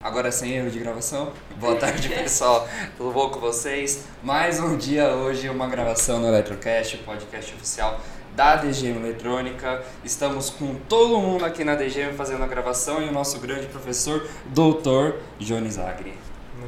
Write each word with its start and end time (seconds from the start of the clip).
Agora 0.00 0.32
sem 0.32 0.52
erro 0.52 0.70
de 0.70 0.78
gravação. 0.78 1.32
Boa 1.60 1.76
tarde, 1.76 2.08
pessoal. 2.08 2.66
Tudo 2.96 3.12
bom 3.12 3.28
com 3.28 3.38
vocês? 3.38 4.06
Mais 4.22 4.58
um 4.58 4.78
dia 4.78 5.14
hoje, 5.14 5.48
uma 5.50 5.66
gravação 5.66 6.18
no 6.18 6.28
Eletrocast, 6.28 6.96
podcast 6.98 7.54
oficial 7.54 8.00
da 8.34 8.56
DGM 8.56 8.98
Eletrônica. 9.00 9.84
Estamos 10.02 10.48
com 10.48 10.74
todo 10.88 11.20
mundo 11.20 11.44
aqui 11.44 11.64
na 11.64 11.74
DGM 11.74 12.14
fazendo 12.14 12.42
a 12.44 12.46
gravação 12.46 13.02
e 13.02 13.08
o 13.08 13.12
nosso 13.12 13.38
grande 13.40 13.66
professor, 13.66 14.26
doutor 14.46 15.16
Jones 15.38 15.78
Agri. 15.78 16.14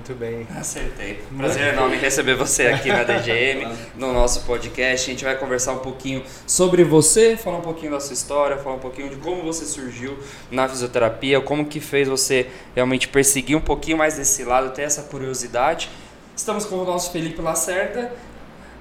Muito 0.00 0.14
bem. 0.14 0.46
Acertei. 0.56 1.20
Prazer 1.36 1.74
enorme 1.74 1.98
receber 1.98 2.34
você 2.34 2.68
aqui 2.68 2.88
na 2.88 3.04
DGM, 3.04 3.70
no 3.94 4.14
nosso 4.14 4.46
podcast. 4.46 5.10
A 5.10 5.12
gente 5.12 5.24
vai 5.24 5.36
conversar 5.36 5.74
um 5.74 5.80
pouquinho 5.80 6.24
sobre 6.46 6.82
você, 6.84 7.36
falar 7.36 7.58
um 7.58 7.62
pouquinho 7.62 7.92
da 7.92 8.00
sua 8.00 8.14
história, 8.14 8.56
falar 8.56 8.76
um 8.76 8.80
pouquinho 8.80 9.10
de 9.10 9.16
como 9.16 9.42
você 9.42 9.66
surgiu 9.66 10.16
na 10.50 10.66
fisioterapia, 10.66 11.38
como 11.42 11.66
que 11.66 11.80
fez 11.80 12.08
você 12.08 12.46
realmente 12.74 13.08
perseguir 13.08 13.58
um 13.58 13.60
pouquinho 13.60 13.98
mais 13.98 14.16
desse 14.16 14.42
lado, 14.42 14.70
ter 14.70 14.82
essa 14.82 15.02
curiosidade. 15.02 15.90
Estamos 16.34 16.64
com 16.64 16.76
o 16.76 16.84
nosso 16.86 17.12
Felipe 17.12 17.42
Lacerda, 17.42 18.10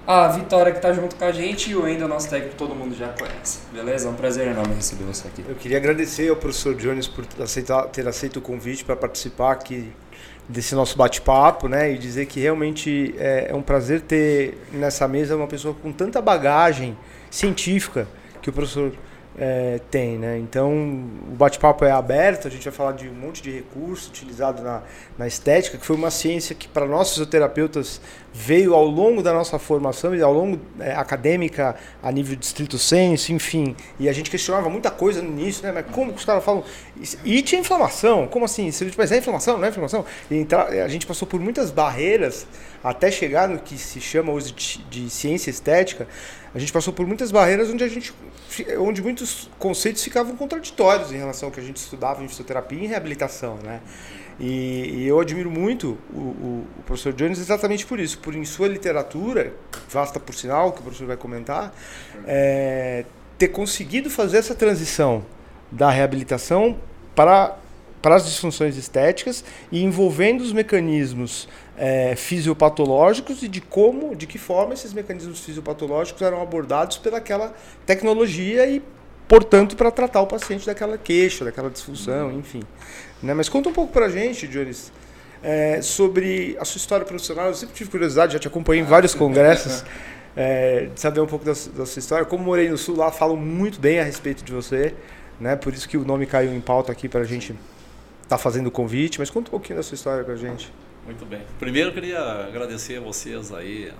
a 0.08 0.30
Vitória 0.30 0.72
que 0.72 0.78
está 0.78 0.94
junto 0.94 1.18
com 1.18 1.26
a 1.26 1.34
gente 1.34 1.72
e 1.72 1.76
o 1.76 1.86
Endo, 1.86 2.08
nosso 2.08 2.30
técnico, 2.30 2.56
todo 2.56 2.74
mundo 2.74 2.96
já 2.96 3.10
conhece. 3.10 3.60
Beleza? 3.74 4.08
É 4.08 4.10
um 4.10 4.16
prazer 4.16 4.48
enorme 4.48 4.76
receber 4.76 5.04
você 5.04 5.28
aqui. 5.28 5.44
Eu 5.46 5.56
queria 5.56 5.78
agradecer 5.78 6.30
ao 6.30 6.38
professor 6.38 6.74
Jones 6.76 7.08
por 7.08 7.26
aceitar, 7.44 7.84
ter 7.88 8.08
aceito 8.08 8.38
o 8.38 8.42
convite 8.42 8.86
para 8.86 8.96
participar 8.96 9.52
aqui 9.52 9.92
desse 10.50 10.74
nosso 10.74 10.98
bate-papo, 10.98 11.68
né? 11.68 11.94
E 11.94 11.98
dizer 11.98 12.26
que 12.26 12.40
realmente 12.40 13.14
é, 13.20 13.52
é, 13.52 13.56
um 13.56 13.62
prazer 13.62 14.02
ter 14.02 14.58
nessa 14.74 15.08
mesa 15.08 15.36
uma 15.36 15.48
pessoa 15.48 15.76
com 15.76 15.92
tanta 15.92 16.20
bagagem 16.20 16.98
científica 17.30 18.08
que 18.42 18.50
o 18.50 18.54
professor 18.54 18.92
é, 19.42 19.80
tem, 19.90 20.18
né? 20.18 20.38
Então, 20.38 20.70
o 21.32 21.36
bate-papo 21.36 21.86
é 21.86 21.92
aberto, 21.92 22.46
a 22.46 22.52
gente 22.52 22.66
vai 22.66 22.74
falar 22.74 22.92
de 22.92 23.08
um 23.08 23.14
monte 23.14 23.42
de 23.42 23.50
recurso 23.50 24.10
utilizado 24.10 24.62
na, 24.62 24.82
na 25.18 25.28
estética, 25.28 25.78
que 25.78 25.86
foi 25.86 25.96
uma 25.96 26.12
ciência 26.12 26.54
que 26.54 26.68
para 26.68 26.86
nós 26.86 27.12
fisioterapeutas 27.12 28.02
veio 28.34 28.74
ao 28.74 28.86
longo 28.86 29.24
da 29.24 29.34
nossa 29.34 29.58
formação 29.58 30.14
e 30.14 30.22
ao 30.22 30.34
longo 30.34 30.60
é, 30.82 30.92
acadêmica 30.92 31.78
a 32.04 32.12
nível 32.12 32.36
de 32.36 32.46
estrito 32.46 32.78
senso, 32.78 33.32
enfim. 33.32 33.78
E 33.98 34.10
a 34.10 34.14
gente 34.14 34.30
questionava 34.30 34.70
muita 34.70 34.92
coisa 34.92 35.22
no 35.22 35.30
início, 35.30 35.64
né? 35.64 35.72
Mas 35.72 35.86
como 35.96 36.12
os 36.12 36.26
caras 36.26 36.44
falam? 36.44 36.66
E 37.24 37.42
tinha 37.42 37.62
inflamação, 37.62 38.28
como 38.28 38.44
assim? 38.44 38.70
Mas 38.98 39.10
é 39.10 39.20
inflamação, 39.20 39.58
não 39.58 39.66
é 39.66 39.70
inflamação? 39.70 40.04
E 40.30 40.36
então, 40.36 40.60
a 40.60 40.88
gente 40.90 41.08
passou 41.08 41.26
por 41.26 41.40
muitas 41.40 41.72
barreiras 41.72 42.46
até 42.84 43.10
chegar 43.10 43.48
no 43.48 43.58
que 43.60 43.78
se 43.78 44.02
chama 44.02 44.34
hoje 44.34 44.54
de 44.90 45.10
ciência 45.10 45.50
estética, 45.50 46.08
a 46.54 46.60
gente 46.60 46.74
passou 46.74 46.92
por 46.92 47.06
muitas 47.06 47.32
barreiras 47.32 47.70
onde 47.70 47.84
a 47.84 47.88
gente 47.88 48.14
onde 48.80 49.02
muitos 49.02 49.50
conceitos 49.60 50.04
ficavam 50.04 50.36
contraditórios 50.36 51.12
em 51.12 51.18
relação 51.18 51.48
ao 51.48 51.54
que 51.54 51.60
a 51.60 51.64
gente 51.64 51.78
estudava 51.78 52.24
em 52.24 52.28
fisioterapia 52.28 52.80
e 52.80 52.86
em 52.86 52.88
reabilitação, 52.88 53.58
né? 53.64 53.82
E, 54.40 55.00
e 55.00 55.08
eu 55.08 55.20
admiro 55.20 55.52
muito 55.52 55.98
o, 56.14 56.18
o, 56.18 56.68
o, 56.80 56.84
professor 56.84 57.12
Jones 57.12 57.40
exatamente 57.40 57.86
por 57.86 58.00
isso, 58.00 58.20
por 58.20 58.34
em 58.34 58.46
sua 58.46 58.70
literatura, 58.70 59.54
vasta 59.90 60.18
por 60.18 60.34
sinal, 60.34 60.72
que 60.72 60.80
o 60.80 60.84
professor 60.84 61.08
vai 61.08 61.18
comentar, 61.18 61.74
é, 62.26 63.04
ter 63.38 63.50
conseguido 63.50 64.10
fazer 64.10 64.38
essa 64.38 64.56
transição 64.56 65.26
da 65.70 65.90
reabilitação 65.90 66.78
para, 67.14 67.58
para 68.02 68.16
as 68.16 68.26
disfunções 68.26 68.78
estéticas 68.78 69.44
e 69.72 69.84
envolvendo 69.84 70.42
os 70.42 70.54
mecanismos 70.54 71.50
é, 71.80 72.14
fisiopatológicos 72.14 73.42
e 73.42 73.48
de 73.48 73.62
como, 73.62 74.14
de 74.14 74.28
que 74.28 74.38
forma 74.38 74.74
esses 74.74 74.92
mecanismos 74.92 75.40
fisiopatológicos 75.40 76.22
eram 76.22 76.42
abordados 76.42 76.98
pelaquela 76.98 77.56
tecnologia 77.86 78.68
e, 78.68 78.84
portanto, 79.30 79.78
para 79.78 79.90
tratar 79.90 80.22
o 80.22 80.28
paciente 80.28 80.66
daquela 80.66 80.98
queixa, 80.98 81.46
daquela 81.46 81.70
disfunção, 81.70 82.28
uhum. 82.28 82.40
enfim. 82.40 82.62
Né? 83.24 83.34
Mas 83.34 83.48
conta 83.48 83.70
um 83.70 83.74
pouco 83.74 83.94
para 83.94 84.08
a 84.08 84.10
gente, 84.10 84.46
Jones, 84.46 84.92
é, 85.42 85.82
sobre 85.82 86.58
a 86.60 86.66
sua 86.66 86.80
história 86.80 87.06
profissional. 87.06 87.48
Eu 87.48 87.54
sempre 87.54 87.74
tive 87.74 87.90
curiosidade, 87.90 88.34
já 88.34 88.40
te 88.40 88.48
acompanhei 88.50 88.84
em 88.84 88.86
vários 88.86 89.16
congressos, 89.16 89.86
é, 90.36 90.90
de 90.94 91.00
saber 91.00 91.22
um 91.22 91.28
pouco 91.28 91.46
da, 91.46 91.54
da, 91.54 91.86
sua 91.86 92.00
história. 92.00 92.26
Como 92.26 92.44
morei 92.44 92.68
no 92.68 92.78
Sul, 92.78 92.98
lá 92.98 93.10
falam 93.10 93.38
muito 93.38 93.80
bem 93.80 94.02
a 94.02 94.04
respeito 94.04 94.44
de 94.44 94.52
você, 94.52 94.94
né? 95.40 95.56
por 95.56 95.74
isso 95.74 95.88
que 95.88 95.96
o 95.96 96.04
nome 96.04 96.26
caiu 96.26 96.54
em 96.54 96.60
pauta 96.60 96.92
aqui 96.92 97.08
para 97.08 97.22
a 97.22 97.26
gente 97.26 97.54
estar 98.24 98.36
tá 98.36 98.38
fazendo 98.38 98.68
o 98.68 98.72
convite. 98.72 99.18
Mas 99.18 99.30
conta 99.30 99.48
um 99.48 99.52
pouquinho 99.52 99.78
da 99.78 99.84
sua 99.84 99.96
história 99.96 100.26
para 100.26 100.34
a 100.34 100.38
gente. 100.38 100.70
Muito 101.10 101.26
bem. 101.26 101.42
Primeiro, 101.58 101.90
eu 101.90 101.94
queria 101.94 102.20
agradecer 102.20 102.98
a 102.98 103.02
vocês 103.02 103.52
aí 103.52 103.92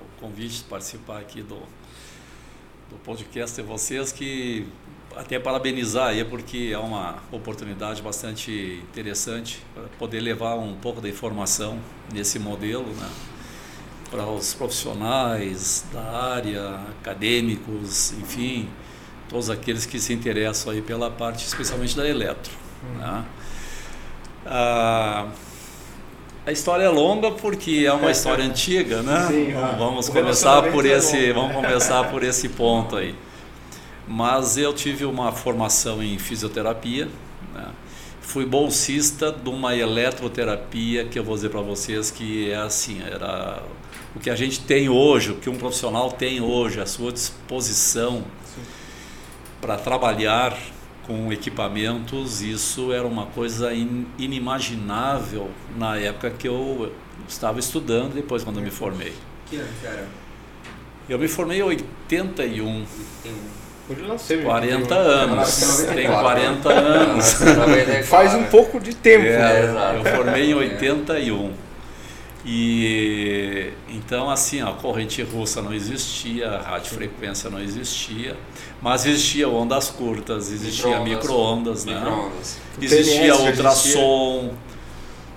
o 0.00 0.20
convite 0.20 0.58
de 0.58 0.62
participar 0.62 1.18
aqui 1.18 1.42
do, 1.42 1.56
do 1.56 2.96
podcast 3.02 3.60
de 3.60 3.66
vocês, 3.66 4.12
que 4.12 4.64
até 5.16 5.36
parabenizar 5.40 6.10
aí, 6.10 6.24
porque 6.24 6.70
é 6.72 6.78
uma 6.78 7.20
oportunidade 7.32 8.00
bastante 8.02 8.80
interessante 8.88 9.60
para 9.74 9.82
poder 9.98 10.20
levar 10.20 10.54
um 10.54 10.76
pouco 10.76 11.00
da 11.00 11.08
informação 11.08 11.80
nesse 12.12 12.38
modelo, 12.38 12.86
né? 12.86 13.10
para 14.08 14.24
os 14.24 14.54
profissionais 14.54 15.84
da 15.92 16.04
área, 16.04 16.76
acadêmicos, 17.00 18.12
enfim, 18.12 18.68
todos 19.28 19.50
aqueles 19.50 19.86
que 19.86 19.98
se 19.98 20.12
interessam 20.12 20.72
aí 20.72 20.80
pela 20.80 21.10
parte, 21.10 21.44
especialmente 21.44 21.96
da 21.96 22.08
eletro. 22.08 22.52
Uhum. 22.84 22.98
Né? 22.98 23.24
Ah, 24.46 25.32
a 26.46 26.52
história 26.52 26.84
é 26.84 26.88
longa 26.88 27.30
porque 27.30 27.84
é 27.86 27.92
uma 27.92 28.10
história 28.10 28.44
antiga, 28.46 29.02
né? 29.02 29.26
Sim, 29.28 29.50
então, 29.50 29.76
vamos 29.78 30.08
começar 30.08 30.62
por 30.70 30.84
é 30.84 30.90
esse, 30.90 31.32
vamos 31.32 31.54
começar 31.54 32.04
por 32.10 32.22
esse 32.22 32.48
ponto 32.50 32.96
aí. 32.96 33.14
Mas 34.06 34.58
eu 34.58 34.74
tive 34.74 35.06
uma 35.06 35.32
formação 35.32 36.02
em 36.02 36.18
fisioterapia, 36.18 37.08
né? 37.54 37.68
fui 38.20 38.44
bolsista 38.44 39.32
de 39.32 39.48
uma 39.48 39.76
eletroterapia 39.76 41.04
que 41.04 41.18
eu 41.18 41.24
vou 41.24 41.34
dizer 41.34 41.50
para 41.50 41.60
vocês 41.60 42.10
que 42.10 42.50
é 42.50 42.56
assim, 42.56 43.00
era 43.02 43.62
o 44.14 44.20
que 44.20 44.28
a 44.28 44.36
gente 44.36 44.60
tem 44.60 44.88
hoje, 44.88 45.30
o 45.30 45.36
que 45.36 45.48
um 45.48 45.56
profissional 45.56 46.12
tem 46.12 46.40
hoje 46.40 46.80
à 46.80 46.86
sua 46.86 47.12
disposição 47.12 48.24
para 49.60 49.76
trabalhar 49.76 50.56
com 51.06 51.32
equipamentos, 51.32 52.40
isso 52.42 52.92
era 52.92 53.06
uma 53.06 53.26
coisa 53.26 53.72
inimaginável 54.18 55.50
na 55.76 55.96
época 55.96 56.30
que 56.30 56.48
eu 56.48 56.92
estava 57.28 57.58
estudando, 57.58 58.14
depois 58.14 58.42
quando 58.42 58.58
eu 58.58 58.62
me 58.62 58.70
formei. 58.70 59.12
Que 59.46 59.56
ano 59.56 59.68
que 59.80 59.86
era? 59.86 60.06
Eu 61.08 61.18
me 61.18 61.28
formei 61.28 61.58
em 61.58 61.62
81. 61.62 62.84
Onde 63.90 64.02
nasceu? 64.02 64.42
40 64.42 64.94
anos. 64.94 65.86
Tem 65.94 66.06
40 66.06 66.72
anos. 66.72 67.36
Faz 68.06 68.34
um 68.34 68.44
pouco 68.44 68.80
de 68.80 68.94
tempo. 68.94 69.26
É, 69.26 69.66
né? 69.66 70.02
Eu 70.02 70.16
formei 70.16 70.50
em 70.50 70.54
81. 70.54 71.52
E 72.44 73.72
então 73.88 74.28
assim, 74.28 74.60
a 74.60 74.72
corrente 74.72 75.22
russa 75.22 75.62
não 75.62 75.72
existia, 75.72 76.50
a 76.50 76.60
radiofrequência 76.60 77.48
não 77.48 77.58
existia, 77.58 78.36
mas 78.82 79.06
existia 79.06 79.48
ondas 79.48 79.88
curtas, 79.88 80.52
existia 80.52 81.00
microondas, 81.00 81.86
micro 81.86 82.04
né? 82.04 82.30
Micro 82.78 82.84
existia 82.84 83.34
ultrassom. 83.34 84.52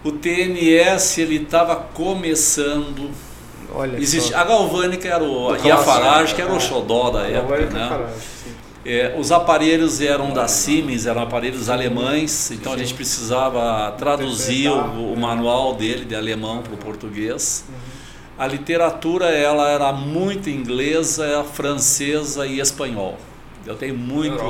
O 0.03 0.11
TNS 0.11 1.17
ele 1.19 1.37
estava 1.37 1.75
começando. 1.75 3.09
Olha 3.73 3.97
Existe, 3.99 4.33
a 4.33 4.43
galvânica 4.43 5.07
era 5.07 5.23
o, 5.23 5.55
e 5.55 5.71
a 5.71 5.77
farage 5.77 6.35
que 6.35 6.41
era 6.41 6.53
o 6.53 6.59
xodó 6.59 7.09
da 7.09 7.27
época, 7.27 7.65
né? 7.67 8.07
É, 8.89 9.13
os 9.19 9.33
aparelhos 9.33 9.99
eram 9.99 10.31
da 10.31 10.47
Siemens, 10.47 11.05
eram 11.05 11.21
aparelhos 11.21 11.69
alemães, 11.69 12.51
então 12.51 12.71
a 12.71 12.77
gente 12.77 12.93
precisava 12.93 13.91
traduzir 13.97 14.69
o, 14.69 15.11
o 15.11 15.19
manual 15.19 15.75
dele 15.75 16.05
de 16.05 16.15
alemão 16.15 16.61
para 16.61 16.73
o 16.73 16.77
português. 16.77 17.65
A 18.39 18.47
literatura 18.47 19.25
ela 19.25 19.69
era 19.69 19.91
muito 19.91 20.49
inglesa, 20.49 21.43
francesa 21.43 22.47
e 22.47 22.61
espanhol. 22.61 23.17
Eu 23.65 23.75
tenho 23.75 23.97
muito, 23.97 24.41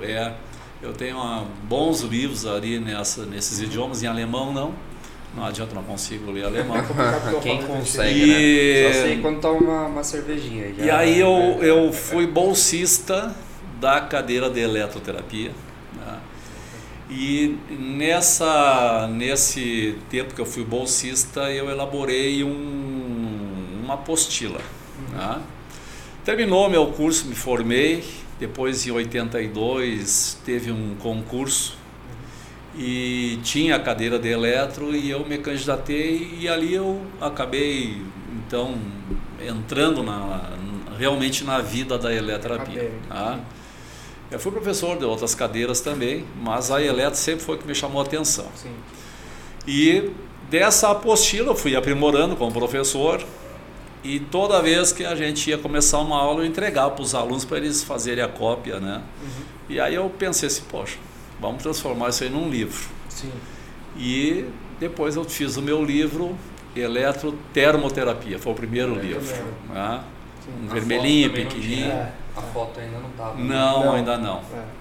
né? 0.00 0.10
é, 0.10 0.32
eu 0.82 0.92
tenho 0.92 1.16
uh, 1.16 1.46
bons 1.62 2.00
livros 2.00 2.46
ali 2.46 2.80
nessa, 2.80 3.26
nesses 3.26 3.60
idiomas, 3.60 4.02
em 4.02 4.08
alemão 4.08 4.52
não. 4.52 4.74
Não 5.36 5.44
adianta, 5.44 5.72
não 5.72 5.84
consigo 5.84 6.32
ler 6.32 6.46
alemão. 6.46 6.78
Quem 7.40 7.62
consegue, 7.62 8.24
e... 8.24 8.82
né? 8.82 8.92
Só 8.92 9.02
sei 9.02 9.18
quando 9.20 9.40
toma 9.40 9.60
uma, 9.60 9.86
uma 9.86 10.02
cervejinha. 10.02 10.74
Já, 10.76 10.84
e 10.84 10.90
aí 10.90 11.20
eu, 11.20 11.62
eu 11.62 11.92
fui 11.92 12.26
bolsista 12.26 13.32
da 13.80 14.00
cadeira 14.00 14.50
de 14.50 14.60
eletroterapia. 14.60 15.52
Né? 15.94 16.18
E 17.10 17.58
nessa, 17.70 19.08
nesse 19.10 19.98
tempo 20.10 20.34
que 20.34 20.40
eu 20.40 20.46
fui 20.46 20.64
bolsista, 20.64 21.50
eu 21.50 21.70
elaborei 21.70 22.44
um, 22.44 23.80
uma 23.82 23.94
apostila. 23.94 24.60
Né? 25.10 25.40
Terminou 26.24 26.68
meu 26.68 26.86
curso, 26.88 27.26
me 27.26 27.34
formei. 27.34 28.04
Depois, 28.38 28.86
em 28.86 28.90
82, 28.92 30.38
teve 30.44 30.70
um 30.70 30.94
concurso 30.96 31.76
e 32.76 33.40
tinha 33.42 33.74
a 33.74 33.80
cadeira 33.80 34.18
de 34.18 34.28
eletro 34.28 34.94
e 34.94 35.10
eu 35.10 35.26
me 35.26 35.38
candidatei 35.38 36.36
e 36.38 36.48
ali 36.48 36.74
eu 36.74 37.04
acabei 37.20 38.00
então 38.46 38.78
entrando 39.44 40.04
na, 40.04 40.50
realmente 40.96 41.42
na 41.42 41.60
vida 41.60 41.98
da 41.98 42.14
eletroterapia. 42.14 42.92
Tá? 43.08 43.40
Eu 44.30 44.38
fui 44.38 44.52
professor 44.52 44.98
de 44.98 45.04
outras 45.04 45.34
cadeiras 45.34 45.80
também, 45.80 46.24
mas 46.40 46.70
a 46.70 46.82
eletro 46.82 47.18
sempre 47.18 47.44
foi 47.44 47.56
o 47.56 47.58
que 47.58 47.66
me 47.66 47.74
chamou 47.74 48.00
a 48.02 48.04
atenção. 48.04 48.46
Sim. 48.54 48.72
E 49.66 50.10
dessa 50.50 50.90
apostila 50.90 51.48
eu 51.48 51.54
fui 51.54 51.74
aprimorando 51.74 52.36
como 52.36 52.52
professor 52.52 53.22
e 54.04 54.20
toda 54.20 54.60
vez 54.62 54.92
que 54.92 55.04
a 55.04 55.14
gente 55.14 55.48
ia 55.50 55.58
começar 55.58 55.98
uma 55.98 56.18
aula 56.18 56.42
eu 56.42 56.46
entregava 56.46 56.90
para 56.92 57.02
os 57.02 57.14
alunos 57.14 57.44
para 57.44 57.58
eles 57.58 57.82
fazerem 57.82 58.22
a 58.22 58.28
cópia, 58.28 58.78
né? 58.78 59.02
Uhum. 59.22 59.28
E 59.70 59.80
aí 59.80 59.94
eu 59.94 60.08
pensei 60.18 60.46
assim, 60.46 60.62
poxa, 60.70 60.96
vamos 61.40 61.62
transformar 61.62 62.10
isso 62.10 62.22
aí 62.24 62.30
num 62.30 62.48
livro. 62.50 62.88
Sim. 63.08 63.30
E 63.96 64.44
depois 64.78 65.16
eu 65.16 65.24
fiz 65.24 65.56
o 65.56 65.62
meu 65.62 65.84
livro 65.84 66.36
Eletrotermoterapia, 66.76 68.38
foi 68.38 68.52
o 68.52 68.54
primeiro 68.54 68.98
É, 68.98 69.02
livro. 69.02 69.22
né? 69.72 70.00
Um 70.62 70.70
A 70.70 70.74
vermelhinho, 70.74 71.30
pequenininho. 71.30 72.06
A 72.38 72.42
foto 72.52 72.80
ainda 72.80 72.98
não 72.98 73.10
tava. 73.10 73.34
Não, 73.38 73.84
Não. 73.84 73.92
ainda 73.94 74.16
não. 74.18 74.38
É. 74.38 74.78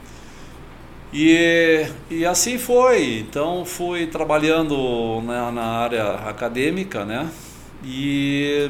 E, 1.13 1.88
e 2.09 2.25
assim 2.25 2.57
foi. 2.57 3.19
Então 3.19 3.63
fui 3.65 4.07
trabalhando 4.07 5.21
na, 5.24 5.51
na 5.51 5.63
área 5.65 6.12
acadêmica, 6.30 7.06
né? 7.06 7.30
E 7.83 8.69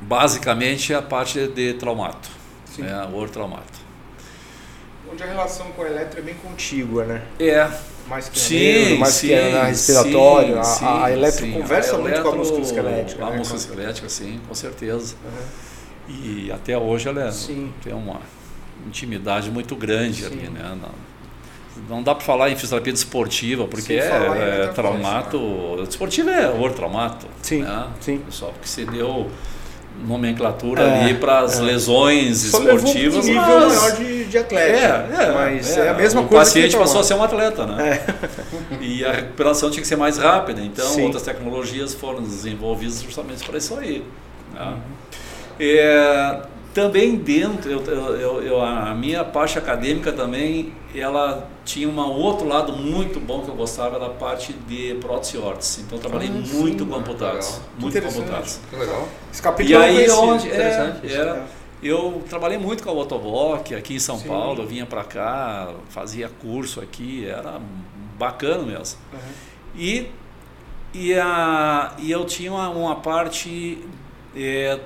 basicamente 0.00 0.94
a 0.94 1.02
parte 1.02 1.46
de 1.48 1.74
traumato, 1.74 2.30
Sim. 2.64 2.82
né? 2.82 3.08
O 3.12 3.26
traumato. 3.28 3.80
Onde 5.12 5.22
a 5.22 5.26
relação 5.26 5.66
com 5.72 5.82
a 5.82 5.86
eletro 5.88 6.20
é 6.20 6.22
bem 6.22 6.34
contígua, 6.34 7.04
né? 7.04 7.22
É, 7.40 7.68
Mais 8.06 8.28
que 8.28 8.38
Sim, 8.38 8.58
neuro, 8.58 9.00
mais 9.00 9.14
sim, 9.14 9.28
que 9.28 9.34
na 9.50 9.64
respiratório. 9.64 10.58
a- 10.60 10.64
sim, 10.64 10.84
a, 10.84 11.04
a 11.06 11.12
eletro 11.12 11.44
sim. 11.46 11.52
conversa 11.52 11.96
A 11.96 11.98
muito 11.98 12.12
com 12.12 12.16
a 12.18 12.20
eletro- 12.20 12.38
músculo 12.38 12.62
esquelética. 12.62 13.24
A 13.26 13.30
né? 13.30 13.36
músculo 13.38 13.60
esquelética, 13.60 14.08
sim, 14.08 14.40
com 14.48 14.54
certeza. 14.54 15.16
Uhum. 15.24 15.30
E 16.10 16.50
até 16.52 16.76
hoje 16.76 17.08
ela 17.08 17.22
é- 17.28 17.30
tem 17.82 17.92
uma 17.94 18.20
intimidade 18.86 19.50
muito 19.50 19.76
grande 19.76 20.22
Sim. 20.22 20.26
ali, 20.26 20.48
né? 20.48 20.76
Não, 20.80 21.96
não 21.96 22.02
dá 22.02 22.14
para 22.14 22.24
falar 22.24 22.50
em 22.50 22.56
fisioterapia 22.56 22.92
desportiva, 22.92 23.66
porque 23.66 23.92
é, 23.94 24.06
é 24.06 24.58
outra 24.62 24.72
traumato. 24.74 25.82
Desportivo 25.86 26.28
é 26.30 26.48
ortraumato. 26.50 27.26
Sim, 27.42 27.62
Né? 27.62 27.86
sim. 28.00 28.18
Pessoal, 28.18 28.52
porque 28.52 28.66
se 28.68 28.84
deu 28.84 29.30
nomenclatura 30.06 30.82
É, 30.82 31.04
ali 31.04 31.14
para 31.14 31.40
as 31.40 31.58
é. 31.58 31.62
lesões 31.62 32.52
levou 32.54 32.70
um 32.72 32.76
esportivas. 32.76 33.26
nível 33.26 33.42
mas- 33.42 33.74
maior 33.76 33.96
de, 33.96 34.24
de 34.24 34.38
atleta. 34.38 34.72
é, 34.72 35.22
é, 35.24 35.32
mas 35.34 35.76
é, 35.76 35.90
a 35.90 35.94
mesma 35.94 36.20
o 36.22 36.26
coisa 36.28 36.44
paciente 36.44 36.72
que 36.72 36.78
passou 36.78 37.00
a 37.00 37.04
ser 37.04 37.14
um 37.14 37.22
atleta, 37.22 37.66
né? 37.66 38.00
E 38.80 39.04
a 39.04 39.12
recuperação 39.12 39.70
tinha 39.70 39.82
que 39.82 39.88
ser 39.88 39.96
mais 39.96 40.16
rápida, 40.16 40.60
então 40.62 40.86
Sim. 40.86 41.02
outras 41.02 41.22
tecnologias 41.22 41.92
foram 41.94 42.22
desenvolvidas 42.22 43.02
justamente 43.02 43.44
para 43.44 43.58
isso 43.58 43.76
aí. 43.78 44.02
né? 44.54 44.60
Uhum. 44.62 44.78
É, 45.62 46.42
também 46.72 47.16
dentro, 47.16 47.70
eu, 47.70 47.82
eu- 47.84 48.16
eu- 48.16 48.42
eu- 48.42 48.62
a 48.62 48.94
minha 48.94 49.22
parte 49.24 49.58
acadêmica 49.58 50.10
também, 50.12 50.72
ela 50.94 51.46
tinha 51.64 51.88
um 51.88 51.98
outro 52.00 52.46
lado 52.48 52.72
muito 52.72 53.20
bom 53.20 53.42
que 53.42 53.48
eu 53.50 53.54
gostava, 53.54 53.96
era 53.96 54.06
a 54.06 54.10
parte 54.10 54.52
de 54.52 54.94
prótese 54.94 55.36
e 55.36 55.40
órtese. 55.40 55.82
Então 55.82 55.98
eu 55.98 56.02
trabalhei 56.02 56.28
Ah, 56.30 56.46
sim, 56.46 56.56
muito 56.60 56.86
com 56.86 56.94
ah, 56.94 56.98
amputados, 56.98 57.48
legal. 57.48 57.62
muito 57.78 58.00
com 58.02 58.08
amputados. 58.08 58.60
Que 58.70 58.76
legal. 58.76 59.08
Esse 59.32 59.42
capítulo 59.42 59.70
E 59.70 59.76
eu 59.76 59.80
aí 59.82 59.94
conhecia. 59.96 60.14
onde 60.16 60.48
é, 60.48 60.54
Interessante. 60.54 61.12
era, 61.12 61.46
eu 61.82 62.22
trabalhei 62.28 62.58
muito 62.58 62.82
com 62.82 62.90
a 62.90 62.92
Autoboc 62.92 63.72
aqui 63.74 63.94
em 63.94 63.98
São 64.00 64.16
Sim. 64.18 64.28
Paulo, 64.28 64.62
eu 64.62 64.66
vinha 64.66 64.86
para 64.86 65.04
cá, 65.04 65.70
fazia 65.90 66.30
curso 66.40 66.80
aqui, 66.80 67.26
era 67.26 67.60
bacana 68.18 68.62
mesmo. 68.62 68.98
Uhum. 69.12 69.18
E, 69.76 70.06
e, 70.94 71.14
a, 71.14 71.92
e 71.98 72.10
eu 72.10 72.24
tinha 72.24 72.50
uma, 72.50 72.68
uma 72.70 72.96
parte 72.96 73.78
é, 74.36 74.78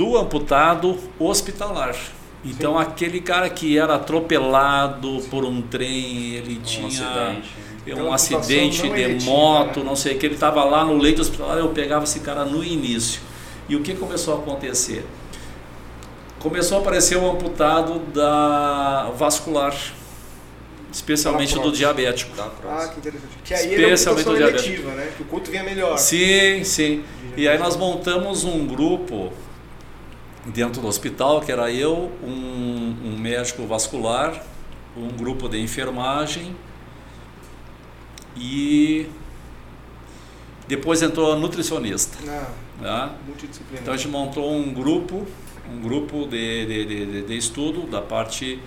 do 0.00 0.16
amputado 0.16 0.98
hospitalar. 1.18 1.94
Então 2.42 2.78
aquele 2.78 3.20
cara 3.20 3.50
que 3.50 3.76
era 3.76 3.96
atropelado 3.96 5.20
por 5.30 5.44
um 5.44 5.60
trem, 5.60 6.36
ele 6.36 6.56
Um 6.56 6.62
tinha 6.62 6.86
acidente. 6.86 7.50
um 7.86 7.92
Aquela 7.92 8.14
acidente 8.14 8.80
de 8.80 8.88
eletiva, 8.88 9.30
moto, 9.30 9.80
né? 9.80 9.84
não 9.84 9.94
sei 9.94 10.16
o 10.16 10.18
que, 10.18 10.24
ele 10.24 10.36
estava 10.36 10.64
lá 10.64 10.86
no 10.86 10.96
leito 10.96 11.20
hospitalar, 11.20 11.58
eu 11.58 11.68
pegava 11.68 12.04
esse 12.04 12.20
cara 12.20 12.46
no 12.46 12.64
início. 12.64 13.20
E 13.68 13.76
o 13.76 13.82
que 13.82 13.92
começou 13.94 14.36
a 14.36 14.38
acontecer? 14.38 15.04
Começou 16.38 16.78
a 16.78 16.80
aparecer 16.80 17.18
o 17.18 17.30
amputado 17.30 17.98
da 18.14 19.10
vascular, 19.18 19.76
especialmente 20.90 21.58
do 21.58 21.70
diabético. 21.70 22.32
Ah, 22.40 22.88
que 22.88 23.00
interessante. 23.00 23.32
Que 23.44 23.52
aí 23.52 23.74
era 23.74 23.86
uma 23.86 23.92
Especialmente 23.92 24.28
amputação 24.28 24.32
o 24.32 24.36
diabetes. 24.38 24.64
eletiva, 24.66 24.90
né? 24.92 25.12
Que 25.14 25.22
o 25.22 25.26
culto 25.26 25.50
vinha 25.50 25.62
melhor. 25.62 25.98
Sim, 25.98 26.64
sim. 26.64 27.04
E 27.36 27.46
aí 27.46 27.58
nós 27.58 27.76
montamos 27.76 28.44
um 28.44 28.66
grupo 28.66 29.30
dentro 30.46 30.80
do 30.80 30.88
hospital, 30.88 31.40
que 31.40 31.52
era 31.52 31.70
eu, 31.70 32.10
um, 32.22 32.96
um 33.04 33.18
médico 33.18 33.66
vascular, 33.66 34.42
um 34.96 35.08
grupo 35.08 35.48
de 35.48 35.58
enfermagem 35.60 36.54
e 38.36 39.06
depois 40.66 41.02
entrou 41.02 41.32
a 41.32 41.36
nutricionista. 41.36 42.16
Ah, 42.28 42.46
Né? 42.80 43.10
multidisciplinar. 43.26 43.82
Então 43.82 43.92
a 43.92 43.96
gente 43.96 44.08
montou 44.08 44.50
um 44.52 44.72
grupo, 44.72 45.26
um 45.70 45.80
grupo 45.80 46.26
de, 46.26 46.66
de, 46.66 46.84
de, 46.84 47.22
de- 47.22 47.36
estudo 47.36 47.82
da 47.90 48.00
parte 48.00 48.60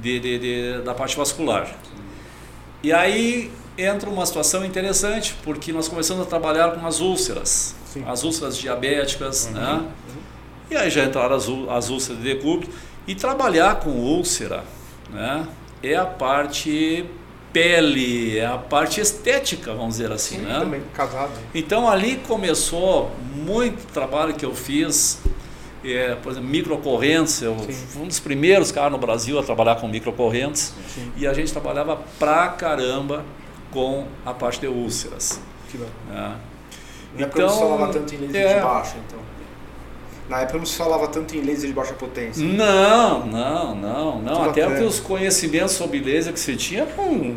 de, 0.00 0.20
de- 0.20 0.38
de- 0.38 0.82
da 0.82 0.92
parte 0.94 1.16
vascular. 1.16 1.74
E 2.82 2.92
aí 2.92 3.50
entra 3.78 4.08
uma 4.10 4.24
situação 4.26 4.64
interessante, 4.64 5.34
porque 5.42 5.72
nós 5.72 5.88
começamos 5.88 6.22
a 6.26 6.26
trabalhar 6.28 6.72
com 6.72 6.86
as 6.86 7.00
úlceras, 7.00 7.74
Sim. 7.86 8.04
as 8.06 8.22
úlceras 8.24 8.56
diabéticas, 8.58 9.46
né? 9.50 9.86
E 10.70 10.76
aí 10.76 10.90
já 10.90 11.04
entraram 11.04 11.36
as, 11.36 11.46
as 11.70 11.90
úlceras 11.90 12.22
de 12.22 12.34
decúbito. 12.34 12.72
E 13.06 13.14
trabalhar 13.14 13.76
com 13.76 13.90
úlcera, 13.90 14.64
né? 15.12 15.46
É 15.82 15.94
a 15.94 16.04
parte 16.04 17.06
pele, 17.52 18.38
é 18.38 18.44
a 18.44 18.58
parte 18.58 19.00
estética, 19.00 19.72
vamos 19.72 19.96
dizer 19.96 20.12
assim, 20.12 20.40
Sim, 20.40 20.42
né? 20.42 20.58
também, 20.58 20.82
casado. 20.92 21.30
Então 21.54 21.88
ali 21.88 22.16
começou 22.16 23.10
muito 23.34 23.86
trabalho 23.92 24.34
que 24.34 24.44
eu 24.44 24.54
fiz, 24.54 25.20
é, 25.82 26.16
por 26.16 26.32
exemplo, 26.32 26.50
microcorrentes. 26.50 27.40
Eu 27.40 27.56
Sim. 27.60 27.72
fui 27.72 28.02
um 28.02 28.08
dos 28.08 28.20
primeiros 28.20 28.70
caras 28.70 28.92
no 28.92 28.98
Brasil 28.98 29.38
a 29.38 29.42
trabalhar 29.42 29.76
com 29.76 29.88
microcorrentes 29.88 30.74
Sim. 30.94 31.12
e 31.16 31.26
a 31.26 31.32
gente 31.32 31.50
trabalhava 31.52 31.98
pra 32.18 32.48
caramba 32.48 33.24
com 33.70 34.06
a 34.24 34.34
parte 34.34 34.60
de 34.60 34.66
úlceras. 34.66 35.40
Que 35.70 35.78
bom. 35.78 35.86
né? 36.10 36.36
Então, 37.18 37.48
falava 37.48 37.92
tanto 37.92 38.14
em 38.14 38.36
é. 38.36 38.54
de 38.56 38.60
baixa, 38.60 38.96
então. 39.06 39.18
Na 40.28 40.40
época 40.40 40.58
não 40.58 40.66
se 40.66 40.76
falava 40.76 41.06
tanto 41.08 41.36
em 41.36 41.40
laser 41.40 41.68
de 41.68 41.72
baixa 41.74 41.94
potência. 41.94 42.44
Não, 42.44 43.26
não, 43.26 43.74
não, 43.74 44.18
não. 44.20 44.34
Muito 44.40 44.50
Até 44.50 44.66
porque 44.66 44.82
os 44.82 44.98
conhecimentos 44.98 45.72
sobre 45.72 46.00
laser 46.00 46.32
que 46.32 46.40
se 46.40 46.56
tinha 46.56 46.82
eram 46.82 47.36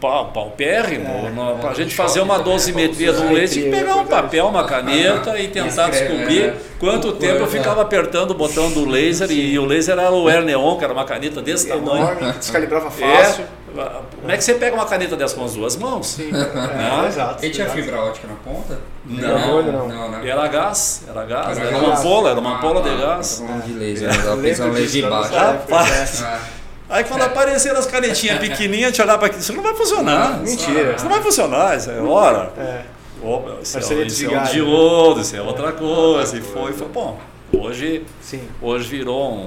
pau, 0.00 0.30
paupérrimo. 0.32 1.08
É, 1.08 1.70
é, 1.70 1.74
gente 1.74 1.94
choque 1.94 2.08
fazer 2.08 2.20
uma 2.20 2.38
também, 2.38 2.52
dosimetria 2.52 3.12
né, 3.12 3.18
de 3.18 3.24
um 3.24 3.32
laser, 3.32 3.48
tinha 3.48 3.64
que 3.64 3.78
pegar 3.78 3.96
um 3.96 4.06
papel, 4.06 4.46
uma 4.46 4.64
caneta 4.64 5.38
e 5.40 5.48
tentar 5.48 5.90
descobrir 5.90 6.44
é. 6.44 6.56
quanto 6.78 7.12
tempo 7.12 7.34
eu 7.34 7.38
quanto, 7.40 7.50
ficava 7.50 7.80
é. 7.80 7.84
apertando 7.84 8.30
o 8.30 8.34
botão 8.34 8.70
do 8.70 8.88
laser 8.88 9.30
e, 9.30 9.58
o 9.58 9.64
laser 9.64 9.98
era 9.98 10.12
o 10.12 10.28
Air 10.28 10.44
Neon, 10.44 10.76
que 10.78 10.84
era 10.84 10.92
uma 10.92 11.04
caneta 11.04 11.42
desse 11.42 11.66
tamanho. 11.66 12.02
Enorme, 12.02 12.32
descalibrava 12.32 12.90
É. 13.02 13.65
Como 13.76 14.30
é 14.30 14.36
que 14.36 14.44
você 14.44 14.54
pega 14.54 14.74
uma 14.74 14.86
caneta 14.86 15.16
dessa 15.16 15.34
com 15.34 15.44
as 15.44 15.54
duas 15.54 15.76
mãos? 15.76 16.06
Sim, 16.06 16.30
Não. 16.32 17.04
é, 17.04 17.08
exato. 17.08 17.44
E 17.44 17.50
tinha 17.50 17.68
fibra 17.68 18.00
ótica 18.00 18.26
na 18.28 18.34
ponta? 18.36 18.78
Não, 19.04 19.62
não. 19.62 19.88
não, 19.88 20.10
né? 20.10 20.28
Era 20.28 20.48
gás, 20.48 21.02
era 21.08 21.24
gás, 21.24 21.58
Era 21.58 21.68
era 21.68 21.78
uma 21.78 21.94
ampola, 21.98 22.30
era 22.30 22.40
uma 22.40 22.56
ampola 22.56 22.82
de 22.82 22.88
Ah, 22.90 22.96
gás. 22.96 23.44
tá 23.46 23.58
de 23.58 23.72
laser, 23.72 24.08
É, 24.08 24.12
pensando 24.12 24.40
lembro 24.42 24.68
laser 24.72 24.86
de 24.86 24.92
disso, 24.92 25.08
baixo. 25.08 25.30
não, 25.32 25.38
Rapaz, 25.40 26.22
Ah, 26.24 26.40
aí 26.88 27.04
quando 27.04 27.22
apareceram 27.22 27.78
as 27.78 27.86
canetinhas 27.86 28.38
pequenininhas, 28.38 28.84
a 28.86 28.88
gente 28.90 29.02
olhava 29.02 29.18
para 29.18 29.26
aquilo, 29.28 29.42
isso 29.42 29.52
não 29.52 29.62
vai 29.62 29.74
funcionar. 29.74 30.38
Mentira. 30.40 30.94
Isso 30.96 31.04
não 31.04 31.12
vai 31.12 31.22
funcionar, 31.22 31.76
isso 31.76 31.90
é 31.90 32.00
hora. 32.00 32.52
É. 32.58 32.82
Opa, 33.22 33.56
isso, 33.62 33.76
é, 33.78 33.80
isso 33.80 33.92
é 33.92 33.96
um 33.96 34.02
desligada. 34.04 34.50
diodo, 34.50 35.20
isso 35.20 35.36
é 35.36 35.40
outra 35.42 35.72
coisa. 35.72 36.36
E 36.36 36.40
foi, 36.40 36.72
foi 36.72 36.88
bom. 36.88 37.18
Hoje, 37.52 38.04
Sim. 38.20 38.42
hoje 38.60 38.88
virou 38.88 39.32
um, 39.32 39.46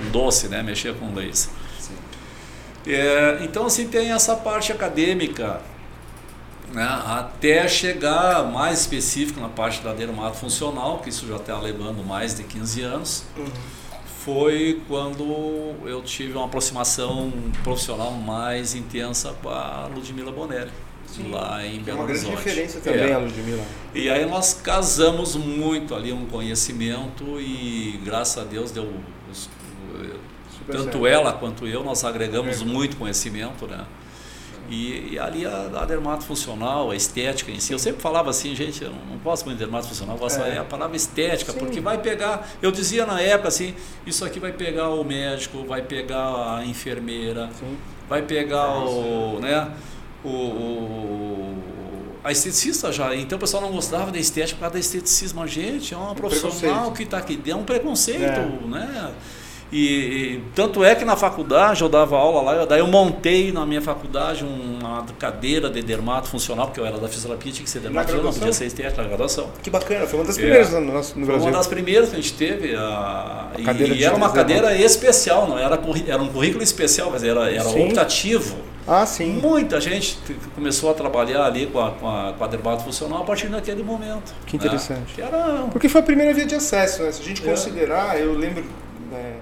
um 0.00 0.10
doce, 0.10 0.48
né? 0.48 0.62
Mexer 0.62 0.94
com 0.94 1.14
laser. 1.14 1.50
É, 2.88 3.38
então, 3.42 3.66
assim, 3.66 3.86
tem 3.88 4.10
essa 4.12 4.34
parte 4.34 4.72
acadêmica, 4.72 5.60
né, 6.72 6.84
até 7.06 7.66
chegar 7.68 8.44
mais 8.50 8.80
específico 8.80 9.40
na 9.40 9.48
parte 9.48 9.82
da 9.82 9.92
dermato 9.92 10.36
funcional, 10.36 10.98
que 10.98 11.08
isso 11.10 11.26
já 11.26 11.36
está 11.36 11.58
levando 11.58 12.04
mais 12.04 12.34
de 12.34 12.44
15 12.44 12.82
anos, 12.82 13.24
Uhum. 13.36 13.46
foi 14.24 14.80
quando 14.88 15.74
eu 15.86 16.02
tive 16.02 16.34
uma 16.34 16.44
aproximação 16.46 17.32
profissional 17.62 18.10
mais 18.12 18.74
intensa 18.74 19.34
com 19.42 19.48
a 19.48 19.88
Ludmila 19.94 20.30
Bonelli, 20.32 20.70
Sim. 21.06 21.30
lá 21.30 21.64
em 21.64 21.76
É 21.76 21.80
Belo 21.80 21.98
uma 21.98 22.06
grande 22.06 22.26
Horizonte. 22.26 22.44
diferença 22.44 22.80
também, 22.80 23.04
É. 23.10 23.12
a 23.14 23.18
Ludmilla. 23.18 23.64
E 23.94 24.10
aí 24.10 24.26
nós 24.26 24.52
casamos 24.54 25.34
muito 25.36 25.94
ali 25.94 26.12
um 26.12 26.26
conhecimento 26.26 27.40
e 27.40 27.98
graças 28.04 28.42
a 28.42 28.46
Deus 28.46 28.70
deu 28.70 28.92
tanto 30.70 30.92
certo. 30.92 31.06
ela 31.06 31.32
quanto 31.32 31.66
eu 31.66 31.82
nós 31.82 32.04
agregamos 32.04 32.60
É. 32.62 32.64
muito 32.64 32.96
conhecimento, 32.96 33.66
né? 33.66 33.84
E, 34.70 35.14
e, 35.14 35.18
ali 35.18 35.46
a, 35.46 35.70
a 35.76 35.84
dermato 35.86 36.24
funcional, 36.24 36.90
a 36.90 36.96
estética 36.96 37.50
em 37.50 37.58
si. 37.58 37.72
Eu 37.72 37.78
sempre 37.78 38.02
falava 38.02 38.28
assim, 38.28 38.54
gente, 38.54 38.84
eu 38.84 38.92
não 39.08 39.18
posso 39.18 39.46
muito 39.46 39.58
dermato 39.58 39.88
funcional, 39.88 40.16
eu 40.16 40.20
gosto 40.20 40.42
é. 40.42 40.56
é 40.56 40.58
a 40.58 40.64
palavra 40.64 40.94
estética, 40.94 41.52
Sim. 41.52 41.58
porque 41.58 41.80
vai 41.80 41.98
pegar. 41.98 42.46
Eu 42.60 42.70
dizia 42.70 43.06
na 43.06 43.18
época 43.18 43.48
assim, 43.48 43.74
isso 44.06 44.24
aqui 44.26 44.38
vai 44.38 44.52
pegar 44.52 44.90
o 44.90 45.02
médico, 45.02 45.64
vai 45.64 45.80
pegar 45.80 46.58
a 46.58 46.64
enfermeira, 46.66 47.48
Sim. 47.58 47.78
vai 48.08 48.20
pegar 48.20 48.78
o. 48.78 49.40
né? 49.40 49.72
o, 50.22 50.28
o 50.28 51.58
a 52.22 52.32
esteticista 52.32 52.92
já. 52.92 53.14
Então 53.14 53.36
o 53.36 53.40
pessoal 53.40 53.62
não 53.62 53.70
gostava 53.70 54.10
da 54.10 54.18
estética 54.18 54.56
por 54.56 54.60
causa 54.60 54.74
da 54.74 54.80
esteticismo. 54.80 55.42
A 55.42 55.46
gente 55.46 55.94
é 55.94 55.96
uma 55.96 56.14
profissional 56.14 56.92
que 56.92 57.04
está 57.04 57.18
aqui. 57.18 57.40
É 57.46 57.54
um 57.54 57.64
preconceito, 57.64 58.22
é. 58.22 58.66
né? 58.66 59.14
E, 59.70 59.78
e, 59.78 60.44
tanto 60.54 60.82
é 60.82 60.94
que 60.94 61.04
na 61.04 61.14
faculdade 61.14 61.82
eu 61.82 61.88
dava 61.88 62.16
aula 62.16 62.40
lá, 62.40 62.64
daí 62.64 62.80
eu 62.80 62.86
montei 62.86 63.52
na 63.52 63.66
minha 63.66 63.82
faculdade 63.82 64.42
uma 64.44 65.04
cadeira 65.18 65.68
de 65.68 65.82
dermato 65.82 66.28
funcional, 66.28 66.66
porque 66.66 66.80
eu 66.80 66.86
era 66.86 66.98
da 66.98 67.06
fisioterapia, 67.06 67.52
tinha 67.52 67.64
que 67.64 67.70
ser 67.70 67.80
dermato, 67.80 68.14
não 68.16 68.32
podia 68.32 68.52
ser 68.52 68.64
estética 68.64 69.02
na 69.02 69.08
graduação. 69.08 69.50
Que 69.62 69.68
bacana, 69.68 70.06
foi 70.06 70.18
uma 70.18 70.24
das 70.24 70.36
primeiras 70.36 70.72
é. 70.72 70.80
no, 70.80 70.86
no 70.86 70.92
Brasil. 70.92 71.26
Foi 71.26 71.36
uma 71.36 71.50
das 71.50 71.66
primeiras 71.66 72.08
que 72.08 72.16
a 72.16 72.20
gente 72.20 72.34
teve. 72.34 72.74
A, 72.74 73.50
a 73.54 73.72
e, 73.72 73.98
e 73.98 74.04
era 74.04 74.16
uma 74.16 74.30
cadeira 74.30 74.74
especial, 74.74 75.46
não 75.46 75.58
era, 75.58 75.78
era 76.06 76.22
um 76.22 76.28
currículo 76.28 76.62
especial, 76.62 77.10
mas 77.10 77.22
era, 77.22 77.50
era 77.50 77.68
optativo. 77.68 78.56
Ah, 78.88 79.04
sim. 79.04 79.34
Muita 79.34 79.78
gente 79.82 80.18
começou 80.54 80.90
a 80.90 80.94
trabalhar 80.94 81.44
ali 81.44 81.66
com 81.66 81.78
a, 81.78 81.90
com 81.90 82.08
a, 82.08 82.32
com 82.32 82.42
a 82.42 82.46
dermato 82.46 82.84
funcional 82.84 83.20
a 83.20 83.24
partir 83.24 83.48
daquele 83.48 83.82
momento. 83.82 84.34
Que 84.46 84.56
né? 84.56 84.64
interessante. 84.64 85.00
Né? 85.00 85.06
Que 85.14 85.20
era... 85.20 85.66
Porque 85.70 85.90
foi 85.90 86.00
a 86.00 86.04
primeira 86.04 86.32
via 86.32 86.46
de 86.46 86.54
acesso, 86.54 87.02
né? 87.02 87.12
Se 87.12 87.20
a 87.20 87.24
gente 87.24 87.46
é. 87.46 87.50
considerar, 87.50 88.18
eu 88.18 88.32
lembro. 88.32 88.64
Né, 89.10 89.34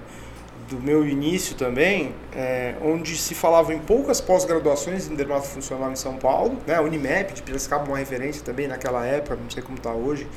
do 0.69 0.79
meu 0.79 1.07
início 1.07 1.55
também, 1.55 2.13
é, 2.35 2.75
onde 2.81 3.15
se 3.17 3.33
falava 3.33 3.73
em 3.73 3.79
poucas 3.79 4.19
pós-graduações 4.19 5.07
em 5.07 5.15
dermatofuncional 5.15 5.91
em 5.91 5.95
São 5.95 6.17
Paulo, 6.17 6.57
né? 6.67 6.75
A 6.75 6.81
Unimap 6.81 7.33
de 7.33 7.41
Piracicaba 7.41 7.85
uma 7.85 7.97
referência 7.97 8.43
também 8.43 8.67
naquela 8.67 9.05
época, 9.05 9.37
não 9.41 9.49
sei 9.49 9.63
como 9.63 9.77
está 9.77 9.93
hoje. 9.93 10.27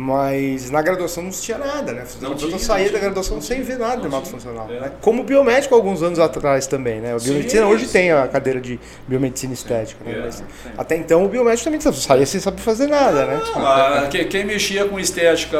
Mas 0.00 0.70
na 0.70 0.80
graduação 0.80 1.24
não 1.24 1.32
se 1.32 1.42
tinha 1.42 1.58
nada, 1.58 1.92
né? 1.92 2.04
Não 2.20 2.32
tinha, 2.36 2.52
eu 2.52 2.58
saía 2.60 2.88
da 2.88 3.00
graduação 3.00 3.40
sem 3.40 3.62
ver 3.62 3.80
nada 3.80 3.96
de 3.96 4.02
dermato 4.02 4.28
funcional. 4.28 4.68
É. 4.70 4.78
Né? 4.78 4.92
Como 5.00 5.24
biomédico 5.24 5.74
alguns 5.74 6.04
anos 6.04 6.20
atrás 6.20 6.68
também, 6.68 7.00
né? 7.00 7.16
A 7.16 7.18
biomedicina 7.18 7.66
sim, 7.66 7.72
hoje 7.72 7.86
sim. 7.86 7.92
tem 7.94 8.12
a 8.12 8.28
cadeira 8.28 8.60
de 8.60 8.78
biomedicina 9.08 9.54
estética, 9.54 10.04
né? 10.04 10.22
Mas, 10.24 10.44
até 10.78 10.96
então 10.96 11.24
o 11.24 11.28
biomédico 11.28 11.64
também 11.64 11.80
saía 11.80 12.24
sem 12.26 12.40
saber 12.40 12.62
fazer 12.62 12.86
nada, 12.86 13.26
né? 13.26 13.42
Ah, 13.56 14.08
quem 14.08 14.44
mexia 14.44 14.84
com 14.84 15.00
estética 15.00 15.58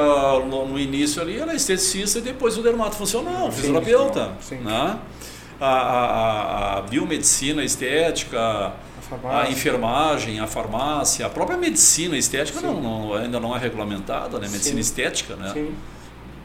no, 0.48 0.78
início 0.78 1.20
ali 1.20 1.40
era 1.40 1.52
esteticista 1.52 2.20
e 2.20 2.22
depois 2.22 2.56
o 2.56 2.62
dermato 2.62 2.94
funcional, 2.94 3.50
fisioterapeuta. 3.50 4.34
Sim, 4.40 4.58
né? 4.58 5.00
A, 5.60 5.66
a, 5.66 6.78
a 6.78 6.82
biomedicina 6.82 7.64
estética 7.64 8.72
a 9.24 9.50
enfermagem, 9.50 10.40
a 10.40 10.46
farmácia, 10.46 11.26
a 11.26 11.30
própria 11.30 11.56
medicina 11.56 12.16
estética 12.16 12.60
não, 12.60 12.80
não, 12.80 13.14
ainda 13.14 13.40
não 13.40 13.54
é 13.54 13.58
regulamentada, 13.58 14.38
né? 14.38 14.48
Medicina 14.48 14.74
Sim. 14.74 14.80
estética, 14.80 15.36
né? 15.36 15.50
Sim. 15.52 15.74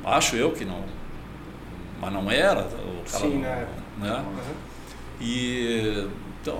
Acho 0.03 0.35
eu 0.35 0.51
que 0.51 0.65
não. 0.65 0.83
Mas 1.99 2.13
não 2.13 2.29
era. 2.29 2.61
O 2.61 3.11
cara 3.11 3.23
Sim, 3.23 3.33
não, 3.33 3.39
né? 3.39 3.67
né? 3.99 4.23
Uhum. 4.25 4.53
E 5.21 6.07
então 6.43 6.57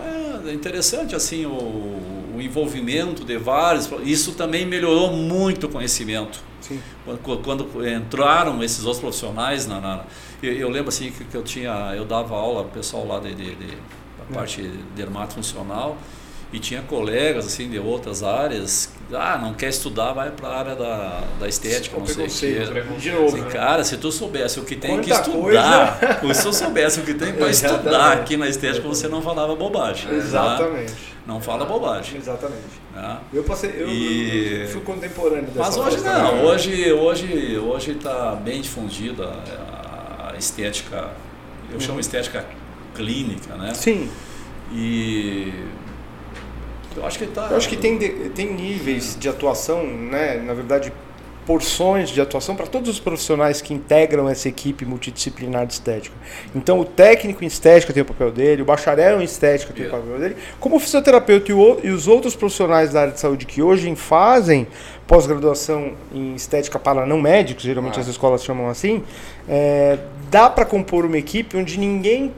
é 0.48 0.53
interessante 0.53 1.13
assim 1.13 1.45
o, 1.45 1.51
o, 1.51 2.41
envolvimento 2.41 3.25
de 3.25 3.38
vários. 3.38 3.89
Isso 4.05 4.31
também 4.31 4.65
melhorou 4.65 5.12
muito 5.12 5.67
o 5.67 5.69
conhecimento. 5.69 6.41
Sim. 6.62 6.81
Quando, 7.22 7.43
quando 7.43 7.88
entraram 7.88 8.63
esses 8.63 8.86
outros 8.86 9.01
profissionais 9.01 9.67
na, 9.67 9.81
na 9.81 10.05
eu, 10.41 10.53
eu, 10.53 10.69
lembro 10.69 10.88
assim 10.88 11.12
que, 11.12 11.25
que, 11.25 11.36
eu 11.36 11.43
tinha 11.43 11.93
eu 11.98 12.05
dava 12.05 12.33
aula 12.36 12.63
pessoal 12.63 13.05
lá 13.05 13.19
de, 13.19 13.36
de, 13.36 13.55
de 13.55 13.77
a 14.30 14.34
parte 14.34 14.62
dermatofuncional 14.96 15.98
e 16.53 16.60
tinha 16.60 16.84
colegas 16.84 17.48
assim 17.48 17.68
de 17.68 17.80
outras 17.80 18.22
áreas 18.22 18.94
ah 19.12 19.39
não 19.42 19.56
quer 19.56 19.70
estudar 19.70 20.13
vai 20.13 20.30
para 20.30 20.48
a 20.48 20.60
área 20.60 20.75
da, 20.75 21.24
da 21.39 21.48
estética 21.48 21.98
não 21.98 22.06
sei 22.06 22.27
o 22.27 22.30
que 22.30 23.00
de 23.00 23.12
novo 23.12 23.25
assim, 23.25 23.42
né? 23.42 23.50
cara 23.50 23.84
se 23.84 23.98
tu 23.98 24.12
soubesse 24.12 24.60
o 24.60 24.63
que 24.63 24.75
tem 24.75 24.92
Quanta 24.92 25.03
que 25.03 25.12
estudar 25.12 26.00
coisa... 26.20 26.34
se 26.34 26.44
tu 26.44 26.53
soubesse 26.53 27.00
o 27.00 27.03
que 27.03 27.15
tem 27.15 27.34
para 27.34 27.50
estudar 27.50 28.13
aqui 28.13 28.38
na 28.38 28.48
estética 28.48 28.88
você 28.88 29.08
não 29.08 29.22
falava 29.22 29.56
bobagem 29.56 30.12
né? 30.12 30.18
exatamente 30.18 30.92
né? 30.92 30.98
não 31.25 31.42
fala 31.42 31.65
bobagem 31.65 32.18
exatamente 32.18 32.80
né? 32.94 33.18
eu 33.34 33.44
passei 33.44 33.74
eu, 33.75 33.89
e... 33.89 34.62
eu, 34.62 34.68
fui 34.68 34.82
contemporâneo 34.82 35.46
dessa 35.46 35.60
mas 35.60 35.77
hoje 35.77 36.01
não 36.01 36.46
hoje 36.46 36.94
hoje 36.94 37.58
hoje 37.58 37.92
está 37.94 38.36
bem 38.36 38.62
difundida 38.62 39.27
a 40.20 40.38
estética 40.38 41.10
eu 41.72 41.80
chamo 41.80 41.94
uhum. 41.94 42.00
estética 42.00 42.46
clínica, 42.93 43.55
né? 43.55 43.73
Sim. 43.73 44.09
E 44.71 45.53
eu 46.95 47.05
acho 47.05 47.17
que 47.17 47.27
tá. 47.27 47.47
Eu 47.50 47.57
acho 47.57 47.69
que 47.69 47.77
tem, 47.77 47.97
tem 48.29 48.53
níveis 48.53 49.17
de 49.19 49.27
atuação, 49.27 49.85
né? 49.85 50.38
Na 50.38 50.53
verdade, 50.53 50.91
porções 51.45 52.09
de 52.09 52.21
atuação 52.21 52.55
para 52.55 52.65
todos 52.65 52.89
os 52.89 53.00
profissionais 53.00 53.62
que 53.62 53.73
integram 53.73 54.29
essa 54.29 54.47
equipe 54.47 54.85
multidisciplinar 54.85 55.65
de 55.65 55.73
estética. 55.73 56.15
Então, 56.55 56.79
o 56.79 56.85
técnico 56.85 57.43
em 57.43 57.47
estética 57.47 57.93
tem 57.93 58.01
o 58.01 58.05
papel 58.05 58.31
dele, 58.31 58.62
o 58.62 58.65
bacharel 58.65 59.21
em 59.21 59.25
estética 59.25 59.73
tem 59.73 59.88
o 59.88 59.91
papel 59.91 60.19
dele, 60.19 60.35
como 60.59 60.77
o 60.77 60.79
fisioterapeuta 60.79 61.51
e, 61.51 61.53
o, 61.53 61.79
e, 61.83 61.89
os 61.89 62.07
outros 62.07 62.35
profissionais 62.35 62.93
da 62.93 63.01
área 63.01 63.13
de 63.13 63.19
saúde 63.19 63.45
que 63.45 63.62
hoje 63.62 63.93
fazem 63.95 64.67
pós-graduação 65.05 65.93
em 66.13 66.33
estética 66.33 66.79
para 66.79 67.05
não 67.05 67.19
médicos, 67.19 67.63
geralmente 67.63 67.97
ah. 67.97 68.01
as 68.01 68.07
escolas 68.07 68.43
chamam 68.43 68.69
assim, 68.69 69.03
é, 69.47 69.97
dá 70.31 70.50
para 70.50 70.65
compor 70.65 71.05
uma 71.05 71.17
equipe 71.17 71.57
onde 71.57 71.77
ninguém 71.77 72.31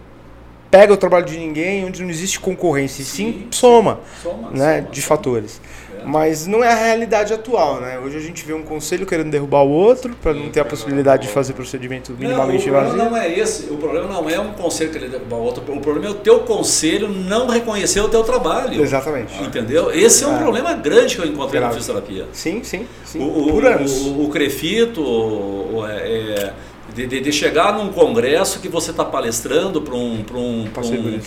pega 0.69 0.93
o 0.93 0.97
trabalho 0.97 1.25
de 1.25 1.37
ninguém, 1.37 1.85
onde 1.85 2.01
não 2.01 2.09
existe 2.09 2.39
concorrência, 2.39 3.01
e 3.01 3.05
sim, 3.05 3.31
sim 3.31 3.47
soma, 3.51 3.99
soma, 4.21 4.51
né, 4.51 4.77
soma, 4.77 4.91
de 4.91 5.01
soma. 5.01 5.07
fatores. 5.07 5.61
É. 5.99 6.03
Mas 6.05 6.45
não 6.45 6.63
é 6.63 6.71
a 6.71 6.75
realidade 6.75 7.33
atual, 7.33 7.79
né? 7.79 7.99
Hoje 7.99 8.17
a 8.17 8.19
gente 8.19 8.45
vê 8.45 8.53
um 8.53 8.61
conselho 8.61 9.05
querendo 9.05 9.31
derrubar 9.31 9.63
o 9.63 9.69
outro 9.69 10.15
para 10.21 10.33
não 10.33 10.49
ter 10.49 10.59
a 10.59 10.65
possibilidade 10.65 11.27
de 11.27 11.29
fazer 11.29 11.53
procedimento 11.53 12.11
minimamente 12.11 12.69
não, 12.69 12.77
o 12.77 12.81
problema 12.81 13.09
não 13.09 13.17
é 13.17 13.39
esse. 13.39 13.65
O 13.71 13.77
problema 13.77 14.07
não 14.07 14.29
é 14.29 14.39
um 14.39 14.53
conselho 14.53 14.91
querendo 14.91 15.11
derrubar 15.11 15.37
o 15.37 15.43
outro. 15.43 15.63
O 15.67 15.79
problema 15.79 16.07
é 16.07 16.09
o 16.09 16.15
teu 16.15 16.41
conselho 16.41 17.07
não 17.07 17.47
reconhecer 17.47 18.01
o 18.01 18.09
teu 18.09 18.23
trabalho. 18.23 18.81
Exatamente. 18.81 19.41
Entendeu? 19.41 19.91
Esse 19.91 20.23
é 20.23 20.27
um 20.27 20.35
é. 20.35 20.39
problema 20.39 20.73
grande 20.73 21.15
que 21.15 21.21
eu 21.21 21.25
encontrei 21.25 21.59
Grave. 21.59 21.75
na 21.75 21.79
fisioterapia. 21.79 22.25
Sim, 22.33 22.63
sim. 22.63 22.85
sim. 23.03 23.19
O, 23.23 23.51
Por 23.51 23.65
anos. 23.65 24.01
O, 24.01 24.09
o, 24.09 24.25
o 24.25 24.29
Crefito, 24.29 25.01
o, 25.01 25.85
é, 25.87 25.95
é 25.95 26.53
de, 26.95 27.05
de, 27.05 27.19
de, 27.19 27.31
chegar 27.31 27.73
num 27.73 27.91
congresso 27.91 28.59
que 28.59 28.69
você 28.69 28.91
está 28.91 29.03
palestrando 29.03 29.81
para 29.81 29.95
um, 29.95 30.23
um, 30.33 30.65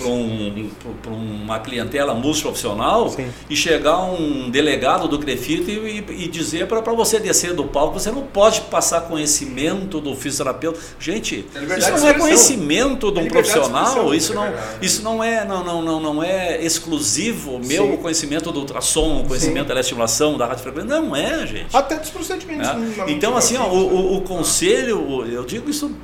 um, 0.06 0.70
um, 1.06 1.42
uma 1.42 1.58
clientela 1.58 2.14
multiprofissional 2.14 3.14
e 3.50 3.54
chegar 3.54 4.02
um 4.04 4.48
delegado 4.48 5.06
do 5.06 5.18
CREFIT 5.18 5.70
e, 5.70 6.04
e, 6.08 6.24
e 6.24 6.28
dizer 6.28 6.66
para 6.66 6.80
você 6.92 7.20
descer 7.20 7.52
do 7.52 7.64
palco, 7.64 8.00
você 8.00 8.10
não 8.10 8.22
pode 8.22 8.62
passar 8.62 9.02
conhecimento 9.02 10.00
do 10.00 10.16
fisioterapeuta. 10.16 10.80
Gente, 10.98 11.44
é 11.54 11.78
isso 11.78 11.90
não 11.90 12.08
é 12.08 12.14
conhecimento 12.14 13.12
de 13.12 13.20
um 13.20 13.26
é 13.26 13.28
profissional, 13.28 14.14
isso 14.14 14.32
não, 14.32 14.54
isso 14.80 15.02
não 15.02 15.22
é, 15.22 15.44
não, 15.44 15.62
não, 15.62 15.82
não, 15.82 16.00
não 16.00 16.22
é 16.24 16.64
exclusivo 16.64 17.58
meu 17.58 17.90
Sim. 17.90 17.96
conhecimento 17.98 18.50
do 18.50 18.60
ultrassom, 18.60 19.24
conhecimento 19.28 19.68
Sim. 19.68 19.74
da 19.74 19.80
estimulação, 19.80 20.38
da 20.38 20.46
radiofrequência. 20.46 20.88
Não 20.88 21.14
é, 21.14 21.46
gente. 21.46 21.76
Até 21.76 21.96
dos 21.96 22.08
procedimentos. 22.08 22.68
É. 22.68 23.10
Então, 23.10 23.36
assim, 23.36 23.56
ó, 23.58 23.66
o, 23.66 23.76
o, 23.76 24.16
o 24.16 24.20
conselho, 24.22 25.26
eu 25.30 25.44
digo 25.44 25.57
digo 25.58 25.70
isso 25.70 25.94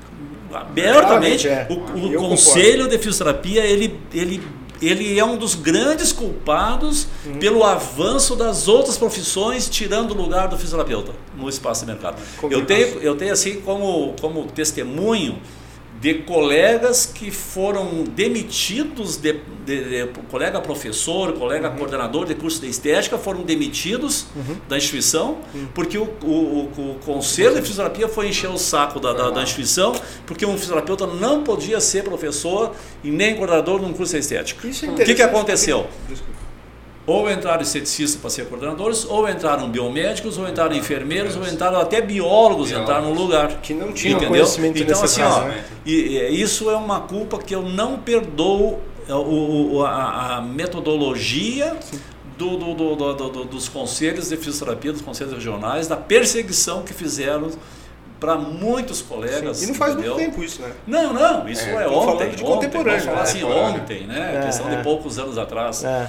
abertamente. 0.53 1.49
É. 1.49 1.67
O, 1.71 1.75
o 1.75 2.15
Conselho 2.17 2.89
de 2.89 2.99
Fisioterapia, 2.99 3.65
ele, 3.65 3.99
ele, 4.13 4.43
ele 4.81 5.19
é 5.19 5.25
um 5.25 5.37
dos 5.37 5.55
grandes 5.55 6.13
culpados 6.13 7.09
uhum. 7.27 7.39
pelo 7.39 7.65
avanço 7.65 8.37
das 8.37 8.69
outras 8.69 8.97
profissões, 8.97 9.69
tirando 9.69 10.13
o 10.13 10.15
lugar 10.15 10.49
do 10.49 10.57
fisioterapeuta 10.57 11.13
no 11.37 11.49
espaço 11.49 11.85
de 11.85 11.91
mercado. 11.91 12.21
Eu 12.51 12.65
tenho, 12.65 12.99
eu 13.01 13.17
tenho 13.17 13.33
assim 13.33 13.61
como, 13.61 14.15
como 14.21 14.45
testemunho 14.47 15.39
de 16.05 16.13
colegas 16.13 17.07
que 17.07 17.31
foram 17.31 18.05
demitidos, 18.05 19.17
de, 19.17 19.41
de, 19.65 20.05
de 20.05 20.09
colega 20.31 20.61
professor, 20.61 21.33
colega 21.33 21.71
uhum. 21.71 21.79
coordenador 21.79 22.27
de 22.27 22.35
curso 22.35 22.61
de 22.61 22.69
estética, 22.69 23.17
foram 23.17 23.41
demitidos 23.41 24.27
uhum. 24.37 24.59
da 24.69 24.77
instituição, 24.77 25.39
uhum. 25.55 25.67
porque 25.75 25.97
o, 25.97 26.05
o, 26.23 26.65
o, 26.77 26.99
conselho 27.07 27.55
de 27.55 27.63
fisioterapia 27.63 28.07
foi 28.07 28.29
encher 28.29 28.51
o 28.51 28.59
saco 28.59 29.01
da, 29.01 29.15
da, 29.15 29.31
da, 29.31 29.43
instituição, 29.43 29.95
porque 30.27 30.45
um 30.45 30.59
fisioterapeuta 30.59 31.07
não 31.07 31.43
podia 31.43 31.81
ser 31.81 32.05
professor 32.05 32.75
e 33.03 33.11
nem 33.11 33.35
coordenador 33.35 33.81
num 33.81 33.95
curso 33.95 34.13
de 34.13 34.19
estética. 34.19 34.69
É 34.69 34.91
o 34.91 34.95
que, 35.07 35.15
que 35.15 35.23
aconteceu? 35.23 35.87
Desculpa. 36.07 36.34
Ou 37.07 37.31
entraram 37.31 37.61
esteticistas 37.61 38.19
para 38.19 38.31
ser 38.31 38.47
coordenadores, 38.47 39.05
ou 39.05 39.29
entraram 39.29 39.69
biomédicos, 39.69 40.39
ou 40.39 40.49
entraram 40.49 40.75
enfermeiros, 40.75 41.37
ou 41.37 41.47
entraram 41.47 41.79
até 41.79 42.01
biólogos, 42.01 42.69
biólogos 42.69 42.73
entraram 42.73 43.15
no 43.15 43.15
lugar. 43.15 43.61
Que 43.61 43.75
não 43.75 43.93
tinham 43.93 44.17
entendeu? 44.17 44.31
conhecimento 44.31 44.83
Então, 44.83 45.03
assim, 45.03 45.23
ó, 45.23 45.45
né? 45.45 45.65
isso 45.85 46.71
é 46.71 46.77
uma 46.77 47.01
culpa 47.01 47.39
que 47.39 47.55
eu 47.55 47.63
não 47.63 47.99
perdoo 47.99 48.81
é, 49.07 49.15
o, 49.15 49.75
o 49.75 49.85
a, 49.85 50.37
a, 50.37 50.41
metodologia 50.41 51.77
do, 52.39 52.57
do, 52.57 52.95
do, 52.95 53.45
dos 53.45 53.69
conselhos 53.69 54.31
de 54.31 54.37
fisioterapia, 54.39 54.93
dos 54.93 55.03
conselhos 55.03 55.35
regionais, 55.35 55.87
da 55.87 55.97
perseguição 55.97 56.83
que 56.83 56.95
fizeram 56.95 57.51
para 58.25 58.37
muitos 58.37 59.03
colegas. 59.03 59.59
Sim. 59.59 59.65
E 59.65 59.69
não 59.69 59.75
faz 59.75 59.93
entendeu? 59.93 60.15
muito 60.15 60.25
tempo 60.31 60.43
isso, 60.43 60.63
né? 60.63 60.73
Não, 60.87 61.13
não, 61.13 61.47
isso 61.49 61.65
é, 61.69 61.85
é 61.85 61.89
ontem. 61.89 62.31
de 62.31 62.43
ontem, 62.43 62.45
contemporâneo. 62.45 63.01
Vamos 63.01 63.05
falar 63.05 63.23
assim, 63.23 63.45
né? 63.45 63.55
ontem, 63.55 64.07
né? 64.07 64.37
É, 64.41 64.47
questão 64.47 64.71
é. 64.71 64.77
de 64.77 64.83
poucos 64.83 65.19
anos 65.19 65.37
atrás. 65.37 65.85
É. 65.85 66.09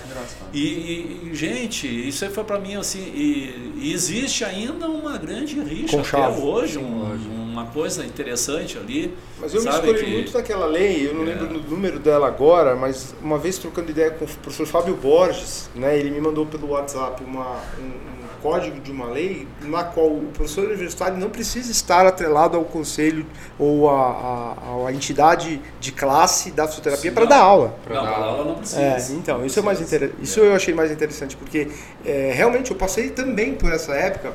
E, 0.54 0.60
e, 0.60 1.30
gente, 1.34 1.88
isso 2.08 2.24
aí 2.24 2.32
foi 2.32 2.44
para 2.46 2.58
mim 2.60 2.76
assim. 2.76 3.00
E, 3.00 3.74
e 3.82 3.94
existe 3.94 4.46
ainda 4.46 4.88
uma 4.88 5.18
grande 5.18 5.60
rixa 5.60 6.00
até 6.00 6.28
hoje, 6.30 6.78
um- 6.78 7.46
uma 7.56 7.66
coisa 7.68 8.06
interessante 8.06 8.78
ali. 8.78 9.14
Mas 9.40 9.54
eu 9.54 9.62
me 9.62 9.72
sabe, 9.72 9.88
escolhi 9.88 10.06
que- 10.06 10.12
muito 10.12 10.32
daquela 10.34 10.66
lei, 10.66 11.08
eu 11.08 11.14
não 11.14 11.24
É. 11.24 11.26
lembro 11.28 11.48
do 11.48 11.60
número 11.70 12.00
dela 12.00 12.28
agora, 12.28 12.76
mas 12.76 13.14
uma 13.22 13.38
vez 13.38 13.58
trocando 13.58 13.92
ideia 13.92 14.12
com 14.12 14.26
o 14.26 14.28
professor 14.28 14.66
Fábio 14.66 14.96
Borges, 14.96 15.70
né, 15.76 15.98
ele 15.98 16.12
me 16.12 16.20
mandou 16.20 16.46
pelo 16.46 16.70
WhatsApp 16.70 17.24
uma, 17.24 17.62
um, 17.80 18.15
um 18.15 18.15
código 18.46 18.80
de 18.80 18.92
uma 18.92 19.08
lei 19.08 19.48
na 19.64 19.84
qual 19.84 20.06
o 20.06 20.26
professor 20.32 20.66
universitário 20.66 21.18
não 21.18 21.32
precisa 21.32 21.72
estar 21.72 22.06
atrelado 22.06 22.56
ao 22.56 22.64
conselho 22.64 23.26
ou 23.58 23.90
à 23.90 24.92
entidade 24.94 25.60
de 25.80 25.92
classe 25.92 26.52
da 26.52 26.68
fisioterapia 26.68 27.12
para 27.12 27.26
dar 27.26 27.40
aula. 27.40 27.76
Para 27.84 28.00
aula 28.00 28.46
não 28.46 28.56
precisa. 28.56 28.82
É, 28.82 28.98
então, 29.14 29.44
isso, 29.44 29.58
é 29.58 29.64
mais 29.64 29.82
inter... 29.82 30.12
isso 30.22 30.40
eu 30.40 30.54
achei 30.54 30.76
mais 30.76 30.92
interessante, 30.92 31.36
porque 31.36 31.70
é, 32.06 32.32
realmente 32.36 32.70
eu 32.70 32.78
passei 32.78 33.10
também 33.10 33.56
por 33.56 33.72
essa 33.74 33.94
época. 33.96 34.32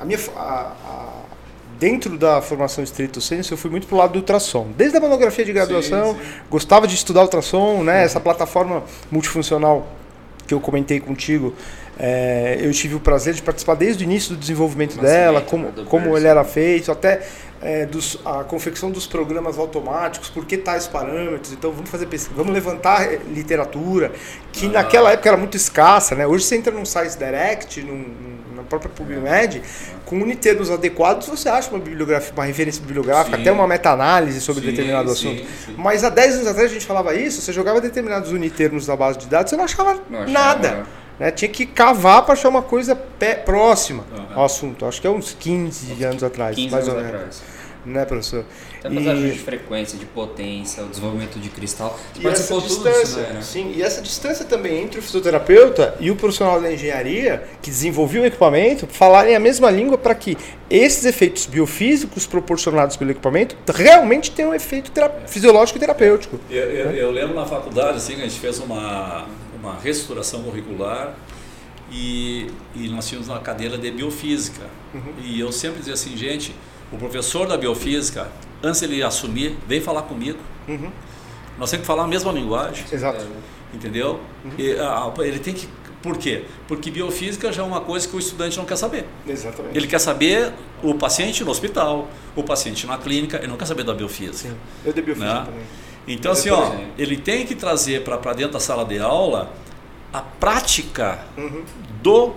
A 0.00 0.06
minha, 0.06 0.18
a- 0.34 0.72
a- 0.86 1.20
dentro 1.78 2.16
da 2.16 2.40
formação 2.40 2.82
estrito 2.82 3.20
senso, 3.20 3.52
eu 3.52 3.58
fui 3.58 3.70
muito 3.70 3.86
pro 3.86 3.98
lado 3.98 4.12
do 4.14 4.20
ultrassom. 4.20 4.68
Desde 4.74 4.96
a 4.96 5.00
monografia 5.02 5.44
de 5.44 5.52
graduação, 5.52 6.14
Sim, 6.14 6.18
sim. 6.20 6.30
gostava 6.50 6.86
de 6.86 6.94
estudar 6.94 7.20
ultrassom, 7.24 7.82
né? 7.84 8.04
Essa 8.04 8.20
plataforma 8.20 8.82
multifuncional 9.10 9.86
que 10.46 10.54
eu 10.54 10.60
comentei 10.60 10.98
contigo. 10.98 11.54
É, 12.02 12.58
eu 12.62 12.72
tive 12.72 12.94
o 12.94 13.00
prazer 13.00 13.34
de 13.34 13.42
participar 13.42 13.74
desde 13.74 14.02
o 14.02 14.06
início 14.06 14.34
do 14.34 14.38
desenvolvimento 14.40 14.98
dela, 14.98 15.40
né, 15.40 15.46
como, 15.46 15.70
do 15.70 15.84
como 15.84 16.16
ele 16.16 16.26
era 16.26 16.42
feito, 16.44 16.90
até 16.90 17.20
é, 17.60 17.84
dos, 17.84 18.18
a 18.24 18.42
confecção 18.42 18.90
dos 18.90 19.06
programas 19.06 19.58
automáticos, 19.58 20.30
por 20.30 20.46
que 20.46 20.56
tais 20.56 20.86
parâmetros, 20.86 21.52
então 21.52 21.70
vamos 21.72 21.90
fazer 21.90 22.06
pesquisa, 22.06 22.34
vamos 22.34 22.54
levantar 22.54 23.02
eh, 23.12 23.20
literatura, 23.34 24.12
que 24.50 24.64
Ah. 24.66 24.70
naquela 24.70 25.12
época 25.12 25.28
era 25.28 25.36
muito 25.36 25.58
escassa, 25.58 26.14
né? 26.14 26.26
Hoje 26.26 26.44
você 26.46 26.56
entra 26.56 26.72
num 26.72 26.86
site 26.86 27.18
direct, 27.18 27.82
num, 27.82 27.96
num- 27.98 28.40
na 28.56 28.62
própria 28.62 28.90
PubMed, 28.90 29.60
com 30.06 30.16
unitermos 30.16 30.70
adequados, 30.70 31.26
você 31.28 31.50
acha 31.50 31.68
uma 31.70 31.78
bibliografia, 31.78 32.32
uma 32.32 32.44
referência 32.44 32.80
bibliográfica, 32.80 33.36
Sim. 33.36 33.42
até 33.42 33.52
uma 33.52 33.66
meta-análise 33.66 34.40
sobre 34.40 34.62
Sim, 34.62 34.70
determinado 34.70 35.10
assunto. 35.10 35.42
sim. 35.66 35.74
Mas 35.76 36.02
há 36.02 36.08
10 36.08 36.36
anos 36.36 36.46
atrás 36.46 36.70
a 36.70 36.72
gente 36.72 36.86
falava 36.86 37.14
isso, 37.14 37.42
você 37.42 37.52
jogava 37.52 37.78
determinados 37.80 38.32
unitermos 38.32 38.86
na 38.88 38.96
base 38.96 39.18
de 39.18 39.26
dados, 39.26 39.50
você 39.50 39.56
não 39.56 39.64
achava, 39.64 40.00
Não 40.08 40.20
achava, 40.20 40.30
nada. 40.32 40.70
né? 40.72 40.84
Né? 41.20 41.30
Tinha 41.30 41.48
que 41.48 41.64
cavar 41.66 42.24
para 42.24 42.32
achar 42.32 42.48
uma 42.48 42.62
coisa 42.62 42.96
pé- 42.96 43.34
próxima 43.36 44.04
Aham. 44.12 44.26
ao 44.34 44.44
assunto. 44.46 44.84
Acho 44.86 45.00
que 45.00 45.06
é 45.06 45.10
uns 45.10 45.36
15 45.38 46.02
anos 46.02 46.24
atrás, 46.24 46.56
15 46.56 46.70
mais 46.70 46.88
anos 46.88 46.96
ou 46.98 47.04
menos. 47.04 47.16
atrás. 47.20 47.42
Né, 47.82 48.04
professor? 48.04 48.44
Até 48.84 48.88
E- 48.94 49.30
de 49.32 49.38
frequência, 49.38 49.98
de 49.98 50.04
potência, 50.04 50.82
o 50.84 50.88
desenvolvimento 50.88 51.38
de 51.38 51.48
cristal. 51.48 51.98
Você 52.14 52.20
E 52.22 52.26
essa 52.30 52.60
distância, 52.60 52.92
disso 53.00 53.16
daí, 53.16 53.32
né? 53.32 53.40
sim, 53.40 53.72
e 53.74 53.82
essa 53.82 54.02
distância 54.02 54.44
também 54.44 54.82
entre 54.82 54.98
o 54.98 55.02
fisioterapeuta 55.02 55.94
e 55.98 56.10
o 56.10 56.16
profissional 56.16 56.60
da 56.60 56.70
engenharia 56.70 57.42
que 57.62 57.70
desenvolveu 57.70 58.22
o 58.22 58.26
equipamento 58.26 58.86
falarem 58.86 59.34
a 59.34 59.40
mesma 59.40 59.70
língua 59.70 59.96
para 59.96 60.14
que 60.14 60.36
esses 60.68 61.06
efeitos 61.06 61.46
biofísicos 61.46 62.26
proporcionados 62.26 62.98
pelo 62.98 63.12
equipamento 63.12 63.56
realmente 63.72 64.30
tenham 64.30 64.50
um 64.50 64.54
efeito 64.54 64.90
tera- 64.90 65.22
fisiológico 65.26 65.78
e 65.78 65.80
terapêutico. 65.80 66.38
Eu, 66.50 66.64
eu- 66.70 66.90
eu 66.90 67.10
lembro 67.10 67.34
na 67.34 67.46
faculdade, 67.46 67.96
assim, 67.96 68.14
que 68.14 68.20
a 68.20 68.24
gente 68.28 68.38
fez 68.38 68.58
uma, 68.58 69.24
uma 69.60 69.78
reestruturação 69.78 70.42
curricular 70.42 71.14
e, 71.90 72.46
e 72.74 72.88
nós 72.88 73.06
tínhamos 73.08 73.28
uma 73.28 73.40
cadeira 73.40 73.76
de 73.76 73.90
biofísica. 73.90 74.66
E 75.22 75.38
eu 75.40 75.52
sempre 75.52 75.78
dizia 75.80 75.94
assim, 75.94 76.16
gente, 76.16 76.54
o 76.92 76.96
professor 76.96 77.46
da 77.46 77.56
biofísica, 77.56 78.30
antes 78.62 78.82
ele 78.82 79.02
assumir, 79.02 79.56
vem 79.66 79.80
falar 79.80 80.02
comigo. 80.02 80.38
Uhum. 80.68 80.90
Nós 81.58 81.70
temos 81.70 81.82
que 81.82 81.86
falar 81.86 82.04
a 82.04 82.08
mesma 82.08 82.32
linguagem, 82.32 82.84
Exato. 82.90 83.24
entendeu? 83.74 84.20
E, 84.58 84.72
ah, 84.78 85.12
ele 85.18 85.38
tem 85.38 85.52
que. 85.54 85.68
Por 86.02 86.16
quê? 86.16 86.44
Porque 86.66 86.90
biofísica 86.90 87.52
já 87.52 87.62
é 87.62 87.64
uma 87.66 87.82
coisa 87.82 88.08
que 88.08 88.16
o 88.16 88.18
estudante 88.18 88.56
não 88.56 88.64
quer 88.64 88.76
saber. 88.76 89.04
Exatamente. 89.28 89.76
Ele 89.76 89.86
quer 89.86 89.98
saber 89.98 90.50
o 90.82 90.94
paciente 90.94 91.44
no 91.44 91.50
hospital, 91.50 92.08
o 92.34 92.42
paciente 92.42 92.86
na 92.86 92.96
clínica, 92.96 93.36
ele 93.36 93.48
não 93.48 93.58
quer 93.58 93.66
saber 93.66 93.84
da 93.84 93.92
biofísica. 93.92 94.56
Eu 94.82 94.94
dei 94.94 95.02
biofísica 95.04 95.34
Né? 95.34 95.44
também. 95.44 95.62
Então, 96.08 96.32
assim, 96.32 96.50
ó, 96.50 96.70
Sim. 96.70 96.88
ele 96.98 97.16
tem 97.16 97.46
que 97.46 97.54
trazer 97.54 98.02
para 98.02 98.32
dentro 98.32 98.52
da 98.54 98.60
sala 98.60 98.84
de 98.84 98.98
aula 98.98 99.52
a 100.12 100.20
prática 100.20 101.20
Uhum. 101.36 101.62
do 102.02 102.32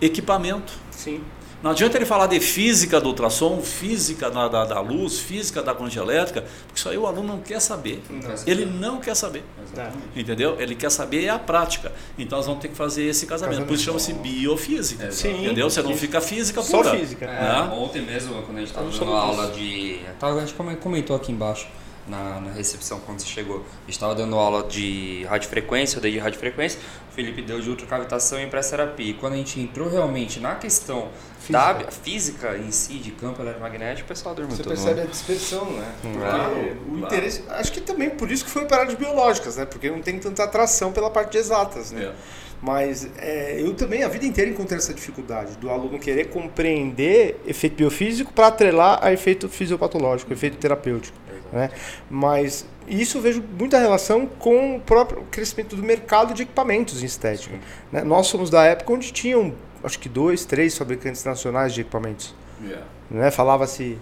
equipamento. 0.00 0.72
Sim. 0.90 1.20
Não 1.60 1.72
adianta 1.72 1.96
ele 1.98 2.06
falar 2.06 2.28
de 2.28 2.38
física 2.38 3.00
do 3.00 3.08
ultrassom, 3.08 3.60
física 3.60 4.30
da, 4.30 4.46
da, 4.46 4.64
da 4.64 4.80
luz, 4.80 5.18
física 5.18 5.60
da 5.60 5.74
corrente 5.74 5.98
elétrica, 5.98 6.42
porque 6.42 6.78
isso 6.78 6.88
aí 6.88 6.96
o 6.96 7.04
aluno 7.04 7.26
não 7.34 7.40
quer 7.40 7.58
saber. 7.60 8.00
Não. 8.08 8.20
Ele 8.46 8.64
não 8.64 9.00
quer 9.00 9.16
saber. 9.16 9.42
Tá. 9.74 9.90
Entendeu? 10.14 10.54
Ele 10.60 10.76
quer 10.76 10.88
saber 10.88 11.24
é 11.24 11.30
a 11.30 11.38
prática. 11.38 11.90
Então 12.16 12.38
nós 12.38 12.46
vamos 12.46 12.62
ter 12.62 12.68
que 12.68 12.76
fazer 12.76 13.06
esse 13.06 13.26
casamento. 13.26 13.66
Por 13.66 13.74
isso 13.74 13.82
chama-se 13.82 14.12
biofísica. 14.12 15.10
Sim. 15.10 15.46
Entendeu? 15.46 15.68
Você 15.68 15.82
não 15.82 15.96
fica 15.96 16.20
física 16.20 16.62
Só 16.62 16.76
pura. 16.78 16.90
física. 16.96 17.24
É, 17.26 17.28
Né? 17.40 17.70
Ontem 17.74 18.02
mesmo, 18.02 18.40
quando 18.42 18.58
a 18.58 18.60
gente 18.60 18.68
estava 18.68 18.88
dando 18.88 19.12
aula 19.12 19.50
de. 19.50 19.98
A 20.22 20.38
gente 20.40 20.54
come- 20.54 20.76
comentou 20.76 21.16
aqui 21.16 21.32
embaixo 21.32 21.66
na, 22.08 22.40
na 22.40 22.50
recepção 22.52 23.00
quando 23.04 23.20
você 23.20 23.26
chegou. 23.26 23.58
A 23.58 23.80
gente 23.86 23.90
estava 23.90 24.14
dando 24.14 24.36
aula 24.36 24.64
de 24.66 25.24
radiofrequência, 25.28 25.98
eu 25.98 26.02
dei 26.02 26.12
de 26.12 26.18
radiofrequência, 26.18 26.80
o 27.10 27.14
Felipe 27.14 27.42
deu 27.42 27.60
de 27.60 27.68
ultracavitação 27.70 28.40
e 28.40 28.46
presserapia. 28.46 29.10
E 29.10 29.14
quando 29.14 29.34
a 29.34 29.36
gente 29.36 29.60
entrou 29.60 29.88
realmente 29.88 30.40
na 30.40 30.54
questão 30.54 31.08
da 31.50 31.74
Física. 31.74 31.90
física 31.92 32.56
em 32.58 32.70
si, 32.70 32.94
de 32.94 33.10
campo 33.12 33.40
eletromagnético, 33.42 34.06
o 34.06 34.08
pessoal 34.08 34.34
dormiu 34.34 34.56
Você 34.56 34.62
todo 34.62 34.72
percebe 34.74 35.00
mundo. 35.00 35.08
a 35.08 35.10
dispersão, 35.10 35.64
né? 35.72 35.92
Porque 36.02 36.18
Claro, 36.18 36.52
o 36.52 36.98
claro. 36.98 36.98
interesse. 36.98 37.44
Acho 37.48 37.72
que 37.72 37.80
também 37.80 38.10
por 38.10 38.30
isso 38.30 38.44
que 38.44 38.50
foi 38.50 38.66
para 38.66 38.82
áreas 38.82 38.94
biológicas, 38.94 39.56
né? 39.56 39.64
Porque 39.64 39.90
não 39.90 40.00
tem 40.00 40.18
tanta 40.18 40.44
atração 40.44 40.92
pela 40.92 41.10
parte 41.10 41.32
de 41.32 41.38
exatas, 41.38 41.90
né? 41.92 42.04
É. 42.04 42.12
Mas 42.60 43.08
é, 43.18 43.60
eu 43.60 43.72
também 43.74 44.02
a 44.02 44.08
vida 44.08 44.26
inteira 44.26 44.50
encontrei 44.50 44.78
essa 44.78 44.92
dificuldade 44.92 45.56
do 45.58 45.70
aluno 45.70 45.96
querer 45.98 46.24
compreender 46.28 47.40
efeito 47.46 47.76
biofísico 47.76 48.32
para 48.32 48.48
atrelar 48.48 48.98
a 49.00 49.12
efeito 49.12 49.48
fisiopatológico, 49.48 50.32
efeito 50.32 50.56
terapêutico. 50.56 51.16
Né? 51.52 51.70
Mas 52.10 52.66
isso 52.86 53.18
eu 53.18 53.22
vejo 53.22 53.42
muita 53.58 53.78
relação 53.78 54.26
com 54.26 54.76
o 54.76 54.80
próprio 54.80 55.22
crescimento 55.30 55.76
do 55.76 55.82
mercado 55.82 56.34
de 56.34 56.42
equipamentos 56.42 57.02
em 57.02 57.06
estética. 57.06 57.56
né? 57.92 58.02
Nós 58.02 58.26
somos 58.26 58.50
da 58.50 58.64
época 58.64 58.92
onde 58.92 59.12
tinham, 59.12 59.54
acho 59.82 59.98
que 59.98 60.08
dois, 60.08 60.44
três 60.44 60.76
fabricantes 60.76 61.24
nacionais 61.24 61.72
de 61.72 61.82
equipamentos. 61.82 62.34
Yeah. 62.62 62.84
Né? 63.10 63.30
Falava-se 63.30 63.98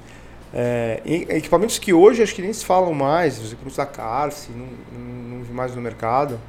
é, 0.55 1.03
equipamentos 1.05 1.79
que 1.79 1.93
hoje 1.93 2.23
acho 2.23 2.35
que 2.35 2.43
nem 2.43 2.53
se 2.53 2.65
falam 2.65 2.93
mais, 2.93 3.39
os 3.39 3.49
equipamentos 3.49 3.77
da 3.77 3.87
Carce, 3.87 4.51
não, 4.53 4.67
não, 4.93 5.37
não 5.37 5.45
vi 5.45 5.53
mais 5.53 5.75
no 5.75 5.83
mercado, 5.83 6.41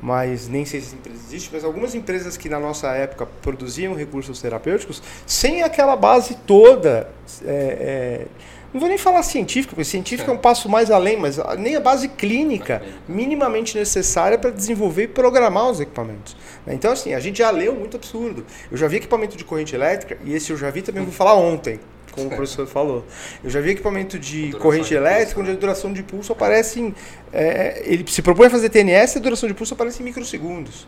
mas 0.00 0.48
nem 0.48 0.64
sei 0.64 0.80
se 0.80 0.94
empresa 0.94 1.18
existe, 1.26 1.50
mas 1.52 1.64
algumas 1.64 1.94
empresas 1.94 2.36
que 2.36 2.48
na 2.48 2.58
nossa 2.58 2.88
época 2.92 3.26
produziam 3.42 3.94
recursos 3.94 4.40
terapêuticos, 4.40 5.02
sem 5.26 5.62
aquela 5.62 5.94
base 5.96 6.36
toda, 6.46 7.10
é, 7.44 7.46
é, 7.48 8.26
não 8.72 8.78
vou 8.80 8.88
nem 8.88 8.98
falar 8.98 9.22
científica, 9.22 9.74
porque 9.74 9.84
científica 9.84 10.30
é 10.30 10.34
um 10.34 10.38
passo 10.38 10.68
mais 10.68 10.90
além, 10.90 11.16
mas 11.16 11.38
nem 11.58 11.74
a 11.74 11.80
base 11.80 12.08
clínica 12.08 12.82
minimamente 13.08 13.76
necessária 13.76 14.38
para 14.38 14.50
desenvolver 14.50 15.04
e 15.04 15.08
programar 15.08 15.68
os 15.70 15.80
equipamentos. 15.80 16.36
né? 16.64 16.74
Então, 16.74 16.92
assim, 16.92 17.12
a 17.12 17.20
gente 17.20 17.38
já 17.38 17.50
leu 17.50 17.74
muito 17.74 17.96
absurdo. 17.96 18.44
Eu 18.70 18.76
já 18.76 18.86
vi 18.86 18.96
equipamento 18.96 19.36
de 19.36 19.44
corrente 19.44 19.74
elétrica, 19.74 20.16
e 20.24 20.34
esse 20.34 20.50
eu 20.52 20.56
já 20.56 20.70
vi 20.70 20.82
também, 20.82 21.02
vou 21.02 21.12
falar 21.12 21.34
ontem, 21.34 21.80
como 22.12 22.28
o 22.28 22.30
professor 22.30 22.64
falou. 22.68 23.04
Eu 23.42 23.50
já 23.50 23.60
vi 23.60 23.70
equipamento 23.70 24.18
de 24.18 24.52
corrente 24.52 24.90
de 24.90 24.94
elétrica, 24.94 25.34
pulso, 25.34 25.40
onde 25.40 25.50
a 25.50 25.60
duração 25.60 25.92
de 25.92 26.02
pulso 26.04 26.32
aparece 26.32 26.80
em. 26.80 26.94
é, 27.32 27.82
ele 27.84 28.04
se 28.08 28.22
propõe 28.22 28.46
a 28.46 28.50
fazer 28.50 28.68
TNS 28.68 29.16
e 29.16 29.18
a 29.18 29.20
duração 29.20 29.48
de 29.48 29.54
pulso 29.54 29.74
aparece 29.74 30.00
em 30.00 30.04
microsegundos. 30.04 30.86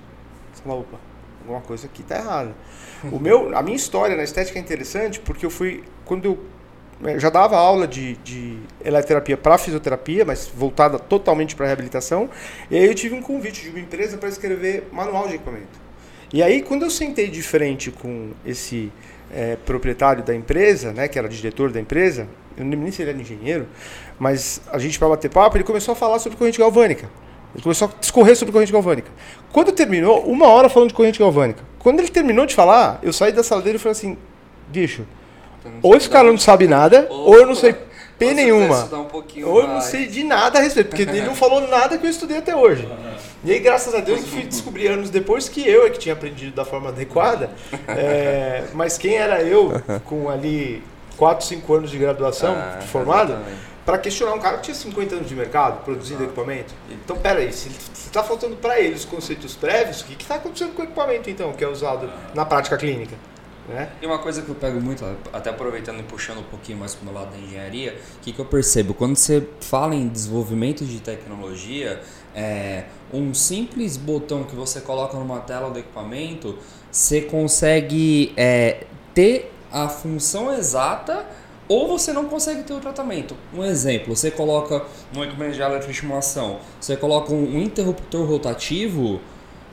Você 0.53 0.63
fala, 0.63 0.79
opa, 0.79 0.99
alguma 1.41 1.61
coisa 1.61 1.87
aqui 1.87 2.03
está 2.03 2.17
errada. 2.17 2.55
O 3.11 3.19
meu, 3.19 3.57
a 3.57 3.63
minha 3.63 3.77
história 3.77 4.17
na 4.17 4.23
estética 4.23 4.57
é 4.57 4.63
interessante 4.63 5.19
porque 5.19 5.45
eu 5.45 5.51
fui. 5.51 5.83
Quando 6.05 6.25
eu 6.25 6.39
já 7.19 7.31
dava 7.31 7.57
aula 7.57 7.87
de, 7.87 8.15
de 8.19 8.59
eletroterapia 8.85 9.37
para 9.37 9.59
fisioterapia, 9.59 10.25
mas 10.25 10.51
voltada 10.55 10.99
totalmente 10.99 11.57
para 11.57 11.67
reabilitação, 11.67 12.31
e 12.71 12.77
aí 12.77 12.87
eu 12.87 12.95
tive 12.95 13.15
um 13.15 13.23
convite 13.23 13.63
de 13.63 13.71
uma 13.71 13.81
empresa 13.81 14.17
para 14.17 14.29
escrever 14.29 14.89
manual 14.93 15.29
de 15.29 15.35
equipamento. 15.35 15.81
E 16.33 16.43
aí, 16.43 16.63
quando 16.63 16.83
eu 16.83 16.91
sentei 16.91 17.29
de 17.29 17.43
frente 17.43 17.91
com 17.91 18.31
esse 18.47 18.91
eh, 19.31 19.59
proprietário 19.67 20.23
da 20.23 20.35
empresa, 20.35 20.93
né, 20.93 21.07
que 21.07 21.19
era 21.19 21.29
diretor 21.29 21.71
da 21.71 21.79
empresa, 21.79 22.27
eu 22.57 22.65
nem 22.65 22.91
se 22.91 23.03
ele 23.03 23.11
era 23.11 23.21
engenheiro, 23.21 23.67
mas 24.19 24.61
a 24.71 24.79
gente 24.79 24.99
para 24.99 25.09
bater 25.09 25.31
papo, 25.31 25.57
ele 25.57 25.65
começou 25.65 25.93
a 25.93 25.95
falar 25.95 26.19
sobre 26.19 26.39
corrente 26.39 26.59
galvânica. 26.59 27.09
Ele 27.55 27.63
começou 27.63 27.89
a 27.89 28.01
discorrer 28.01 28.35
sobre 28.35 28.53
corrente 28.53 28.73
galvânica. 28.73 29.11
Quando 29.53 29.73
terminou, 29.73 30.25
uma 30.25 30.47
hora 30.47 30.71
falando 30.71 30.89
de 30.89 30.95
corrente 30.95 31.19
galvânica. 31.19 31.63
Quando 31.79 32.01
ele 32.01 32.09
terminou 32.09 32.47
de 32.47 32.55
falar, 32.55 32.99
eu 33.03 33.13
saí 33.13 33.33
da 33.33 33.43
sala 33.43 33.61
dele 33.61 33.77
e 33.77 33.79
falei 33.79 33.93
assim, 33.93 34.17
bicho, 34.69 35.05
ou 35.83 35.97
esse 35.97 36.09
cara 36.09 36.29
não 36.29 36.39
sabe 36.39 36.67
nada, 36.67 37.07
ou 37.11 37.37
eu 37.37 37.47
não 37.47 37.55
sei 37.55 37.75
P 38.23 38.27
Ou 38.27 38.35
nenhuma. 38.35 38.85
um 38.85 39.49
Ou 39.49 39.61
eu 39.61 39.69
não 39.69 39.81
sei 39.81 40.07
de 40.07 40.23
nada 40.23 40.59
a 40.59 40.63
respeito, 40.63 40.89
porque 40.89 41.03
ele 41.03 41.23
não 41.23 41.35
falou 41.35 41.67
nada 41.67 41.99
que 41.99 42.07
eu 42.07 42.11
estudei 42.11 42.39
até 42.39 42.55
hoje. 42.55 42.89
E 43.45 43.51
aí, 43.51 43.59
graças 43.59 43.93
a 43.95 43.99
Deus, 43.99 44.21
eu 44.21 44.27
fui 44.27 44.43
descobrir 44.43 44.87
anos 44.87 45.11
depois 45.11 45.49
que 45.49 45.69
eu 45.69 45.85
é 45.87 45.91
que 45.91 45.99
tinha 45.99 46.13
aprendido 46.13 46.55
da 46.55 46.65
forma 46.65 46.91
adequada. 46.91 47.51
É, 47.89 48.65
mas 48.73 48.97
quem 48.97 49.17
era 49.17 49.43
eu 49.43 49.73
com 50.05 50.31
ali 50.31 50.83
4, 51.17 51.45
5 51.45 51.75
anos 51.75 51.91
de 51.91 51.99
graduação, 51.99 52.55
Ah, 52.57 52.81
formado, 52.81 53.37
para 53.85 53.99
questionar 53.99 54.35
um 54.35 54.39
cara 54.39 54.59
que 54.59 54.65
tinha 54.65 54.75
50 54.75 55.17
anos 55.17 55.29
de 55.29 55.35
mercado 55.35 55.85
produzindo 55.85 56.23
equipamento. 56.23 56.73
Então, 56.91 57.17
peraí, 57.17 57.53
se 57.53 57.69
está 57.69 58.23
faltando 58.23 58.57
para 58.57 58.81
ele 58.81 58.95
os 58.95 59.05
conceitos 59.05 59.55
prévios, 59.57 60.01
o 60.01 60.05
que 60.05 60.23
está 60.23 60.37
acontecendo 60.37 60.75
com 60.75 60.83
o 60.83 60.85
equipamento 60.85 61.29
então, 61.29 61.53
que 61.53 61.65
é 61.65 61.69
usado 61.69 62.09
na 62.35 62.45
prática 62.45 62.77
clínica? 62.77 63.17
Né? 63.69 63.91
E 64.01 64.07
uma 64.07 64.19
coisa 64.19 64.43
que 64.43 64.49
eu 64.49 64.55
pego 64.55 64.81
muito, 64.81 65.05
até 65.33 65.51
aproveitando 65.51 66.01
e 66.01 66.03
puxando 66.03 66.39
um 66.39 66.45
pouquinho 66.45 66.79
mais 66.79 66.95
para 66.95 67.03
o 67.03 67.05
meu 67.05 67.15
lado 67.15 67.31
da 67.31 67.39
engenharia, 67.39 67.97
o 68.17 68.21
que, 68.21 68.33
que 68.33 68.39
eu 68.39 68.45
percebo? 68.45 68.93
Quando 68.93 69.17
você 69.17 69.47
fala 69.61 69.95
em 69.95 70.09
desenvolvimento 70.09 70.85
de 70.85 70.99
tecnologia, 71.01 72.03
é, 72.35 72.85
um 73.13 73.33
simples 73.33 73.97
botão 73.97 74.43
que 74.45 74.57
você 74.57 74.81
coloca 74.81 75.17
numa 75.17 75.41
tela 75.41 75.71
do 75.71 75.79
equipamento, 75.79 76.59
você 76.91 77.21
consegue 77.21 78.33
é, 78.37 78.85
ter 79.15 79.53
a 79.71 79.89
função 79.89 80.53
exata 80.53 81.25
ou 81.69 81.89
você 81.89 82.13
não 82.13 82.27
consegue 82.27 82.65
ter 82.65 82.75
o 82.75 82.81
tratamento. 82.81 83.37
Um 83.55 83.65
exemplo, 83.65 84.15
você 84.15 84.31
coloca 84.31 84.85
um 85.17 85.23
equipamento 85.23 85.55
de 85.55 85.63
eletroestimulação, 85.63 86.59
você 86.81 86.97
coloca 86.97 87.33
um 87.33 87.59
interruptor 87.59 88.27
rotativo, 88.27 89.21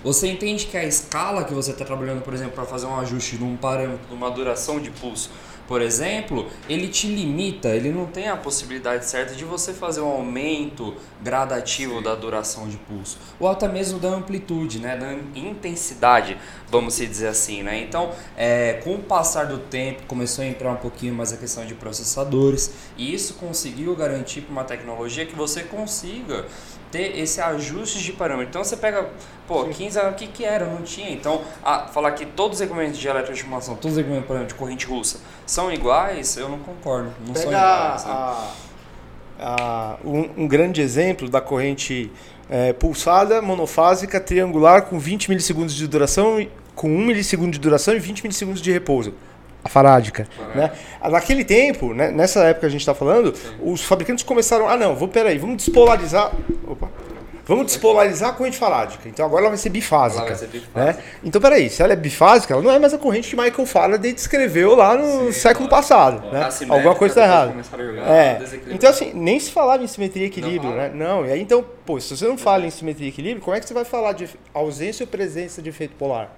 você 0.03 0.27
entende 0.27 0.65
que 0.65 0.77
a 0.77 0.83
escala 0.83 1.43
que 1.43 1.53
você 1.53 1.71
está 1.71 1.83
trabalhando, 1.83 2.21
por 2.21 2.33
exemplo, 2.33 2.53
para 2.53 2.65
fazer 2.65 2.85
um 2.85 2.99
ajuste 2.99 3.37
de 3.37 3.43
um 3.43 3.57
parâmetro, 3.57 4.07
de 4.07 4.13
uma 4.13 4.29
duração 4.29 4.79
de 4.79 4.91
pulso, 4.91 5.29
por 5.69 5.83
exemplo, 5.83 6.47
ele 6.67 6.87
te 6.87 7.05
limita, 7.05 7.67
ele 7.67 7.91
não 7.91 8.07
tem 8.07 8.27
a 8.27 8.35
possibilidade 8.35 9.05
certa 9.05 9.35
de 9.35 9.45
você 9.45 9.71
fazer 9.71 10.01
um 10.01 10.07
aumento 10.07 10.95
gradativo 11.21 12.01
da 12.01 12.15
duração 12.15 12.67
de 12.67 12.75
pulso, 12.75 13.19
ou 13.39 13.47
até 13.47 13.67
mesmo 13.67 13.99
da 13.99 14.07
amplitude, 14.09 14.79
né, 14.79 14.97
da 14.97 15.13
intensidade, 15.39 16.35
vamos 16.71 16.95
se 16.95 17.05
dizer 17.05 17.27
assim, 17.27 17.61
né? 17.61 17.83
Então, 17.83 18.09
é, 18.35 18.81
com 18.83 18.95
o 18.95 18.97
passar 18.97 19.45
do 19.45 19.59
tempo, 19.59 20.01
começou 20.07 20.43
a 20.43 20.47
entrar 20.47 20.71
um 20.71 20.77
pouquinho 20.77 21.13
mais 21.13 21.31
a 21.31 21.37
questão 21.37 21.63
de 21.63 21.75
processadores, 21.75 22.71
e 22.97 23.13
isso 23.13 23.35
conseguiu 23.35 23.95
garantir 23.95 24.41
para 24.41 24.51
uma 24.51 24.63
tecnologia 24.63 25.23
que 25.27 25.35
você 25.35 25.61
consiga 25.61 26.47
ter 26.91 27.17
esse 27.19 27.39
ajuste 27.41 28.01
de 28.03 28.11
parâmetro. 28.13 28.49
Então 28.49 28.63
você 28.63 28.75
pega, 28.77 29.07
pô, 29.47 29.65
15 29.65 29.99
anos, 29.99 30.11
o 30.13 30.15
que 30.15 30.27
que 30.27 30.43
era? 30.45 30.65
Não 30.65 30.81
tinha. 30.81 31.09
Então, 31.11 31.41
a, 31.63 31.87
falar 31.87 32.11
que 32.11 32.25
todos 32.25 32.57
os 32.57 32.61
equipamentos 32.61 32.97
de 32.97 33.07
eletroestimulação, 33.07 33.75
todos 33.75 33.97
os 33.97 34.03
equipamentos 34.03 34.47
de 34.49 34.55
corrente 34.55 34.85
russa 34.85 35.19
são 35.45 35.71
iguais, 35.71 36.35
eu 36.37 36.49
não 36.49 36.59
concordo. 36.59 37.11
Não 37.25 37.35
são 37.35 37.45
Pega 37.45 37.57
iguais. 37.57 38.05
né? 38.05 38.11
a, 38.11 38.45
a- 39.39 39.97
um, 40.03 40.43
um 40.43 40.47
grande 40.47 40.81
exemplo 40.81 41.29
da 41.29 41.39
corrente 41.41 42.11
é, 42.49 42.73
pulsada, 42.73 43.41
monofásica, 43.41 44.19
triangular, 44.19 44.83
com 44.83 44.97
20 44.99 45.29
milissegundos 45.29 45.73
de 45.75 45.87
duração, 45.87 46.45
com 46.75 46.89
1 46.89 47.05
milissegundo 47.05 47.51
de 47.51 47.59
duração 47.59 47.93
e 47.95 47.99
20 47.99 48.23
milissegundos 48.23 48.61
de 48.61 48.71
repouso. 48.71 49.13
A 49.63 49.69
farádica. 49.69 50.27
Né? 50.55 50.71
Naquele 51.09 51.43
tempo, 51.43 51.93
né, 51.93 52.11
nessa 52.11 52.41
época 52.43 52.61
que 52.61 52.65
a 52.67 52.69
gente 52.69 52.81
está 52.81 52.93
falando, 52.93 53.33
os 53.61 53.83
fabricantes 53.83 54.23
começaram. 54.23 54.69
Ah, 54.69 54.77
não, 54.77 54.95
vamos, 54.95 55.13
peraí, 55.13 55.37
vamos 55.37 55.57
despolarizar. 55.57 56.31
Opa. 56.65 56.87
Vamos 57.49 57.65
despolarizar 57.65 58.29
a 58.29 58.33
corrente 58.33 58.59
farádica. 58.59 59.09
Então 59.09 59.25
agora 59.25 59.41
ela 59.41 59.49
vai 59.49 59.57
ser 59.57 59.69
bifásica. 59.69 60.23
Vai 60.23 60.35
ser 60.35 60.45
bifásica. 60.45 60.85
Né? 60.85 61.03
Então, 61.23 61.41
peraí, 61.41 61.67
se 61.67 61.81
ela 61.81 61.93
é 61.93 61.95
bifásica, 61.95 62.53
ela 62.53 62.61
não 62.61 62.69
é 62.69 62.77
mais 62.77 62.93
a 62.93 62.97
corrente 62.99 63.27
que 63.27 63.35
Michael 63.35 63.65
Faraday 63.65 64.13
descreveu 64.13 64.75
lá 64.75 64.95
no 64.95 65.33
século 65.33 65.67
passado. 65.67 66.29
Né? 66.31 66.43
Assimétrica, 66.43 66.73
Alguma 66.75 66.93
coisa 66.93 67.19
está 67.19 67.23
errada. 67.23 67.55
É. 68.07 68.39
Então, 68.67 68.87
assim, 68.87 69.13
nem 69.15 69.39
se 69.39 69.49
falava 69.49 69.83
em 69.83 69.87
simetria 69.87 70.25
e 70.25 70.27
equilíbrio, 70.27 70.69
Não 70.69 70.77
né? 70.77 70.91
Não, 70.93 71.25
e 71.25 71.31
aí 71.31 71.41
então, 71.41 71.65
pô, 71.87 71.99
se 71.99 72.15
você 72.15 72.27
não 72.27 72.37
fala 72.37 72.67
em 72.67 72.69
simetria 72.69 73.07
e 73.07 73.09
equilíbrio, 73.09 73.41
como 73.41 73.57
é 73.57 73.59
que 73.59 73.67
você 73.67 73.73
vai 73.73 73.83
falar 73.83 74.11
de 74.11 74.29
ausência 74.53 75.03
ou 75.03 75.07
presença 75.07 75.59
de 75.59 75.69
efeito 75.69 75.95
polar? 75.95 76.31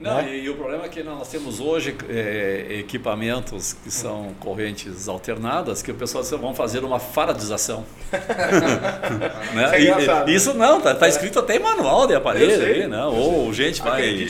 Não, 0.00 0.14
Né? 0.22 0.30
e, 0.34 0.44
e 0.44 0.48
o 0.48 0.54
problema 0.56 0.86
é 0.86 0.88
que 0.88 1.02
nós 1.02 1.28
temos 1.28 1.60
hoje 1.60 1.94
é, 2.08 2.66
equipamentos 2.80 3.74
que 3.74 3.90
são 3.90 4.32
correntes 4.40 5.06
alternadas 5.08 5.82
que 5.82 5.90
o 5.90 5.94
pessoal 5.94 6.22
diz, 6.24 6.30
vão 6.32 6.54
fazer 6.54 6.82
uma 6.82 6.98
faradização. 6.98 7.84
né? 9.54 9.78
Isso 9.78 10.10
é 10.10 10.24
E- 10.26 10.30
e, 10.30 10.34
isso 10.34 10.54
não, 10.54 10.80
tá, 10.80 10.94
tá 10.94 11.06
escrito 11.08 11.38
até 11.38 11.56
em 11.56 11.58
manual 11.58 12.06
de 12.06 12.14
aparelho 12.14 12.64
aí, 12.64 12.86
né? 12.86 13.04
Ou 13.04 13.52
gente 13.52 13.82
vai, 13.82 14.26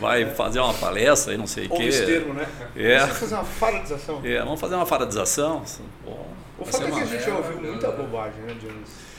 vai 0.00 0.26
fazer 0.26 0.60
uma 0.60 0.74
palestra 0.74 1.34
e 1.34 1.36
não 1.36 1.46
sei 1.46 1.66
o 1.66 1.70
quê. 1.70 1.82
esse 1.84 2.06
termo, 2.06 2.32
né? 2.34 2.46
É. 2.74 2.98
Vai 3.00 3.08
fazer 3.10 3.34
uma 3.34 3.44
faradização. 3.44 4.20
É, 4.24 4.38
vamos 4.38 4.60
fazer 4.60 4.74
uma 4.76 4.86
faradização. 4.86 5.62
Pô, 6.04 6.12
O 6.58 6.64
fato 6.64 6.84
é 6.86 6.90
que 6.90 7.00
a 7.00 7.04
gente 7.04 7.24
já 7.24 7.36
ouviu 7.36 7.60
muita 7.60 7.90
bobagem, 7.90 8.40
né, 8.42 8.54
Jones? 8.60 9.11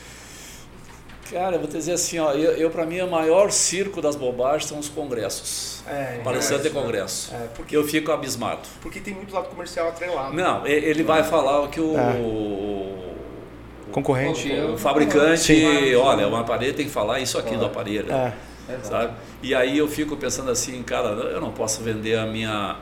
Cara, 1.30 1.56
eu 1.56 1.58
vou 1.60 1.68
te 1.68 1.76
dizer 1.76 1.92
assim, 1.92 2.18
ó, 2.18 2.32
eu, 2.32 2.52
eu 2.52 2.70
para 2.70 2.84
mim 2.84 3.00
o 3.00 3.10
maior 3.10 3.50
circo 3.50 4.00
das 4.02 4.14
bobagens 4.14 4.66
são 4.66 4.78
os 4.78 4.88
congressos. 4.88 5.82
É, 5.86 6.20
Palestrante 6.22 6.62
de 6.62 6.68
é, 6.68 6.70
congresso. 6.70 7.34
É, 7.34 7.46
porque, 7.54 7.76
eu 7.76 7.84
fico 7.84 8.12
abismado. 8.12 8.60
porque 8.82 9.00
tem 9.00 9.14
muito 9.14 9.34
lado 9.34 9.48
comercial 9.48 9.88
atrelado. 9.88 10.34
Não, 10.34 10.66
ele 10.66 11.02
vai 11.02 11.22
falar 11.22 11.62
o 11.62 11.68
que 11.68 11.80
o, 11.80 11.96
É. 11.98 12.12
o 12.20 13.04
Concorrente. 13.92 14.50
Eu- 14.52 14.76
fabricante, 14.76 15.40
Sim. 15.54 15.94
olha, 15.96 16.28
o 16.28 16.36
aparelho 16.36 16.74
tem 16.74 16.84
que 16.86 16.90
falar 16.92 17.20
isso 17.20 17.38
aqui 17.38 17.56
do 17.56 17.64
aparelho, 17.66 18.12
É. 18.12 18.32
sabe? 18.82 19.12
E 19.42 19.54
aí 19.54 19.78
eu 19.78 19.86
fico 19.88 20.16
pensando 20.16 20.50
assim, 20.50 20.82
cara, 20.82 21.08
eu 21.08 21.40
não 21.40 21.52
posso 21.52 21.82
vender 21.82 22.18
a 22.18 22.26
minha 22.26 22.76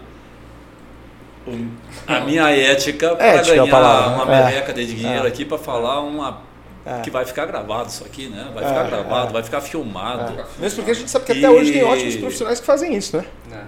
o- 1.46 1.68
a 2.06 2.20
minha 2.20 2.48
ética 2.50 3.14
para 3.16 3.26
é 3.26 3.38
a 3.38 3.42
ganhar 3.42 3.66
palavra, 3.68 4.24
uma 4.24 4.34
é. 4.34 4.44
merreca 4.44 4.72
de 4.72 4.86
dinheiro 4.86 5.24
É. 5.24 5.28
aqui 5.28 5.44
para 5.44 5.58
falar 5.58 6.00
uma 6.00 6.38
É. 6.84 7.00
que 7.02 7.10
vai 7.10 7.24
ficar 7.24 7.46
gravado 7.46 7.88
isso 7.88 8.04
aqui, 8.04 8.28
né? 8.28 8.50
Vai 8.52 8.64
É, 8.64 8.68
ficar 8.68 8.82
gravado, 8.84 9.28
é. 9.30 9.32
vai 9.34 9.42
ficar 9.42 9.60
filmado. 9.60 10.34
Mesmo 10.58 10.76
porque 10.76 10.90
a 10.90 10.94
gente 10.94 11.10
sabe 11.10 11.24
que 11.24 11.32
até 11.32 11.40
E- 11.42 11.48
hoje 11.48 11.72
tem 11.72 11.84
ótimos 11.84 12.16
profissionais 12.16 12.58
que 12.60 12.66
fazem 12.66 12.96
isso, 12.96 13.16
né? 13.16 13.24
Né? 13.48 13.64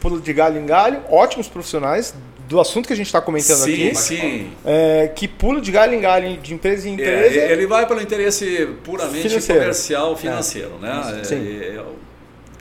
Pulo 0.00 0.20
de 0.20 0.32
galho 0.32 0.60
em 0.60 0.66
galho, 0.66 1.00
ótimos 1.08 1.48
profissionais 1.48 2.14
do 2.48 2.58
assunto 2.58 2.86
que 2.86 2.92
a 2.92 2.96
gente 2.96 3.06
está 3.06 3.20
comentando 3.20 3.58
sim, 3.58 3.86
aqui. 3.88 3.94
sim. 3.94 4.50
é, 4.64 5.08
que 5.14 5.28
pulo 5.28 5.60
de 5.60 5.70
galho 5.70 5.94
em 5.94 6.00
galho, 6.00 6.36
de 6.38 6.54
empresa 6.54 6.88
em 6.88 6.92
É, 6.92 6.94
empresa. 6.94 7.38
ele 7.52 7.66
vai 7.66 7.86
pelo 7.86 8.00
interesse 8.00 8.66
puramente 8.82 9.28
Financeiro. 9.28 9.60
comercial, 9.60 10.16
financeiro, 10.16 10.78
né? 10.80 11.20
Sim. 11.24 11.60
É, 11.60 11.76
eu, 11.76 11.94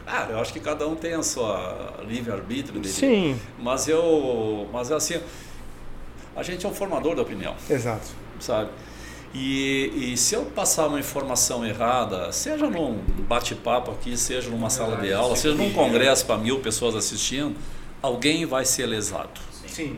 ah, 0.06 0.28
eu 0.30 0.40
acho 0.40 0.52
que 0.54 0.60
cada 0.60 0.88
um 0.88 0.96
tem 0.96 1.14
a 1.14 1.24
sua 1.24 1.94
livre-arbítrio 2.08 2.80
dele. 2.80 2.94
Sim, 2.94 3.40
Mas 3.60 3.88
eu. 3.88 4.68
Mas 4.74 4.92
assim, 4.92 5.20
a 6.36 6.44
gente 6.44 6.66
é 6.66 6.70
um 6.70 6.74
formador 6.74 7.16
da 7.16 7.22
opinião, 7.24 7.56
exato. 7.70 8.08
sabe? 8.40 8.70
E, 9.34 10.14
e 10.14 10.18
se 10.18 10.36
eu 10.36 10.46
passar 10.46 10.88
uma 10.88 11.00
informação 11.00 11.66
errada, 11.66 12.32
seja 12.32 12.70
num 12.70 12.98
bate-papo 13.28 13.92
aqui, 13.92 14.18
seja 14.18 14.50
numa 14.50 14.70
sala 14.70 14.98
de 14.98 15.12
aula, 15.14 15.36
seja 15.36 15.56
num 15.56 15.72
congresso 15.74 16.26
para 16.26 16.38
mil 16.38 16.60
pessoas 16.60 16.96
assistindo, 16.96 17.56
alguém 18.02 18.46
vai 18.46 18.66
ser 18.66 18.86
lesado. 18.86 19.40
Sim. 19.68 19.98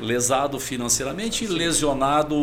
Lesado 0.00 0.58
financeiramente 0.60 1.44
e 1.44 1.46
lesionado 1.48 2.36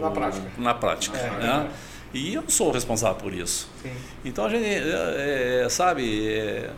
Na 0.00 0.10
prática. 0.10 0.50
na 0.58 0.74
prática, 0.74 1.16
É. 1.18 1.30
né? 1.30 1.70
E 2.12 2.34
eu 2.34 2.42
não 2.42 2.50
sou 2.50 2.68
o 2.68 2.72
responsável 2.72 3.16
por 3.16 3.32
isso. 3.32 3.68
Sim. 3.82 3.92
Então 4.24 4.44
a 4.44 4.48
gente, 4.50 4.64
é, 4.64 5.62
é, 5.64 5.68
sabe, 5.70 6.28
é, 6.28 6.70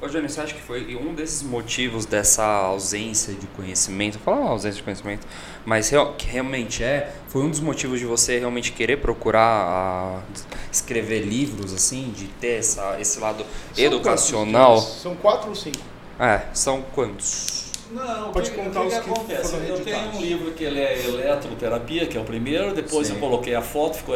Ô, 0.00 0.06
Johnny, 0.06 0.28
você 0.28 0.40
acha 0.40 0.54
que 0.54 0.60
foi 0.62 0.94
um 0.94 1.12
desses 1.12 1.42
motivos 1.42 2.06
dessa 2.06 2.44
ausência 2.44 3.34
de 3.34 3.48
conhecimento? 3.48 4.16
Falar 4.20 4.46
ausência 4.50 4.76
de 4.76 4.82
conhecimento, 4.84 5.26
mas 5.66 5.88
real- 5.90 6.14
que 6.16 6.28
realmente 6.28 6.84
é, 6.84 7.12
foi 7.26 7.42
um 7.42 7.50
dos 7.50 7.58
motivos 7.58 7.98
de 7.98 8.06
você 8.06 8.38
realmente 8.38 8.70
querer 8.70 8.98
procurar 8.98 10.22
escrever 10.70 11.22
livros, 11.22 11.72
assim, 11.74 12.12
de 12.16 12.26
ter 12.28 12.58
essa, 12.60 12.96
esse 13.00 13.18
lado 13.18 13.44
São 13.74 13.84
educacional? 13.84 14.76
quantos? 14.76 15.02
São 15.02 15.16
quatro 15.16 15.48
ou 15.48 15.56
cinco? 15.56 15.78
É, 16.20 16.42
são 16.54 16.80
quantos? 16.94 17.66
Não, 17.90 18.30
Pode 18.32 18.50
o 18.50 18.54
que- 18.54 18.58
contar 18.60 18.80
o 18.82 18.88
que 18.88 18.94
os 18.94 19.02
que 19.02 19.10
acontece? 19.10 19.54
Eu 19.68 19.80
tenho 19.80 20.10
um 20.14 20.20
livro 20.20 20.50
que 20.52 20.62
ele 20.62 20.78
é 20.78 21.06
eletroterapia, 21.06 22.06
que 22.06 22.16
é 22.16 22.20
o 22.20 22.24
primeiro, 22.24 22.72
depois 22.72 23.08
Sim. 23.08 23.14
eu 23.14 23.18
coloquei 23.18 23.54
a 23.56 23.62
foto, 23.62 23.96
ficou. 23.96 24.14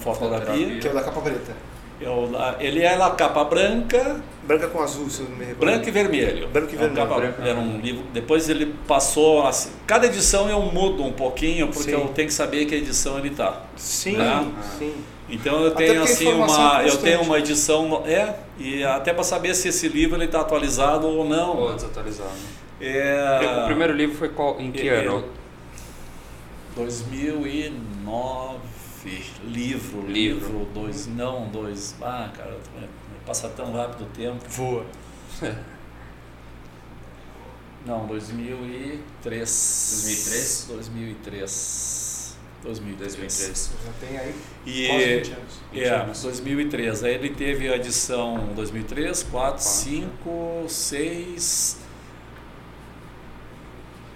Fototerapia. 0.00 0.78
Que 0.80 0.88
é 0.88 0.90
o 0.90 0.94
da 0.94 1.02
capa 1.04 1.20
preta. 1.20 1.52
Eu, 2.04 2.30
ele 2.60 2.82
é 2.82 2.96
na 2.96 3.10
capa 3.10 3.42
branca, 3.44 4.20
Branca 4.42 4.68
com 4.68 4.82
azul, 4.82 5.08
se 5.08 5.22
eu 5.22 5.28
não 5.30 5.36
me 5.36 5.44
recordo. 5.46 5.60
branco 5.60 5.88
e 5.88 5.90
vermelho. 5.90 6.48
Branco 6.48 6.70
e 6.72 6.74
É 6.74 6.78
vermelho. 6.78 6.96
capa- 7.06 7.18
Branco 7.20 7.40
era 7.42 7.58
um 7.58 7.80
livro. 7.80 8.04
Depois 8.12 8.48
ele 8.50 8.74
passou 8.86 9.46
assim. 9.46 9.70
Cada 9.86 10.06
edição 10.06 10.48
eu 10.50 10.60
mudo 10.60 11.02
um 11.02 11.12
pouquinho, 11.12 11.68
porque 11.68 11.90
Sim. 11.92 11.96
eu 11.96 12.08
tenho 12.08 12.28
que 12.28 12.34
saber 12.34 12.66
que 12.66 12.74
edição 12.74 13.18
ele 13.18 13.30
tá. 13.30 13.62
Sim, 13.76 14.18
Né? 14.18 14.52
sim. 14.78 14.94
Então 15.30 15.62
eu 15.64 15.70
tenho 15.70 16.02
assim 16.02 16.30
uma, 16.30 16.82
é 16.82 16.88
eu 16.90 16.96
tenho 16.98 17.22
uma 17.22 17.38
edição 17.38 18.02
é 18.06 18.34
e 18.58 18.84
até 18.84 19.14
para 19.14 19.24
saber 19.24 19.54
se 19.54 19.68
esse 19.68 19.88
livro 19.88 20.16
ele 20.18 20.26
está 20.26 20.42
atualizado 20.42 21.06
ou 21.08 21.24
não. 21.26 21.56
Ou 21.56 21.74
desatualizado? 21.74 22.28
É, 22.78 23.62
O 23.62 23.66
primeiro 23.66 23.94
livro 23.94 24.14
foi 24.16 24.28
qual, 24.28 24.60
em 24.60 24.70
que 24.70 24.86
É, 24.86 25.06
ano? 25.06 25.24
2009 26.76 28.58
livro, 29.04 30.06
Livro. 30.06 30.46
livro, 30.46 30.68
dois, 30.72 31.06
não, 31.06 31.48
dois, 31.48 31.94
ah, 32.00 32.30
cara, 32.36 32.58
passa 33.26 33.48
tão 33.50 33.72
rápido 33.72 34.04
o 34.04 34.06
tempo. 34.08 34.42
Voa. 34.48 34.86
Não, 37.86 38.06
2003. 38.06 39.04
2003? 39.22 40.66
2003. 40.68 42.36
2003. 42.62 43.26
2003. 43.36 43.70
Já 43.84 43.92
tem 44.00 44.16
aí 44.18 44.34
E 44.64 44.86
quase 44.88 45.04
20 45.16 45.32
anos. 45.32 45.60
é, 45.74 46.22
2003. 46.22 47.04
Aí 47.04 47.14
ele 47.14 47.28
teve 47.34 47.68
a 47.68 47.76
edição 47.76 48.54
2003, 48.54 49.22
4, 49.24 49.62
5, 49.62 50.64
6, 50.66 51.76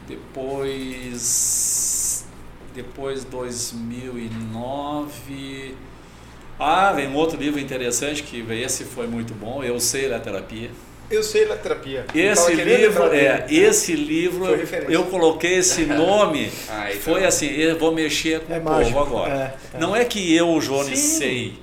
Depois. 0.07 1.98
Depois 2.83 3.25
2009. 3.25 5.75
Ah, 6.61 6.93
vem 6.93 7.09
um 7.09 7.17
outro 7.17 7.37
livro 7.37 7.59
interessante 7.59 8.23
que 8.23 8.41
esse 8.53 8.85
foi 8.85 9.09
muito 9.09 9.35
bom. 9.35 9.65
Eu 9.65 9.81
sei 9.81 10.15
a 10.15 10.21
terapia. 10.21 10.71
Eu 11.11 11.25
sei 11.25 11.51
a 11.51 11.57
terapia. 11.57 12.07
Esse 12.15 12.55
livro, 12.55 13.13
é, 13.13 13.47
esse 13.51 13.97
livro, 13.97 14.47
eu 14.89 15.07
coloquei 15.07 15.55
esse 15.57 15.87
nome. 15.87 16.53
Ah, 16.69 16.89
então. 16.91 17.03
Foi 17.03 17.25
assim, 17.25 17.49
eu 17.49 17.77
vou 17.77 17.93
mexer 17.93 18.43
com 18.43 18.55
É 18.55 18.61
o 18.61 18.63
mágico, 18.63 18.97
povo 18.97 19.17
agora. 19.17 19.59
é, 19.75 19.77
é. 19.77 19.81
Não 19.81 19.97
é 19.97 20.05
que 20.05 20.33
eu, 20.33 20.49
o 20.49 20.61
Jones, 20.61 20.97
Sim. 20.97 21.19
sei. 21.19 21.59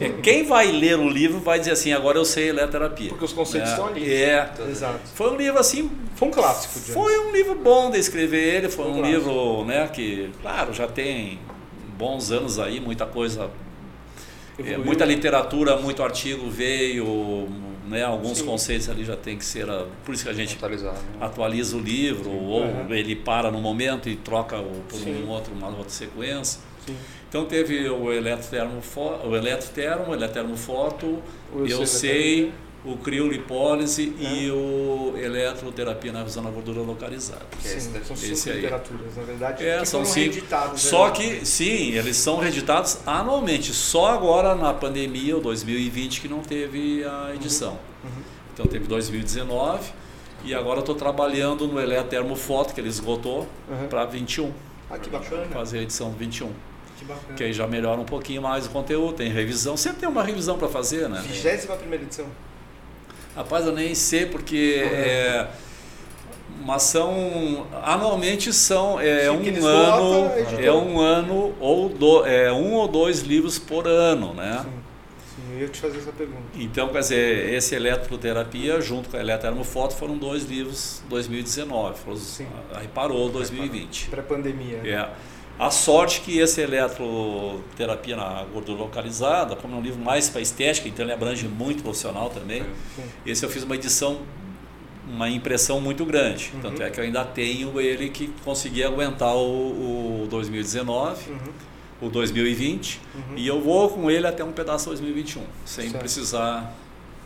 Quem 0.22 0.44
vai 0.44 0.70
ler 0.72 0.98
o 0.98 1.08
livro 1.08 1.38
vai 1.40 1.58
dizer 1.58 1.72
assim, 1.72 1.92
agora 1.92 2.16
eu 2.18 2.24
sei 2.24 2.48
eletroterapia. 2.48 3.08
Porque 3.10 3.24
os 3.24 3.32
conceitos 3.32 3.68
é, 3.70 3.72
estão 3.72 3.86
ali. 3.88 4.12
É. 4.12 4.50
Exato. 4.70 5.00
Foi 5.14 5.30
um 5.30 5.36
livro 5.36 5.58
assim, 5.58 5.90
Foi 6.14 6.28
um 6.28 6.30
clássico, 6.30 6.74
Jones. 6.80 6.94
foi 6.94 7.18
um 7.26 7.32
livro 7.32 7.54
bom 7.54 7.90
de 7.90 7.98
escrever 7.98 8.54
ele, 8.56 8.68
foi 8.68 8.84
Foi 8.84 8.92
um 8.92 8.98
clássico. 8.98 9.18
livro, 9.18 9.64
né, 9.66 9.88
que, 9.88 10.30
claro, 10.40 10.72
já 10.72 10.86
tem 10.86 11.38
bons 11.98 12.30
anos 12.30 12.58
aí, 12.58 12.80
muita 12.80 13.04
coisa, 13.06 13.50
é, 14.58 14.76
muita 14.78 15.04
literatura, 15.04 15.76
muito 15.76 16.02
artigo 16.02 16.48
veio, 16.50 17.48
né, 17.88 18.02
alguns 18.04 18.38
Sim. 18.38 18.46
conceitos 18.46 18.88
ali 18.88 19.04
já 19.04 19.16
tem 19.16 19.36
que 19.36 19.44
ser, 19.44 19.68
ah, 19.68 19.86
por 20.04 20.14
isso 20.14 20.24
que 20.24 20.30
a 20.30 20.34
gente 20.34 20.58
né? 20.62 20.92
atualiza 21.20 21.76
o 21.76 21.80
livro, 21.80 22.30
ou 22.30 22.62
Uhum. 22.62 22.94
ele 22.94 23.16
para 23.16 23.50
no 23.50 23.60
momento 23.60 24.08
e 24.08 24.16
troca 24.16 24.58
o, 24.58 24.82
por 24.88 24.98
Sim. 24.98 25.24
um 25.24 25.28
outro, 25.28 25.52
uma 25.52 25.68
outra 25.68 25.90
sequência. 25.90 26.60
Sim. 26.86 26.96
Então 27.28 27.44
teve 27.44 27.88
o 27.88 28.12
eletrotermo, 28.12 28.80
o 29.24 29.36
eletrotermo, 29.36 30.10
o 30.10 30.14
eletrotermofoto, 30.14 31.06
O 31.52 31.60
eu 31.66 31.80
Eu 31.80 31.86
sei, 31.86 32.52
o 32.84 32.96
criolipólise 32.96 34.14
É. 34.20 34.24
e 34.24 34.50
o 34.50 35.14
eletroterapia 35.16 36.12
na 36.12 36.24
visão 36.24 36.42
da 36.42 36.50
gordura 36.50 36.80
localizada. 36.80 37.42
Esse 37.64 37.80
Sim, 37.82 37.92
daqui. 37.92 38.06
são 38.06 38.16
Esse 38.16 38.36
cinco 38.36 38.56
aí. 38.56 38.62
literaturas, 38.62 39.16
na 39.16 39.22
verdade. 39.22 39.66
É, 39.66 39.78
que 39.80 39.86
são 39.86 40.00
foram 40.00 40.12
cinco. 40.14 40.32
reeditados, 40.32 40.80
Só 40.80 41.06
né? 41.08 41.12
que, 41.12 41.46
sim, 41.46 41.92
eles 41.92 42.16
são 42.16 42.38
reeditados 42.38 42.98
anualmente. 43.06 43.72
Só 43.74 44.06
agora 44.08 44.54
na 44.54 44.72
pandemia, 44.72 45.36
o 45.36 45.40
2020, 45.40 46.20
que 46.20 46.28
não 46.28 46.40
teve 46.40 47.04
a 47.04 47.32
edição. 47.34 47.78
Uhum. 48.02 48.10
Então 48.54 48.66
teve 48.66 48.86
2019 48.88 49.92
e 50.44 50.54
agora 50.54 50.78
eu 50.78 50.80
estou 50.80 50.94
trabalhando 50.94 51.66
no 51.68 51.78
eletrotermofoto, 51.78 52.72
que 52.74 52.80
ele 52.80 52.88
esgotou, 52.88 53.46
Uhum. 53.68 53.88
para 53.88 54.04
21. 54.06 54.52
Ah, 54.90 54.98
que 54.98 55.08
bacana. 55.10 55.46
Fazer 55.52 55.78
a 55.78 55.82
edição 55.82 56.10
21. 56.12 56.50
Que 57.00 57.06
bacana. 57.06 57.34
Que 57.34 57.44
aí 57.44 57.52
já 57.52 57.66
melhora 57.66 57.98
um 57.98 58.04
pouquinho 58.04 58.42
mais 58.42 58.66
o 58.66 58.70
conteúdo, 58.70 59.14
tem 59.14 59.30
revisão. 59.30 59.74
Sempre 59.74 60.00
tem 60.00 60.08
uma 60.08 60.22
revisão 60.22 60.58
para 60.58 60.68
fazer, 60.68 61.08
né? 61.08 61.22
Vigésima 61.26 61.74
primeira 61.76 62.04
edição. 62.04 62.26
Rapaz, 63.34 63.64
eu 63.64 63.72
nem 63.72 63.94
sei 63.94 64.26
porque 64.26 64.82
é, 64.84 65.48
mas 66.62 66.82
são 66.82 67.66
anualmente 67.82 68.52
são 68.52 69.00
é 69.00 69.22
Sim, 69.22 69.30
um 69.30 69.66
ano 69.66 70.02
botam, 70.02 70.38
editora. 70.38 70.66
é 70.66 70.72
um 70.72 71.00
ano 71.00 71.54
ou 71.58 71.88
do, 71.88 72.26
é 72.26 72.52
um 72.52 72.74
ou 72.74 72.86
dois 72.86 73.20
livros 73.20 73.58
por 73.58 73.86
ano, 73.88 74.34
né? 74.34 74.60
Sim. 74.62 74.70
Sim, 75.36 75.54
eu 75.54 75.60
ia 75.60 75.68
te 75.68 75.80
fazer 75.80 75.98
essa 75.98 76.12
pergunta. 76.12 76.42
Então, 76.54 76.88
quer 76.88 77.00
dizer, 77.00 77.54
esse 77.54 77.74
eletroterapia 77.74 78.78
junto 78.80 79.08
com 79.08 79.16
a 79.16 79.20
eletrotermofoto 79.20 79.94
foram 79.94 80.18
dois 80.18 80.44
livros 80.44 81.02
2019, 81.08 81.98
foram 81.98 82.16
Sim. 82.18 82.46
aí 82.74 82.88
parou 82.88 83.30
2020. 83.30 84.10
Pré-pandemia. 84.10 84.80
É. 84.84 85.08
A 85.60 85.70
sorte 85.70 86.22
que 86.22 86.38
esse 86.38 86.62
eletroterapia 86.62 88.16
na 88.16 88.44
gordura 88.44 88.78
localizada, 88.80 89.54
como 89.54 89.74
é 89.74 89.78
um 89.78 89.82
livro 89.82 90.02
mais 90.02 90.26
para 90.30 90.40
estética, 90.40 90.88
então 90.88 91.04
ele 91.04 91.12
abrange 91.12 91.46
muito 91.46 91.82
profissional 91.82 92.30
também. 92.30 92.64
Esse 93.26 93.44
eu 93.44 93.50
fiz 93.50 93.62
uma 93.62 93.74
edição, 93.74 94.20
uma 95.06 95.28
impressão 95.28 95.78
muito 95.78 96.02
grande. 96.06 96.50
Uhum. 96.54 96.60
Tanto 96.62 96.82
é 96.82 96.88
que 96.88 96.98
eu 96.98 97.04
ainda 97.04 97.24
tenho 97.26 97.78
ele 97.78 98.08
que 98.08 98.28
consegui 98.42 98.82
aguentar 98.82 99.36
o, 99.36 100.22
o 100.22 100.26
2019, 100.30 101.30
Uhum. 101.30 101.38
o 102.00 102.08
2020, 102.08 102.98
Uhum. 103.14 103.20
e 103.36 103.46
eu 103.46 103.60
vou 103.60 103.90
com 103.90 104.10
ele 104.10 104.26
até 104.26 104.42
um 104.42 104.52
pedaço 104.52 104.86
2021, 104.88 105.42
sem 105.66 105.90
Certo. 105.90 106.00
precisar 106.00 106.74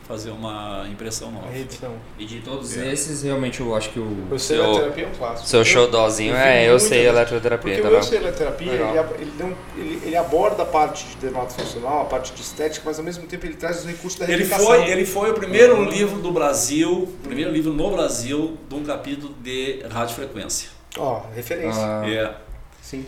fazer 0.07 0.31
uma 0.31 0.87
impressão 0.91 1.29
A 1.29 1.33
nova. 1.33 1.51
reedição. 1.51 1.93
E 2.19 2.25
de 2.27 2.41
todos 2.41 2.77
É. 2.77 2.93
esses, 2.93 3.23
realmente 3.23 3.61
eu 3.61 3.75
acho 3.75 3.91
que 3.91 3.99
o 3.99 4.27
Eu 4.31 4.39
sei 4.39 4.57
seu, 4.57 4.65
eletroterapia 4.65 5.05
é 5.05 5.09
um 5.09 5.11
clássico. 5.13 5.49
seu 5.49 5.61
Eu- 5.61 5.65
showzinho 5.65 6.33
eu 6.33 6.37
é 6.37 6.69
Eu 6.69 6.79
sei 6.79 7.07
eletroterapia, 7.07 7.73
Porque 7.73 7.83
tá 7.83 7.89
o 7.95 7.97
eu 7.99 8.03
sei 8.03 8.19
eletroterapia, 8.19 8.73
ele, 8.73 8.83
ele, 9.23 9.33
não- 9.39 9.57
ele- 9.77 10.01
ele 10.05 10.17
aborda 10.17 10.63
a 10.63 10.67
parte 10.67 11.07
de 11.07 11.17
dermatofuncional, 11.17 12.03
a 12.03 12.05
parte 12.05 12.33
de 12.33 12.43
estética, 12.43 12.83
mas 12.85 12.99
ao 12.99 13.05
mesmo 13.05 13.27
tempo 13.27 13.47
ele 13.47 13.55
traz 13.55 13.81
os 13.81 13.87
recursos 13.87 14.19
da 14.19 14.31
Ele 14.31 14.45
foi, 14.45 14.91
ele 14.91 15.07
foi 15.07 15.31
o 15.31 15.35
primeiro 15.35 15.83
livro 15.85 16.21
do 16.21 16.31
Brasil, 16.33 16.91
o 17.05 17.07
primeiro 17.23 17.51
livro 17.51 17.73
no 17.73 17.91
Brasil 17.91 18.57
de 18.69 18.75
um 18.75 18.85
capítulo 18.85 19.35
de 19.43 19.83
radiofrequência. 19.91 20.69
Ó, 20.99 21.23
referência. 21.35 21.83
Ah, 21.83 22.03
É. 22.09 22.35
Sim. 22.83 23.05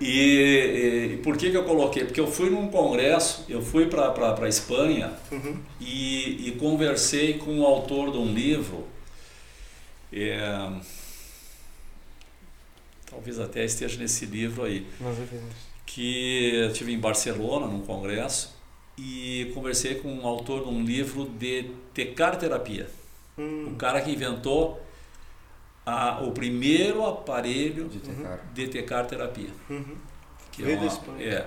E, 0.00 1.12
e 1.14 1.16
por 1.22 1.36
que, 1.36 1.50
que 1.50 1.56
eu 1.56 1.64
coloquei? 1.64 2.04
Porque 2.04 2.20
eu 2.20 2.26
fui 2.30 2.50
num 2.50 2.68
congresso, 2.68 3.44
eu 3.48 3.62
fui 3.62 3.86
para 3.86 4.12
a 4.44 4.48
Espanha 4.48 5.12
Uhum. 5.30 5.56
e, 5.80 6.48
e 6.48 6.52
conversei 6.58 7.34
com 7.38 7.60
o 7.60 7.66
autor 7.66 8.10
de 8.10 8.18
um 8.18 8.32
livro, 8.32 8.86
é, 10.12 10.70
talvez 13.08 13.38
até 13.38 13.64
esteja 13.64 13.98
nesse 13.98 14.26
livro 14.26 14.64
aí, 14.64 14.86
que 15.86 16.54
eu 16.54 16.72
tive 16.72 16.92
em 16.92 16.98
Barcelona, 16.98 17.66
num 17.66 17.80
congresso, 17.82 18.54
e 18.96 19.50
conversei 19.54 19.96
com 19.96 20.18
o 20.18 20.26
autor 20.26 20.64
de 20.64 20.68
um 20.68 20.84
livro 20.84 21.24
de 21.26 21.70
tecarterapia. 21.94 22.88
Hum. 23.38 23.68
O 23.72 23.76
cara 23.76 24.00
que 24.00 24.10
inventou 24.10 24.80
a- 25.84 26.20
o 26.22 26.32
primeiro 26.32 27.04
aparelho 27.06 27.88
De 27.88 27.98
ter 27.98 28.14
cara. 28.14 28.40
de 28.54 28.68
tecarterapia. 28.68 29.50
Uhum. 29.70 29.96
Que 30.52 30.70
é, 30.70 30.76
uma- 30.76 31.22
é, 31.22 31.46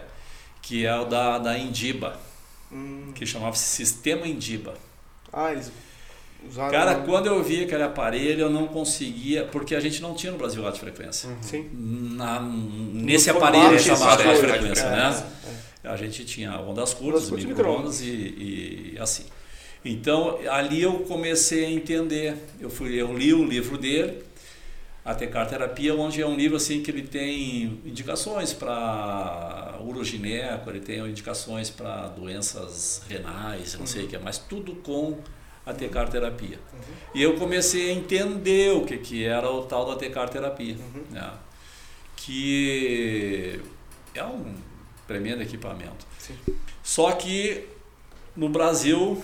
que 0.62 0.86
é 0.86 0.96
o 1.00 1.06
da, 1.06 1.38
da 1.38 1.58
Indiba, 1.58 2.20
Hum. 2.72 3.12
que 3.14 3.26
chamava-se 3.26 3.64
Sistema 3.64 4.28
Indiba. 4.28 4.74
Ah, 5.32 5.52
eles 5.52 5.72
usaram. 6.50 6.72
Cara, 6.72 6.96
quando 6.96 7.28
eu 7.28 7.44
vi 7.44 7.64
aquele 7.64 7.84
aparelho, 7.84 8.42
eu 8.42 8.50
não 8.50 8.68
conseguia, 8.68 9.46
porque 9.46 9.76
a 9.76 9.80
gente 9.80 10.02
não 10.02 10.16
tinha 10.16 10.32
no 10.32 10.38
Brasil 10.38 10.64
radiofrequência. 10.64 11.30
Sim. 11.42 11.70
Na, 11.74 12.40
nesse 12.42 13.32
No 13.32 13.38
aparelho 13.38 13.80
chamado 13.80 14.18
desse 14.18 14.28
radiofrequência, 14.30 14.90
radiofrequência. 14.90 15.26
né? 15.30 15.32
A 15.84 15.96
gente 15.96 16.26
tinha 16.26 16.60
ondas 16.60 16.94
curtas, 16.96 17.30
micro-ondas 17.30 18.02
e, 18.02 18.94
e 18.96 18.98
assim. 19.00 19.26
Então, 19.86 20.40
ali 20.50 20.82
eu 20.82 21.02
comecei 21.02 21.64
a 21.66 21.70
entender. 21.70 22.36
Eu, 22.60 22.72
fui, 22.72 23.00
eu 23.00 23.16
li 23.16 23.32
o 23.34 23.46
livro 23.46 23.78
dele, 23.78 24.24
a 25.06 25.14
Tecar 25.14 25.48
Terapia, 25.48 25.94
onde 25.94 26.20
é 26.20 26.26
um 26.26 26.36
livro 26.36 26.58
assim 26.58 26.82
que 26.82 26.90
ele 26.90 27.04
tem 27.04 27.80
indicações 27.86 28.52
para 28.52 29.78
urogineco, 29.80 30.68
ele 30.72 30.80
tem 30.80 31.00
indicações 31.08 31.70
para 31.70 32.08
doenças 32.08 33.04
renais, 33.08 33.78
não 33.78 33.86
sei 33.86 34.06
o 34.06 34.08
que, 34.08 34.18
mas 34.18 34.40
tudo 34.40 34.74
com 34.78 35.20
a 35.64 35.72
Tecar 35.72 36.10
Terapia. 36.10 36.60
E 37.14 37.22
eu 37.22 37.36
comecei 37.36 37.92
a 37.92 37.94
entender 37.94 38.72
o 38.72 38.84
que, 38.86 38.98
que 38.98 39.24
era 39.24 39.50
o 39.52 39.64
tal 39.66 39.86
da 39.86 39.96
Tecar 39.96 40.28
Terapia, 40.30 40.78
né? 41.12 41.32
que 42.16 43.62
é 44.16 44.24
um 44.24 44.56
tremendo 45.06 45.44
equipamento. 45.44 46.08
Sim. 46.18 46.36
Só 46.82 47.12
que 47.12 47.68
no 48.36 48.50
Brasil 48.50 49.24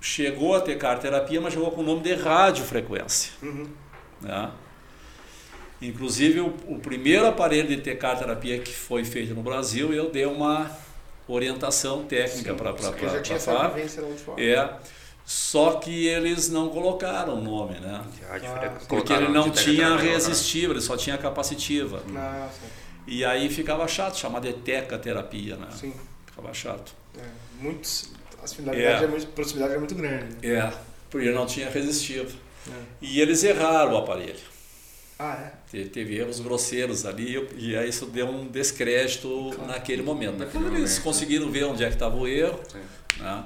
chegou 0.00 0.54
a 0.54 0.60
Tecar 0.60 0.98
Terapia, 0.98 1.40
mas 1.40 1.52
chegou 1.52 1.70
com 1.70 1.80
o 1.80 1.84
nome 1.84 2.02
de 2.02 2.14
radiofrequência. 2.14 3.32
Uhum. 3.42 3.68
Né? 4.20 4.50
Inclusive, 5.80 6.40
o, 6.40 6.54
o 6.66 6.78
primeiro 6.78 7.26
aparelho 7.26 7.68
de 7.68 7.76
tecar 7.78 8.18
terapia 8.18 8.58
que 8.58 8.72
foi 8.72 9.04
feito 9.04 9.34
no 9.34 9.42
Brasil, 9.42 9.92
eu 9.92 10.10
dei 10.10 10.24
uma 10.24 10.70
orientação 11.28 12.04
técnica 12.04 12.54
para 12.54 12.70
a 12.70 12.74
fora. 12.74 13.74
É, 14.38 14.74
só 15.24 15.72
que 15.74 16.06
eles 16.06 16.48
não 16.48 16.68
colocaram 16.68 17.34
o 17.34 17.42
nome, 17.42 17.78
né? 17.80 18.02
Ah. 18.30 18.70
Porque 18.88 19.12
ele 19.12 19.28
não 19.28 19.50
tinha 19.50 19.76
tecarterapia, 19.76 20.12
resistível, 20.12 20.70
ele 20.70 20.80
só 20.80 20.96
tinha 20.96 21.18
capacitiva. 21.18 22.02
Ah. 22.14 22.48
E 23.06 23.24
aí 23.24 23.50
ficava 23.50 23.86
chato 23.86 24.16
chamar 24.16 24.40
de 24.40 24.52
teca-terapia, 24.52 25.56
né? 25.56 25.68
Sim. 25.72 25.92
Ficava 26.26 26.54
chato. 26.54 26.94
É, 27.18 27.22
muitos, 27.60 28.10
a 28.46 28.48
similaridade 28.48 29.02
É. 29.02 29.06
é. 29.06 29.08
muito, 29.10 29.26
proximidade 29.28 29.74
é 29.74 29.78
muito 29.78 29.94
grande. 29.94 30.46
É, 30.46 30.72
porque 31.10 31.26
ele 31.26 31.34
não 31.34 31.46
tinha 31.46 31.68
resistivo. 31.68 32.36
É. 32.68 32.72
E 33.02 33.20
eles 33.20 33.42
erraram 33.44 33.92
o 33.92 33.96
aparelho. 33.98 34.56
Ah, 35.18 35.34
é? 35.34 35.52
Te- 35.70 35.88
Teve 35.88 36.16
erros 36.18 36.40
grosseiros 36.40 37.06
ali 37.06 37.48
e 37.56 37.74
aí 37.76 37.88
isso 37.88 38.06
deu 38.06 38.26
um 38.28 38.46
descrédito 38.46 39.54
naquele 39.66 40.02
momento. 40.02 40.38
Naquele 40.38 40.64
eles 40.66 40.72
momento, 40.78 41.02
conseguiram 41.02 41.50
ver 41.50 41.64
onde 41.64 41.82
é 41.84 41.88
que 41.88 41.94
estava 41.94 42.16
o 42.16 42.26
erro, 42.28 42.60
Sim. 42.70 43.22
né? 43.22 43.44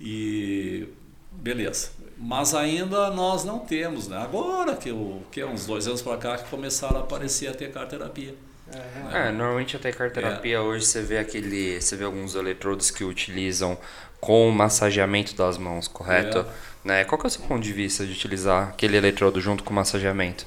E 0.00 0.88
beleza. 1.32 1.90
Mas 2.16 2.54
ainda 2.54 3.10
nós 3.10 3.44
não 3.44 3.58
temos, 3.60 4.08
né? 4.08 4.16
Agora 4.16 4.74
que, 4.76 4.90
o, 4.90 5.22
que 5.30 5.40
é 5.40 5.46
uns 5.46 5.66
dois 5.66 5.86
anos 5.86 6.02
para 6.02 6.16
cá 6.16 6.38
que 6.38 6.48
começaram 6.48 6.96
a 6.96 7.00
aparecer 7.00 7.48
a 7.48 7.54
tecar 7.54 7.86
terapia. 7.86 8.34
É, 8.72 9.28
É, 9.28 9.32
normalmente 9.32 9.76
até 9.76 9.92
carterapia 9.92 10.62
hoje 10.62 10.84
você 10.84 11.02
vê 11.02 11.18
aquele. 11.18 11.80
Você 11.80 11.96
vê 11.96 12.04
alguns 12.04 12.34
eletrodos 12.34 12.90
que 12.90 13.04
utilizam 13.04 13.78
com 14.20 14.48
o 14.48 14.52
massageamento 14.52 15.34
das 15.34 15.56
mãos, 15.58 15.88
correto? 15.88 16.38
É. 16.38 16.44
Né? 16.84 17.04
Qual 17.04 17.18
que 17.18 17.26
é 17.26 17.28
o 17.28 17.30
seu 17.30 17.42
ponto 17.42 17.62
de 17.62 17.72
vista 17.72 18.04
de 18.06 18.12
utilizar 18.12 18.68
aquele 18.70 18.96
eletrodo 18.96 19.40
junto 19.40 19.64
com 19.64 19.70
o 19.70 19.74
massageamento? 19.74 20.46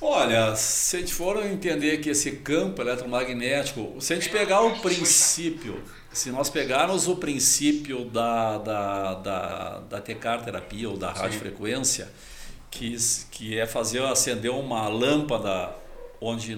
Olha, 0.00 0.54
se 0.54 0.96
a 0.96 1.00
gente 1.00 1.12
for 1.12 1.44
entender 1.44 1.98
que 1.98 2.10
esse 2.10 2.30
campo 2.36 2.80
eletromagnético, 2.80 4.00
se 4.00 4.12
a 4.12 4.16
gente 4.16 4.28
pegar 4.28 4.60
o 4.62 4.78
princípio, 4.80 5.82
se 6.12 6.30
nós 6.30 6.48
pegarmos 6.48 7.08
o 7.08 7.16
princípio 7.16 8.04
da, 8.04 8.58
da, 8.58 9.14
da, 9.14 9.78
da 9.80 10.00
tecar 10.00 10.44
terapia 10.44 10.88
ou 10.88 10.96
da 10.96 11.12
radiofrequência, 11.12 12.08
que, 12.70 12.96
que 13.30 13.58
é 13.58 13.66
fazer 13.66 14.02
acender 14.04 14.52
uma 14.52 14.86
lâmpada 14.88 15.74
onde 16.20 16.56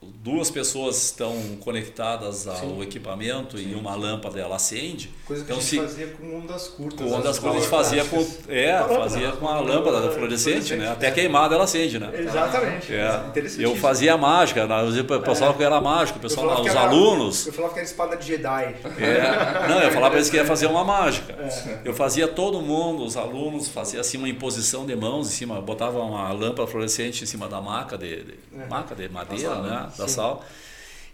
duas 0.00 0.50
pessoas 0.50 1.02
estão 1.06 1.34
conectadas 1.60 2.46
ao 2.46 2.56
sim. 2.56 2.82
equipamento 2.82 3.58
sim, 3.58 3.72
e 3.72 3.74
uma 3.74 3.96
lâmpada 3.96 4.38
ela 4.38 4.56
acende. 4.56 5.10
Coisa 5.26 5.44
que 5.44 5.50
então, 5.50 5.58
a 5.58 5.60
gente 5.60 5.70
se, 5.70 5.80
fazia 5.80 6.06
com 6.08 6.38
ondas 6.38 6.68
curtas. 6.68 7.06
Com 7.06 7.12
ondas 7.12 7.38
curtas 7.38 7.56
a 7.56 7.60
gente 7.60 7.70
fazia 7.70 8.04
com 8.04 8.26
é, 8.48 8.78
fazia 8.84 9.32
com 9.32 9.48
a 9.48 9.60
lâmpada 9.60 10.00
da 10.02 10.10
fluorescente, 10.12 10.76
né? 10.76 10.90
Até 10.90 11.10
queimada 11.10 11.54
ela 11.54 11.64
acende, 11.64 11.98
né? 11.98 12.10
Exatamente. 12.14 12.94
É. 12.94 13.22
Eu 13.58 13.74
fazia 13.76 14.16
mágica, 14.16 14.66
né? 14.66 14.82
o 14.82 15.20
pessoal 15.20 15.54
que 15.54 15.64
era 15.64 15.80
mágico, 15.80 16.18
o 16.18 16.22
pessoal, 16.22 16.60
os 16.60 16.68
era, 16.68 16.80
alunos. 16.80 17.46
Eu 17.46 17.52
falava 17.52 17.74
que 17.74 17.80
era 17.80 17.88
espada 17.88 18.16
de 18.16 18.26
Jedi. 18.26 18.76
É. 18.98 19.68
Não, 19.68 19.82
eu 19.82 19.90
falava 19.90 20.10
para 20.10 20.18
eles 20.18 20.30
que 20.30 20.36
ia 20.36 20.44
fazer 20.44 20.66
uma 20.66 20.84
mágica. 20.84 21.32
É. 21.32 21.80
Eu 21.84 21.94
fazia 21.94 22.28
todo 22.28 22.60
mundo, 22.60 23.04
os 23.04 23.16
alunos, 23.16 23.68
fazia 23.68 24.00
assim 24.00 24.16
uma 24.16 24.28
imposição 24.28 24.86
de 24.86 24.94
mãos 24.94 25.28
em 25.28 25.32
cima, 25.32 25.60
botava 25.60 25.98
uma 26.00 26.30
lâmpada 26.32 26.68
fluorescente 26.68 27.24
em 27.24 27.26
cima 27.26 27.48
da 27.48 27.60
maca 27.60 27.98
de, 27.98 28.22
de 28.22 28.34
é. 28.56 28.66
maca 28.68 28.94
de 28.94 29.08
madeira, 29.08 29.56
né? 29.56 29.87
Da 29.96 30.08
Sim. 30.08 30.14
sal. 30.14 30.44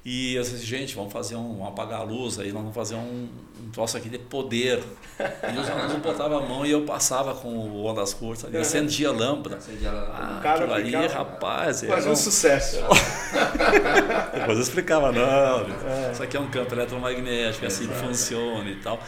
E 0.05 0.35
eu 0.35 0.43
disse, 0.43 0.59
gente, 0.59 0.95
vamos 0.95 1.11
fazer 1.11 1.35
um, 1.35 1.55
vamos 1.55 1.69
apagar 1.69 2.01
a 2.01 2.03
luz 2.03 2.39
aí, 2.39 2.53
nós 2.53 2.61
vamos 2.61 2.75
fazer 2.75 2.95
um, 2.95 3.27
um 3.65 3.71
troço 3.73 3.97
aqui 3.97 4.11
de 4.11 4.19
poder. 4.19 4.83
E 5.19 5.59
os 5.59 5.67
alunos 5.67 5.97
botavam 6.03 6.39
a 6.41 6.43
mão 6.43 6.67
e 6.67 6.71
eu 6.71 6.83
passava 6.83 7.35
com 7.35 7.49
o 7.49 7.87
ondas 7.87 8.13
curtas, 8.13 8.53
e 8.53 8.57
acendia 8.59 9.09
a 9.09 9.13
lâmpada. 9.13 9.57
Acendia 9.57 9.89
a 9.89 9.93
lâmpada. 9.95 10.19
Ah, 10.19 10.41
cara 10.43 10.75
ali, 10.75 10.95
rapaz. 11.07 11.81
Fazia 11.85 12.11
um 12.11 12.17
sucesso. 12.17 12.77
Depois 14.35 14.59
eu 14.59 14.63
explicava, 14.63 15.11
não, 15.11 15.61
é. 15.89 16.13
isso 16.13 16.23
aqui 16.23 16.37
é 16.37 16.41
um 16.41 16.51
campo 16.51 16.75
eletromagnético, 16.75 17.65
é 17.65 17.69
assim 17.69 17.89
que 17.89 17.95
funciona 17.95 18.69
e 18.69 18.77
tal. 18.77 19.03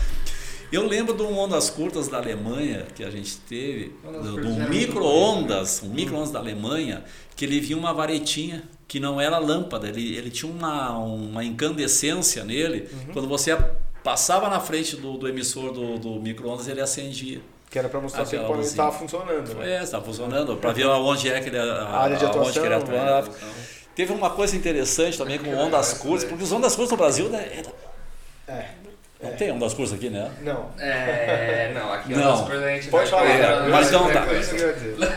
Eu 0.73 0.87
lembro 0.87 1.15
de 1.15 1.23
um 1.23 1.39
ondas 1.39 1.69
curtas 1.69 2.09
da 2.09 2.17
Alemanha 2.17 2.87
que 2.95 3.05
a 3.05 3.11
gente 3.11 3.37
teve, 3.41 3.95
do, 4.03 4.41
do 4.41 4.69
micro-ondas, 4.71 5.83
um 5.83 5.91
micro-ondas 5.91 6.31
da 6.31 6.39
Alemanha, 6.39 7.05
que 7.37 7.45
ele 7.45 7.61
vinha 7.61 7.77
uma 7.77 7.93
varetinha 7.93 8.65
que 8.89 9.01
não 9.01 9.21
era 9.21 9.39
lâmpada, 9.39 9.89
ele, 9.89 10.17
ele 10.17 10.31
tinha 10.31 10.51
uma, 10.51 10.97
uma 10.99 11.45
incandescência 11.45 12.45
nele. 12.45 12.89
Uhum. 12.93 13.13
Quando 13.13 13.29
você 13.29 13.57
passava 14.03 14.49
na 14.49 14.61
frente 14.61 14.97
do, 14.97 15.17
do 15.17 15.29
emissor 15.29 15.73
do, 15.73 15.99
do 15.99 16.21
micro-ondas, 16.21 16.69
ele 16.69 16.81
acendia. 16.81 17.41
Que 17.69 17.79
era 17.79 17.89
para 17.89 18.01
mostrar 18.01 18.25
que 18.25 18.37
ele 18.37 18.61
estava 18.61 18.93
funcionando. 18.93 19.55
Né? 19.55 19.79
É, 19.79 19.83
estava 19.83 20.05
funcionando, 20.05 20.57
para 20.57 20.73
ver 20.73 20.87
onde 20.87 21.29
é 21.29 21.41
que 21.41 21.49
ele, 21.49 21.59
a, 21.59 21.63
a 21.63 22.01
área 22.01 22.17
de 22.17 22.25
atuação, 22.25 22.49
onde 22.49 22.59
ele 22.61 22.75
atuava. 22.75 23.29
Né? 23.29 23.35
Teve 23.95 24.13
uma 24.13 24.31
coisa 24.31 24.55
interessante 24.55 25.19
também 25.19 25.39
com 25.39 25.53
ondas 25.55 25.95
curtas, 25.95 26.29
porque 26.29 26.45
os 26.45 26.53
ondas 26.53 26.77
curtas 26.77 26.93
no 26.93 26.97
Brasil 26.97 27.29
né, 27.29 27.51
era, 27.59 27.73
é. 28.47 28.71
Não 29.27 29.33
é. 29.33 29.37
tem 29.37 29.53
ondas 29.53 29.75
curtas 29.75 29.95
aqui, 29.95 30.11
né? 30.11 30.31
Não. 30.43 30.71
É, 30.79 31.73
não, 31.75 31.93
aqui 31.93 32.15
não. 32.15 32.33
ondas 32.33 32.41
curtas 32.41 32.63
a 32.63 32.69
gente 32.71 32.89
Pode 32.89 33.11
falar. 33.11 33.27
É, 33.27 33.69
mas 33.69 33.89
então 33.89 34.13
tá. 34.13 34.27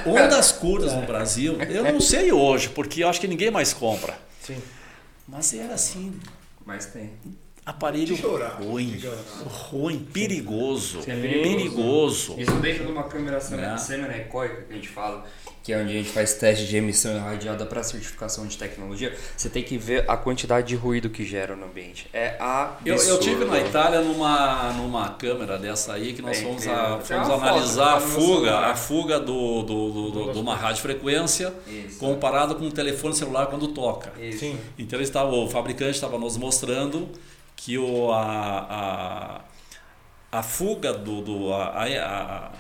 Ondas 0.05 0.51
curtas 0.51 0.93
no 0.93 1.01
Brasil, 1.03 1.61
eu 1.61 1.83
não 1.83 2.01
sei 2.01 2.31
hoje, 2.31 2.69
porque 2.69 3.03
eu 3.03 3.09
acho 3.09 3.21
que 3.21 3.27
ninguém 3.27 3.51
mais 3.51 3.73
compra. 3.73 4.15
Sim. 4.41 4.61
Mas 5.27 5.53
era 5.53 5.73
assim. 5.73 6.19
Mas 6.65 6.87
tem. 6.87 7.11
Aparelho 7.65 8.15
ruim, 8.57 8.99
ruim, 9.69 9.99
perigoso, 10.11 10.99
perigoso. 11.03 12.35
Isso 12.39 12.53
dentro 12.53 12.85
de 12.85 12.91
uma 12.91 13.03
câmera 13.03 13.37
é. 13.37 13.77
semi-anecoica 13.77 14.63
que 14.63 14.73
a 14.73 14.75
gente 14.75 14.89
fala, 14.89 15.23
que 15.61 15.73
é 15.73 15.77
onde 15.77 15.91
a 15.91 15.97
gente 15.97 16.09
faz 16.09 16.33
teste 16.33 16.65
de 16.65 16.77
emissão 16.77 17.15
irradiada 17.15 17.65
para 17.65 17.83
certificação 17.83 18.47
de 18.47 18.57
tecnologia, 18.57 19.15
você 19.37 19.49
tem 19.49 19.61
que 19.61 19.77
ver 19.77 20.09
a 20.09 20.17
quantidade 20.17 20.67
de 20.67 20.75
ruído 20.75 21.09
que 21.11 21.23
gera 21.23 21.55
no 21.55 21.65
ambiente. 21.65 22.07
É 22.11 22.37
absurdo. 22.39 22.89
Eu, 22.89 22.97
eu 22.97 23.19
tive 23.19 23.45
na 23.45 23.59
Itália 23.59 24.01
numa, 24.01 24.73
numa 24.73 25.09
câmera 25.09 25.57
dessa 25.57 25.93
aí 25.93 26.13
que 26.13 26.23
nós 26.23 26.39
é 26.39 26.41
fomos, 26.41 26.67
a, 26.67 26.99
fomos 26.99 27.29
analisar 27.29 27.97
a 27.97 27.99
fuga, 27.99 28.57
a 28.57 28.75
fuga 28.75 29.19
do, 29.19 29.61
do, 29.61 29.91
do, 29.91 30.11
do, 30.11 30.33
de 30.33 30.39
uma 30.39 30.55
radiofrequência 30.55 31.53
Isso. 31.67 31.99
comparado 31.99 32.55
com 32.55 32.65
o 32.65 32.71
telefone 32.71 33.13
celular 33.13 33.45
quando 33.47 33.67
toca. 33.67 34.11
Sim. 34.31 34.57
Então 34.77 34.99
estava, 34.99 35.29
o 35.29 35.47
fabricante 35.47 35.91
estava 35.91 36.17
nos 36.17 36.35
mostrando 36.35 37.09
que 37.59 37.77
o, 37.77 38.11
a, 38.11 39.41
a, 40.31 40.39
a 40.39 40.43
fuga 40.43 40.93
do, 40.93 41.21
do 41.21 41.53
a, 41.53 41.83
a 41.83 42.51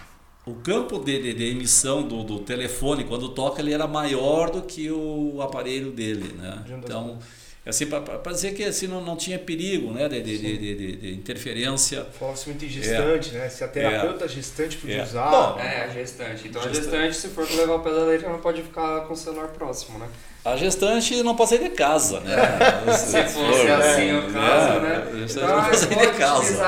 o 0.45 0.55
campo 0.55 0.97
de, 0.99 1.21
de, 1.21 1.33
de 1.33 1.45
emissão 1.45 2.01
do, 2.01 2.23
do, 2.23 2.39
telefone, 2.39 3.03
quando 3.03 3.29
toca, 3.29 3.61
ele 3.61 3.71
era 3.71 3.85
maior 3.85 4.49
do 4.49 4.63
que 4.63 4.89
o 4.89 5.39
aparelho 5.41 5.91
dele. 5.91 6.33
Né? 6.33 6.63
Então, 6.83 7.19
assim, 7.63 7.85
para 7.85 8.31
dizer 8.31 8.55
que 8.55 8.63
assim, 8.63 8.87
não, 8.87 8.99
não 8.99 9.15
tinha 9.15 9.37
perigo 9.37 9.91
né? 9.91 10.09
de, 10.09 10.21
de, 10.21 10.37
de, 10.37 10.95
de 10.95 11.13
interferência. 11.13 12.03
Falecimento 12.05 12.65
gestante, 12.67 13.35
é. 13.35 13.39
né? 13.39 13.49
Se 13.49 13.63
a 13.63 13.67
terapeuta 13.67 14.25
é. 14.25 14.27
gestante 14.27 14.77
podia 14.77 14.97
é. 14.97 15.03
usar. 15.03 15.29
Bom, 15.29 15.59
é, 15.59 15.83
a 15.83 15.87
gestante. 15.89 16.47
Então, 16.47 16.63
gestante. 16.63 16.95
a 16.95 17.01
gestante, 17.03 17.15
se 17.15 17.27
for 17.29 17.47
levar 17.55 17.75
o 17.75 17.79
pé 17.81 17.91
da 17.91 18.05
leite, 18.05 18.25
não 18.25 18.39
pode 18.39 18.63
ficar 18.63 19.01
com 19.01 19.13
o 19.13 19.17
celular 19.17 19.49
próximo, 19.49 19.99
né? 19.99 20.09
A 20.43 20.55
gestante 20.55 21.21
não 21.21 21.35
pode 21.35 21.49
sair 21.49 21.59
de 21.59 21.69
casa, 21.69 22.21
né? 22.21 22.37
Se 22.95 23.23
fosse 23.25 23.67
assim 23.67 24.17
o 24.17 24.31
caso, 24.31 24.79
né? 24.79 25.03
A 25.11 25.17
gestante 25.17 25.45
então, 25.45 25.57
não 25.57 25.63
pode 25.65 25.77
sair 25.77 25.99
de 25.99 26.07
casa. 26.17 26.63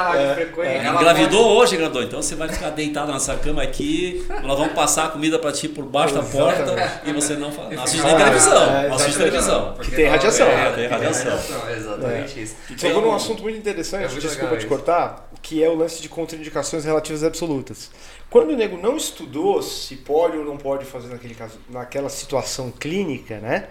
É, 0.61 0.87
engravidou 0.89 1.43
pode... 1.43 1.55
hoje, 1.55 1.75
engravidou. 1.75 2.03
Então 2.03 2.21
você 2.21 2.35
vai 2.35 2.49
ficar 2.49 2.69
deitado 2.71 3.13
nessa 3.13 3.35
cama 3.37 3.63
aqui, 3.63 4.25
nós 4.43 4.59
vamos 4.59 4.73
passar 4.73 5.05
a 5.05 5.07
comida 5.07 5.39
para 5.39 5.53
ti 5.53 5.69
por 5.69 5.85
baixo 5.85 6.13
da 6.13 6.21
porta 6.21 7.01
e 7.05 7.13
você 7.13 7.35
não, 7.35 7.49
não 7.49 7.83
assiste 7.83 8.03
nem 8.03 8.17
televisão. 8.17 8.75
É, 8.75 8.87
não 8.89 8.95
assiste 8.95 9.17
televisão. 9.17 9.73
Porque 9.73 9.95
tem 9.95 10.07
radiação. 10.07 10.47
É, 10.47 10.71
tem 10.71 10.87
radiação. 10.87 11.39
Exatamente 11.73 12.39
é. 12.39 12.43
isso. 12.43 12.55
Chegou 12.77 13.01
num 13.01 13.15
assunto 13.15 13.41
muito 13.41 13.57
interessante, 13.57 14.19
desculpa 14.19 14.57
te 14.57 14.65
cortar, 14.65 15.29
que 15.41 15.63
é 15.63 15.69
o 15.69 15.75
lance 15.75 16.01
de 16.01 16.09
contraindicações 16.09 16.83
relativas 16.83 17.23
absolutas. 17.23 17.89
Quando 18.31 18.51
o 18.51 18.55
nego 18.55 18.77
não 18.77 18.95
estudou 18.95 19.61
se 19.61 19.97
pode 19.97 20.37
ou 20.37 20.45
não 20.45 20.55
pode 20.55 20.85
fazer 20.85 21.09
naquele 21.09 21.35
caso, 21.35 21.59
naquela 21.69 22.07
situação 22.07 22.71
clínica, 22.71 23.39
né? 23.39 23.67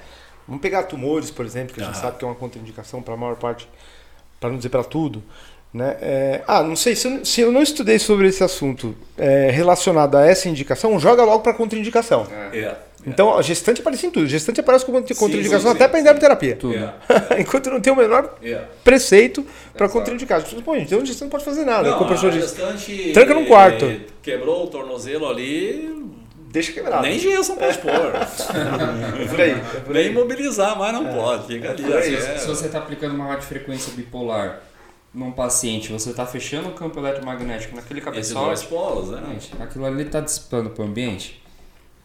Vamos 0.46 0.60
pegar 0.60 0.82
tumores, 0.82 1.30
por 1.30 1.46
exemplo, 1.46 1.74
que 1.74 1.80
a 1.80 1.86
gente 1.86 1.96
sabe 1.96 2.18
que 2.18 2.24
é 2.24 2.28
uma 2.28 2.34
contraindicação 2.34 3.00
para 3.00 3.14
a 3.14 3.16
maior 3.16 3.36
parte, 3.36 3.66
para 4.38 4.50
não 4.50 4.58
dizer 4.58 4.68
para 4.68 4.84
tudo. 4.84 5.22
Né? 5.72 5.96
É, 6.02 6.44
ah, 6.46 6.62
não 6.62 6.76
sei, 6.76 6.94
se 6.94 7.08
eu, 7.08 7.24
se 7.24 7.40
eu, 7.40 7.50
não 7.50 7.62
estudei 7.62 7.98
sobre 7.98 8.28
esse 8.28 8.44
assunto 8.44 8.94
é, 9.16 9.50
relacionado 9.50 10.16
a 10.16 10.26
essa 10.26 10.46
indicação, 10.46 10.98
joga 11.00 11.24
logo 11.24 11.42
para 11.42 11.54
contraindicação. 11.54 12.26
É. 12.52 12.58
é. 12.58 12.78
Então, 13.06 13.36
a 13.36 13.42
gestante 13.42 13.80
aparece 13.80 14.06
em 14.06 14.10
tudo. 14.10 14.26
A 14.26 14.28
gestante 14.28 14.60
aparece 14.60 14.84
como 14.84 15.00
contraindicação 15.00 15.60
sim, 15.60 15.66
sim, 15.68 15.74
até 15.74 15.88
para 15.88 16.00
endometerapia. 16.00 16.58
É. 17.30 17.40
Enquanto 17.40 17.70
não 17.70 17.80
tem 17.80 17.92
o 17.92 17.96
menor 17.96 18.36
é. 18.42 18.62
preceito 18.84 19.44
para 19.74 19.88
contraindicar. 19.88 20.42
Pô, 20.64 20.76
então 20.76 21.00
a 21.00 21.04
gestante 21.04 21.22
não 21.22 21.30
pode 21.30 21.44
fazer 21.44 21.64
nada. 21.64 21.90
Não, 21.90 22.04
a 22.04 22.30
gestante 22.30 23.12
Tranca 23.12 23.34
num 23.34 23.46
quarto. 23.46 23.86
Quebrou 24.22 24.64
o 24.64 24.66
tornozelo 24.66 25.28
ali, 25.28 26.10
deixa 26.50 26.72
quebrado. 26.72 27.02
Nem 27.02 27.18
gesso 27.18 27.52
não 27.52 27.58
pode 27.58 27.78
pôr. 27.78 27.90
é 29.22 29.26
por 29.26 29.40
aí. 29.40 29.50
É 29.50 29.80
por 29.80 29.96
aí. 29.96 30.02
Nem 30.04 30.12
imobilizar, 30.12 30.78
mas 30.78 30.92
não 30.92 31.08
é. 31.08 31.14
pode. 31.14 31.46
Fica 31.46 31.70
ali. 31.70 31.92
É 31.92 32.02
se, 32.02 32.38
se 32.40 32.46
você 32.46 32.66
está 32.66 32.78
aplicando 32.78 33.14
uma 33.14 33.26
radiofrequência 33.26 33.92
bipolar 33.94 34.60
num 35.12 35.32
paciente, 35.32 35.90
você 35.90 36.10
está 36.10 36.26
fechando 36.26 36.68
o 36.68 36.72
campo 36.72 36.98
eletromagnético 37.00 37.74
naquele 37.74 38.00
cabeçote. 38.00 38.54
Esses 38.54 38.68
dois 38.68 38.82
polos, 38.82 39.10
né? 39.10 39.22
Gente, 39.32 39.50
aquilo 39.60 39.86
ali 39.86 40.02
está 40.02 40.20
dissipando 40.20 40.70
para 40.70 40.84
o 40.84 40.86
ambiente. 40.86 41.39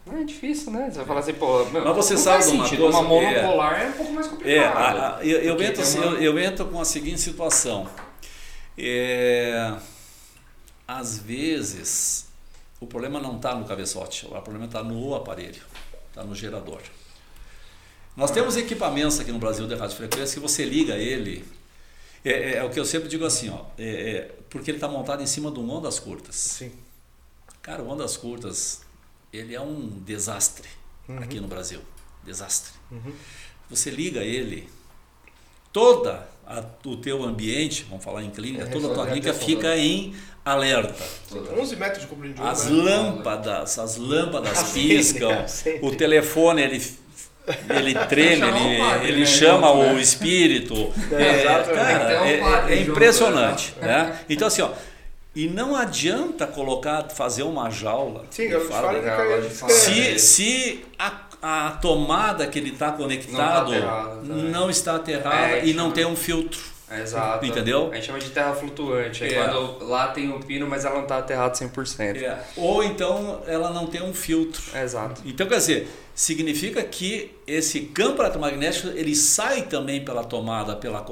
Não 0.06 0.18
é 0.18 0.22
difícil, 0.22 0.70
né? 0.70 0.88
Você 0.88 0.98
vai 0.98 1.06
falar 1.06 1.20
assim, 1.20 1.34
pô. 1.34 1.64
Mas 1.64 1.96
você 1.96 2.16
sabe 2.16 2.44
de 2.44 2.50
uma 2.52 2.68
coisa. 2.68 2.86
Uma 2.86 3.02
monopolar 3.02 3.80
é, 3.80 3.86
é 3.86 3.88
um 3.88 3.92
pouco 3.92 4.12
mais 4.12 4.28
complicado. 4.28 4.54
É, 4.54 4.64
a, 4.64 5.16
a, 5.16 5.26
eu, 5.26 5.40
eu, 5.40 5.62
entro, 5.62 5.82
assim, 5.82 5.98
uma... 5.98 6.12
eu, 6.12 6.22
eu, 6.22 6.38
entro 6.38 6.64
com 6.66 6.80
a 6.80 6.84
seguinte 6.84 7.20
situação. 7.20 7.88
É, 8.78 9.74
às 10.86 11.18
vezes, 11.18 12.28
o 12.80 12.86
problema 12.86 13.18
não 13.18 13.34
está 13.34 13.52
no 13.56 13.64
cabeçote, 13.64 14.26
o 14.26 14.40
problema 14.42 14.66
está 14.66 14.84
no 14.84 15.12
aparelho, 15.12 15.62
está 16.08 16.22
no 16.22 16.36
gerador. 16.36 16.82
Nós 18.16 18.30
temos 18.30 18.56
equipamentos 18.56 19.18
aqui 19.18 19.32
no 19.32 19.40
Brasil 19.40 19.66
de 19.66 19.74
radiofrequência 19.74 20.34
que 20.34 20.40
você 20.40 20.64
liga 20.64 20.94
ele. 20.94 21.44
É, 22.24 22.30
é, 22.30 22.56
é 22.58 22.64
o 22.64 22.70
que 22.70 22.78
eu 22.78 22.84
sempre 22.84 23.08
digo 23.08 23.24
assim, 23.24 23.50
ó, 23.50 23.64
é, 23.76 23.88
é 23.88 24.34
porque 24.48 24.70
ele 24.70 24.78
está 24.78 24.88
montado 24.88 25.20
em 25.20 25.26
cima 25.26 25.50
de 25.50 25.58
um 25.58 25.68
ondas 25.68 25.98
curtas. 25.98 26.36
Sim. 26.36 26.70
Cara, 27.60 27.82
ondas 27.82 28.16
curtas 28.16 28.85
ele 29.36 29.54
é 29.54 29.60
um 29.60 29.88
desastre 30.04 30.68
uhum. 31.08 31.18
aqui 31.18 31.40
no 31.40 31.48
Brasil. 31.48 31.80
Desastre. 32.24 32.72
Uhum. 32.90 33.12
Você 33.70 33.90
liga 33.90 34.20
ele, 34.20 34.68
toda 35.72 36.28
a, 36.46 36.64
o 36.84 36.96
teu 36.96 37.22
ambiente, 37.22 37.84
vamos 37.88 38.04
falar 38.04 38.22
em 38.22 38.30
clínica, 38.30 38.64
é, 38.64 38.66
toda 38.66 38.90
a 38.90 38.94
tua 38.94 39.06
clínica 39.06 39.34
fica 39.34 39.76
em 39.76 40.14
alerta. 40.44 41.04
11 41.58 41.76
metros 41.76 42.02
de 42.02 42.06
comprimento. 42.06 42.42
As 42.42 42.66
lâmpadas, 42.68 43.78
as 43.78 43.96
lâmpadas 43.96 44.70
piscam, 44.72 45.44
o 45.82 45.94
telefone 45.94 46.62
ele 46.62 46.82
ele 47.70 47.94
treme, 48.06 48.42
ele, 48.44 49.08
ele 49.08 49.26
chama 49.26 49.70
o 49.70 49.98
espírito. 50.00 50.74
É, 51.12 51.44
cara, 51.44 52.28
é, 52.28 52.74
é 52.74 52.82
impressionante. 52.82 53.72
Né? 53.80 54.18
Então 54.28 54.48
assim, 54.48 54.62
ó, 54.62 54.70
e 55.36 55.46
não 55.48 55.76
adianta 55.76 56.46
colocar, 56.46 57.08
fazer 57.10 57.42
uma 57.44 57.70
jaula. 57.70 58.24
Sim, 58.30 58.44
eu 58.44 58.66
falo, 58.66 58.88
se, 59.68 60.18
se 60.18 60.84
a, 60.98 61.12
a 61.42 61.70
tomada 61.72 62.46
que 62.46 62.58
ele 62.58 62.70
está 62.70 62.90
conectado 62.90 63.32
Não 63.32 63.38
tá 63.38 63.58
aterrada 63.60 64.16
também. 64.16 64.50
não 64.50 64.70
está 64.70 64.96
aterrada 64.96 65.46
É, 65.58 65.66
e 65.66 65.74
não 65.74 65.90
tem 65.92 66.06
um 66.06 66.16
filtro. 66.16 66.60
É, 66.88 67.02
Exato. 67.02 67.44
Entendeu? 67.44 67.90
A 67.90 67.96
gente 67.96 68.06
chama 68.06 68.18
de 68.20 68.30
terra 68.30 68.54
flutuante. 68.54 69.24
É, 69.24 69.28
É. 69.34 69.44
quando 69.44 69.84
lá 69.84 70.08
tem 70.08 70.30
o 70.32 70.38
pino, 70.40 70.66
mas 70.68 70.84
ela 70.84 71.00
não 71.00 71.06
tá 71.06 71.18
aterrada 71.18 71.52
100%. 71.54 72.22
É. 72.22 72.38
Ou 72.56 72.82
então 72.82 73.42
ela 73.46 73.70
não 73.70 73.86
tem 73.86 74.02
um 74.02 74.14
filtro. 74.14 74.62
É, 74.72 74.82
exato. 74.84 75.20
Então, 75.24 75.46
quer 75.48 75.56
dizer, 75.56 75.88
significa 76.16 76.82
que 76.82 77.30
esse 77.46 77.80
campo 77.82 78.22
eletromagnético 78.22 78.88
ele 78.88 79.14
sai 79.14 79.62
também 79.62 80.02
pela 80.02 80.24
tomada, 80.24 80.74
pela 80.74 81.04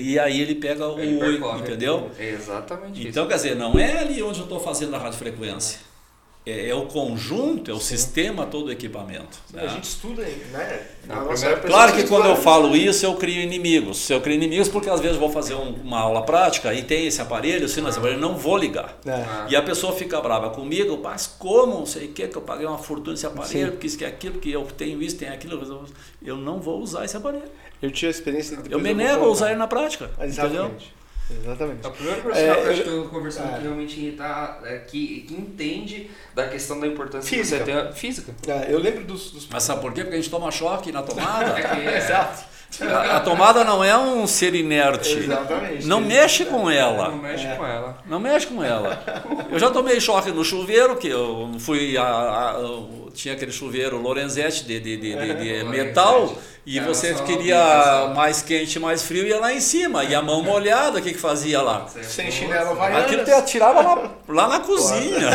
e 0.00 0.18
aí 0.18 0.40
ele 0.40 0.56
pega 0.56 0.88
o 0.88 0.98
Ele 0.98 1.18
percorre. 1.18 1.60
entendeu? 1.60 2.10
É 2.18 2.30
exatamente 2.30 3.06
Então, 3.06 3.28
quer 3.28 3.36
dizer, 3.36 3.54
não 3.54 3.78
é 3.78 3.98
ali 3.98 4.20
onde 4.20 4.40
eu 4.40 4.44
estou 4.44 4.58
fazendo 4.58 4.94
a 4.96 4.98
radiofrequência. 4.98 5.78
É, 6.46 6.70
é 6.70 6.74
o 6.74 6.86
conjunto, 6.86 7.70
é 7.70 7.74
o 7.74 7.78
sistema 7.78 8.46
todo 8.46 8.64
do 8.66 8.72
equipamento. 8.72 9.38
né? 9.52 9.62
A 9.62 9.66
gente 9.68 9.84
estuda, 9.84 10.22
né? 10.22 10.86
Na 11.06 11.16
Na 11.16 11.24
primeira- 11.26 11.56
Claro 11.60 11.92
que 11.92 12.04
quando 12.04 12.26
eu 12.28 12.36
falo 12.36 12.74
isso, 12.74 13.04
eu 13.04 13.14
crio 13.14 13.42
inimigos. 13.42 14.08
Eu 14.08 14.22
crio 14.22 14.36
inimigos 14.36 14.66
porque 14.68 14.88
às 14.88 15.00
vezes 15.00 15.16
eu 15.16 15.20
vou 15.20 15.30
fazer 15.30 15.54
um- 15.54 15.74
uma 15.74 16.00
aula 16.00 16.22
prática 16.22 16.72
e 16.72 16.82
tem 16.82 17.06
esse 17.06 17.20
aparelho, 17.20 17.68
se 17.68 17.82
não 17.82 17.90
esse 17.90 17.98
aparelho, 17.98 18.16
eu 18.16 18.22
não 18.26 18.36
vou 18.38 18.56
ligar. 18.56 18.96
É. 19.04 19.10
Ah. 19.12 19.46
E 19.50 19.54
a 19.54 19.60
pessoa 19.62 19.92
fica 19.94 20.18
brava 20.20 20.48
comigo, 20.48 20.98
mas 21.02 21.26
como, 21.26 21.74
não 21.80 21.86
sei 21.86 22.06
o 22.06 22.12
que, 22.12 22.26
que 22.26 22.36
eu 22.36 22.42
paguei 22.42 22.66
uma 22.66 22.78
fortuna 22.78 23.12
nesse 23.12 23.26
aparelho, 23.26 23.66
Sim. 23.66 23.70
porque 23.72 23.86
isso 23.86 23.98
que 23.98 24.04
é 24.06 24.08
aquilo, 24.08 24.32
porque 24.34 24.48
eu 24.48 24.62
tenho 24.76 25.02
isso, 25.02 25.16
tenho 25.18 25.34
aquilo. 25.34 25.86
Eu 26.24 26.36
não 26.36 26.58
vou 26.58 26.80
usar 26.80 27.04
esse 27.04 27.16
aparelho. 27.18 27.44
Eu 27.82 27.90
tive 27.90 28.06
a 28.08 28.10
experiência 28.10 28.56
que 28.56 28.72
Eu 28.72 28.78
me 28.78 28.94
nego 28.94 29.26
a 29.26 29.28
usar 29.28 29.48
ele 29.50 29.58
na 29.58 29.66
prática. 29.66 30.10
Entendeu? 30.18 30.70
Exatamente. 31.42 31.80
Exatamente. 31.80 31.84
É 31.84 31.88
o 31.88 31.90
primeiro 31.92 32.20
profissional 32.22 32.56
É, 32.56 32.60
que 32.60 32.66
eu 32.66 32.70
acho 32.72 32.80
eu- 32.80 32.84
que 32.84 32.90
eu 32.90 33.02
tô 33.04 33.08
conversando 33.08 33.50
é. 33.50 33.56
que 33.56 33.62
realmente 33.62 34.14
tá, 34.16 34.60
é, 34.64 34.78
que, 34.78 35.20
que 35.22 35.34
entende 35.34 36.10
da 36.34 36.48
questão 36.48 36.78
da 36.80 36.86
importância 36.86 37.28
Física. 37.28 37.64
que 37.64 37.70
você 37.72 37.82
tem. 37.82 37.92
Física. 37.92 38.34
É, 38.48 38.72
eu 38.72 38.78
lembro 38.78 39.04
dos, 39.04 39.30
dos 39.30 39.48
Mas 39.50 39.62
sabe 39.62 39.80
por 39.80 39.92
quê? 39.92 40.02
Porque 40.02 40.16
a 40.16 40.20
gente 40.20 40.30
toma 40.30 40.50
choque 40.50 40.90
na 40.92 41.02
tomada. 41.02 41.50
É 41.58 41.62
que 41.62 41.80
é- 41.88 41.96
Exato. 41.98 42.50
A, 42.82 43.16
a 43.16 43.20
tomada 43.20 43.64
não 43.64 43.82
é 43.82 43.98
um 43.98 44.28
ser 44.28 44.54
inerte. 44.54 45.12
Exatamente. 45.18 45.86
Não 45.88 46.00
mexe 46.00 46.44
com 46.44 46.58
Não 46.60 46.70
ela. 46.70 47.10
mexe 47.10 47.44
É. 47.44 47.56
com 47.56 47.66
ela. 47.66 47.98
Não 48.06 48.20
mexe 48.20 48.46
com 48.46 48.62
ela. 48.62 49.02
Eu 49.50 49.58
já 49.58 49.70
tomei 49.70 50.00
choque 50.00 50.30
no 50.30 50.44
chuveiro, 50.44 50.94
que 50.96 51.08
eu 51.08 51.50
fui 51.58 51.96
a, 51.96 52.04
a- 52.04 52.56
eu 52.60 53.10
tinha 53.12 53.34
aquele 53.34 53.50
chuveiro 53.50 54.00
Lorenzetti 54.00 54.64
de, 54.64 54.78
de, 54.78 54.96
de, 54.98 55.14
de- 55.16 55.34
de 55.34 55.64
metal, 55.66 56.32
e 56.66 56.78
É, 56.78 56.82
você 56.84 57.14
queria 57.24 58.12
mais 58.14 58.42
quente, 58.42 58.78
mais 58.78 59.02
frio, 59.02 59.26
ia 59.26 59.38
lá 59.40 59.52
em 59.52 59.60
cima. 59.60 60.04
E 60.04 60.14
a 60.14 60.22
mão 60.22 60.42
molhada, 60.42 60.98
o 60.98 61.02
que, 61.02 61.12
que 61.12 61.18
fazia 61.18 61.60
lá? 61.62 61.86
Sem 61.88 62.30
chinelo 62.30 62.70
havaiano. 62.70 63.04
Aquilo 63.04 63.24
te 63.24 63.30
atirava 63.32 63.80
lá, 63.82 64.12
lá 64.28 64.48
na 64.48 64.60
cozinha. 64.60 65.30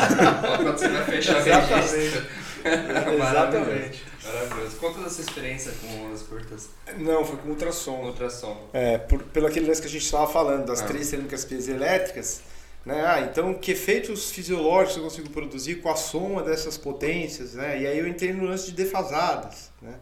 Quando 0.58 0.78
você 0.78 0.88
vai 0.90 1.04
fechar 1.06 1.38
Exatamente. 1.40 2.28
Exatamente. 2.66 4.04
Maravilhoso. 4.26 4.76
Conta 4.78 5.00
da 5.02 5.10
sua 5.10 5.22
experiência 5.24 5.72
com 5.82 6.12
as 6.14 6.22
curtas 6.24 6.70
Não, 6.98 7.24
foi 7.24 7.38
com 7.38 7.50
ultrassom. 7.50 8.06
ultrassom. 8.06 8.58
É, 8.74 8.98
por, 8.98 9.22
pelo 9.24 9.48
aquele 9.48 9.68
lance 9.68 9.82
que 9.82 9.88
a 9.88 9.92
gente 9.92 10.04
estava 10.04 10.28
falando, 10.28 10.66
das 10.66 10.82
Ah. 10.82 10.86
três 10.86 11.08
cerâmicas 11.08 11.46
piezoelétricas. 11.46 12.42
Né? 12.86 13.04
Ah, 13.06 13.22
então, 13.22 13.54
que 13.54 13.72
efeitos 13.72 14.30
fisiológicos 14.32 14.98
eu 14.98 15.04
consigo 15.04 15.30
produzir 15.30 15.76
com 15.76 15.90
a 15.90 15.96
soma 15.96 16.44
dessas 16.44 16.78
potências? 16.78 17.54
Né? 17.54 17.82
E 17.82 17.88
aí 17.88 17.98
eu 18.00 18.08
entrei 18.08 18.32
no 18.34 18.46
lance 18.46 18.66
de 18.68 18.74
defasadas, 18.74 19.72
né? 19.82 19.94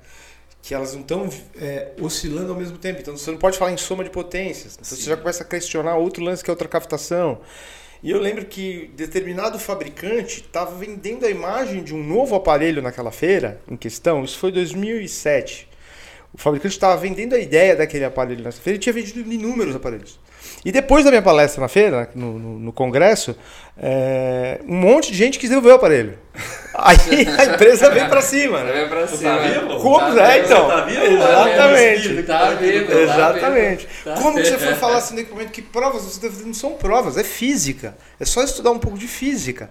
Que 0.64 0.74
elas 0.74 0.93
não 0.93 1.01
estão 1.01 1.30
é, 1.57 1.91
oscilando 1.99 2.53
ao 2.53 2.57
mesmo 2.57 2.78
tempo. 2.78 3.01
Então, 3.01 3.18
você 3.18 3.30
não 3.30 3.38
pode 3.38 3.57
falar 3.57 3.74
em 3.74 3.78
soma 3.78 4.01
de 4.01 4.09
potências. 4.09 4.76
Então, 4.76 4.97
você 4.97 5.03
já 5.03 5.18
começa 5.18 5.43
a 5.43 5.45
questionar 5.45 5.97
outro 5.97 6.24
lance 6.24 6.41
que 6.41 6.49
é 6.49 6.53
outra 6.53 6.70
captação. 6.70 7.41
E 8.01 8.09
eu 8.09 8.18
lembro 8.18 8.45
que 8.45 8.89
determinado 8.95 9.59
fabricante 9.59 10.39
estava 10.39 10.74
vendendo 10.74 11.26
a 11.26 11.30
imagem 11.30 11.84
de 11.84 11.93
um 11.93 12.01
novo 12.01 12.34
aparelho 12.34 12.82
naquela 12.82 13.11
feira 13.11 13.59
em 13.70 13.76
questão. 13.76 14.24
Isso 14.24 14.39
foi 14.39 14.53
2007. 14.53 15.68
O 16.34 16.38
fabricante 16.38 16.76
estava 16.76 16.95
vendendo 16.95 17.36
a 17.36 17.39
ideia 17.39 17.76
daquele 17.76 18.05
aparelho 18.05 18.41
nessa 18.41 18.61
feira 18.61 18.78
e 18.78 18.80
tinha 18.80 18.93
vendido 18.93 19.20
inúmeros 19.20 19.76
aparelhos. 19.76 20.18
E 20.66 20.72
depois 20.72 21.03
da 21.03 21.09
minha 21.11 21.22
palestra 21.22 21.61
na 21.61 21.68
feira, 21.68 22.09
no, 22.16 22.39
no- 22.39 22.59
no 22.59 22.72
congresso, 22.74 23.36
é, 23.78 24.59
um 24.68 24.76
monte 24.76 25.11
de 25.11 25.18
gente 25.18 25.38
quis 25.38 25.49
devolver 25.49 25.74
o 25.74 25.76
aparelho. 25.76 26.18
Aí 26.74 27.28
a 27.38 27.45
empresa 27.53 27.89
veio 27.89 28.07
para 28.07 28.22
cima. 28.22 28.64
né? 28.64 28.86
Pra 28.86 29.01
Você 29.05 29.18
cima. 29.18 29.38
tá 29.38 29.43
vivo? 29.43 29.80
Como 29.82 29.99
Tá 30.16 30.24
é, 30.34 30.41
vivo, 30.41 30.45
então? 30.53 30.68
tá 30.70 30.82
vivo? 30.82 31.03
Exatamente. 31.05 32.24
Tá 32.24 32.49
vivo, 32.51 32.88
tá 32.88 32.93
Exatamente. 32.99 33.88
Tá 34.03 34.14
Como 34.16 34.38
que 34.38 34.45
você 34.45 34.51
vivo. 34.57 34.66
foi 34.66 34.76
falar 34.76 34.97
assim 34.97 35.14
no 35.16 35.20
equipamento 35.20 35.51
que 35.51 35.61
provas 35.61 36.01
você 36.03 36.30
fazendo? 36.30 36.47
Não 36.47 36.53
são 36.53 36.72
provas, 36.74 37.18
é 37.18 37.24
física. 37.24 37.95
É 38.20 38.26
só 38.26 38.41
estudar 38.43 38.72
um 38.72 38.80
pouco 38.80 38.97
de 38.97 39.07
física. 39.07 39.70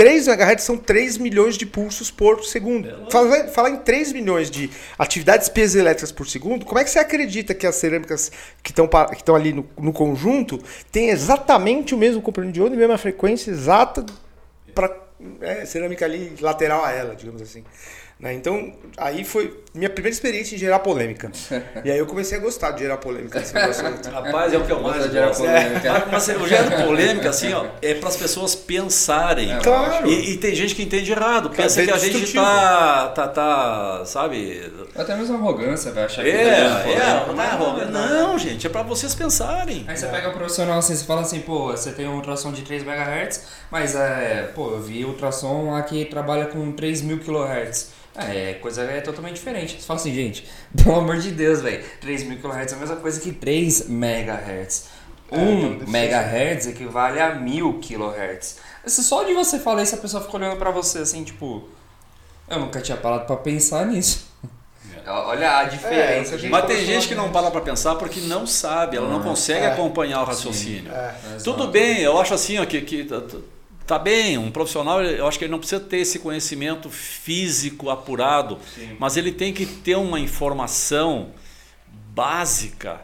3 0.00 0.28
MHz 0.28 0.62
são 0.62 0.78
3 0.78 1.18
milhões 1.18 1.58
de 1.58 1.66
pulsos 1.66 2.10
por 2.10 2.42
segundo. 2.42 2.88
É 2.88 3.10
Falar, 3.10 3.48
falar 3.48 3.68
em 3.68 3.76
3 3.76 4.12
milhões 4.12 4.50
de 4.50 4.70
atividades 4.98 5.50
piezoelétricas 5.50 6.10
por 6.10 6.26
segundo, 6.26 6.64
como 6.64 6.78
é 6.78 6.84
que 6.84 6.88
você 6.88 6.98
acredita 6.98 7.52
que 7.52 7.66
as 7.66 7.74
cerâmicas 7.74 8.32
que 8.62 8.70
estão 8.70 8.88
que 8.88 9.30
ali 9.30 9.52
no, 9.52 9.68
no 9.78 9.92
conjunto 9.92 10.58
têm 10.90 11.10
exatamente 11.10 11.94
o 11.94 11.98
mesmo 11.98 12.22
comprimento 12.22 12.54
de 12.54 12.62
onda 12.62 12.70
e 12.70 12.76
a 12.76 12.78
mesma 12.78 12.96
frequência 12.96 13.50
exata 13.50 14.06
para 14.74 14.96
cerâmica 15.66 16.06
ali 16.06 16.32
lateral 16.40 16.82
a 16.82 16.92
ela, 16.92 17.14
digamos 17.14 17.42
assim. 17.42 17.62
Né? 18.20 18.34
Então, 18.34 18.72
aí 18.98 19.24
foi 19.24 19.58
minha 19.72 19.88
primeira 19.88 20.12
experiência 20.14 20.54
em 20.54 20.58
gerar 20.58 20.80
polêmica. 20.80 21.30
E 21.82 21.90
aí 21.90 21.98
eu 21.98 22.06
comecei 22.06 22.36
a 22.36 22.40
gostar 22.40 22.72
de 22.72 22.80
gerar 22.80 22.98
polêmica 22.98 23.38
nesse 23.40 23.54
negócio. 23.54 23.86
aí. 23.86 23.94
Rapaz, 24.12 24.52
é 24.52 24.58
o 24.58 24.64
que 24.66 24.72
eu 24.72 24.80
mais 24.82 24.96
Gosta 24.96 25.08
de 25.08 25.14
gerar 25.14 25.26
gosto. 25.28 25.40
polêmica. 25.42 25.88
É. 25.88 26.06
Mas 26.12 26.28
eu 26.28 26.46
gero 26.48 26.84
polêmica 26.84 27.30
assim, 27.30 27.52
ó, 27.54 27.64
é 27.80 27.94
para 27.94 28.08
as 28.10 28.16
pessoas 28.16 28.54
pensarem. 28.54 29.58
Claro. 29.62 30.06
E, 30.06 30.32
e 30.32 30.36
tem 30.36 30.54
gente 30.54 30.74
que 30.74 30.82
entende 30.82 31.10
errado, 31.10 31.48
pensa 31.50 31.80
é 31.80 31.86
que 31.86 31.90
a 31.90 31.96
gente 31.96 32.10
destrutivo. 32.12 32.44
tá, 32.44 33.08
tá, 33.08 33.28
tá, 33.28 34.02
sabe? 34.04 34.70
Até 34.94 35.16
mesmo 35.16 35.36
arrogância, 35.36 35.92
vai 35.92 36.04
achar 36.04 36.26
É, 36.26 36.30
que 36.30 36.38
tá 36.38 36.44
gerando 36.44 36.90
é, 36.90 37.34
não, 37.34 37.42
é 37.42 37.46
arrogância. 37.46 37.90
não, 37.90 38.38
gente, 38.38 38.66
é 38.66 38.70
para 38.70 38.82
vocês 38.82 39.14
pensarem. 39.14 39.84
Aí 39.88 39.96
você 39.96 40.06
pega 40.08 40.28
um 40.28 40.32
profissional 40.32 40.78
assim, 40.78 40.94
você 40.94 41.04
fala 41.04 41.22
assim, 41.22 41.40
pô, 41.40 41.68
você 41.70 41.92
tem 41.92 42.06
um 42.06 42.16
ultrassom 42.16 42.52
de 42.52 42.62
3 42.62 42.82
MHz, 42.82 43.46
mas 43.70 43.94
é, 43.94 44.50
pô, 44.54 44.72
eu 44.72 44.80
vi 44.80 45.04
ultrassom 45.06 45.70
lá 45.70 45.80
que 45.82 46.04
trabalha 46.04 46.46
com 46.46 46.70
3000 46.72 47.20
kHz. 47.20 48.00
É, 48.16 48.54
coisa 48.54 48.82
é 48.82 49.00
totalmente 49.00 49.36
diferente. 49.36 49.80
Você 49.80 49.86
fala 49.86 50.00
assim, 50.00 50.14
gente, 50.14 50.46
pelo 50.82 50.96
amor 50.96 51.18
de 51.18 51.30
Deus, 51.30 51.60
velho, 51.60 51.82
3000 52.00 52.38
kHz 52.38 52.72
é 52.72 52.74
a 52.74 52.78
mesma 52.78 52.96
coisa 52.96 53.20
que 53.20 53.32
3 53.32 53.88
MHz. 53.88 54.88
É, 55.32 55.38
1 55.38 55.60
não, 55.62 55.78
deve 55.78 55.90
ser 55.90 55.96
MHz 55.96 56.66
equivale 56.66 57.20
a 57.20 57.34
1000 57.34 57.80
kHz. 57.80 58.58
Só 58.86 59.22
de 59.24 59.32
você 59.32 59.58
falar 59.58 59.82
isso, 59.82 59.94
a 59.94 59.98
pessoa 59.98 60.22
fica 60.22 60.36
olhando 60.36 60.56
pra 60.56 60.70
você 60.70 60.98
assim, 60.98 61.22
tipo, 61.22 61.68
eu 62.48 62.58
nunca 62.58 62.80
tinha 62.80 62.96
parado 62.96 63.26
pra 63.26 63.36
pensar 63.36 63.86
nisso. 63.86 64.28
Olha 65.06 65.58
a 65.58 65.64
diferença. 65.64 66.34
É, 66.34 66.38
gente. 66.38 66.50
Mas 66.50 66.66
tem 66.66 66.84
gente 66.84 67.08
que 67.08 67.14
não 67.14 67.30
para 67.30 67.50
para 67.50 67.60
pensar 67.60 67.94
porque 67.94 68.20
não 68.20 68.46
sabe, 68.46 68.96
ela 68.96 69.08
não 69.08 69.22
consegue 69.22 69.64
É. 69.64 69.72
acompanhar 69.72 70.20
o 70.22 70.24
raciocínio. 70.24 70.92
É. 70.92 71.14
Tudo 71.42 71.68
bem, 71.68 72.00
eu 72.00 72.18
acho 72.20 72.34
assim, 72.34 72.58
ó, 72.58 72.66
que, 72.66 72.80
que 72.82 73.08
tá- 73.90 73.98
bem, 73.98 74.38
um 74.38 74.50
profissional, 74.50 75.02
eu 75.02 75.26
acho 75.26 75.38
que 75.38 75.44
ele 75.44 75.52
não 75.52 75.58
precisa 75.58 75.80
ter 75.80 75.98
esse 75.98 76.18
conhecimento 76.18 76.88
físico 76.90 77.90
apurado, 77.90 78.58
Sim. 78.74 78.96
mas 78.98 79.16
ele 79.16 79.32
tem 79.32 79.52
que 79.52 79.66
ter 79.66 79.96
uma 79.96 80.18
informação 80.18 81.32
básica 82.14 83.00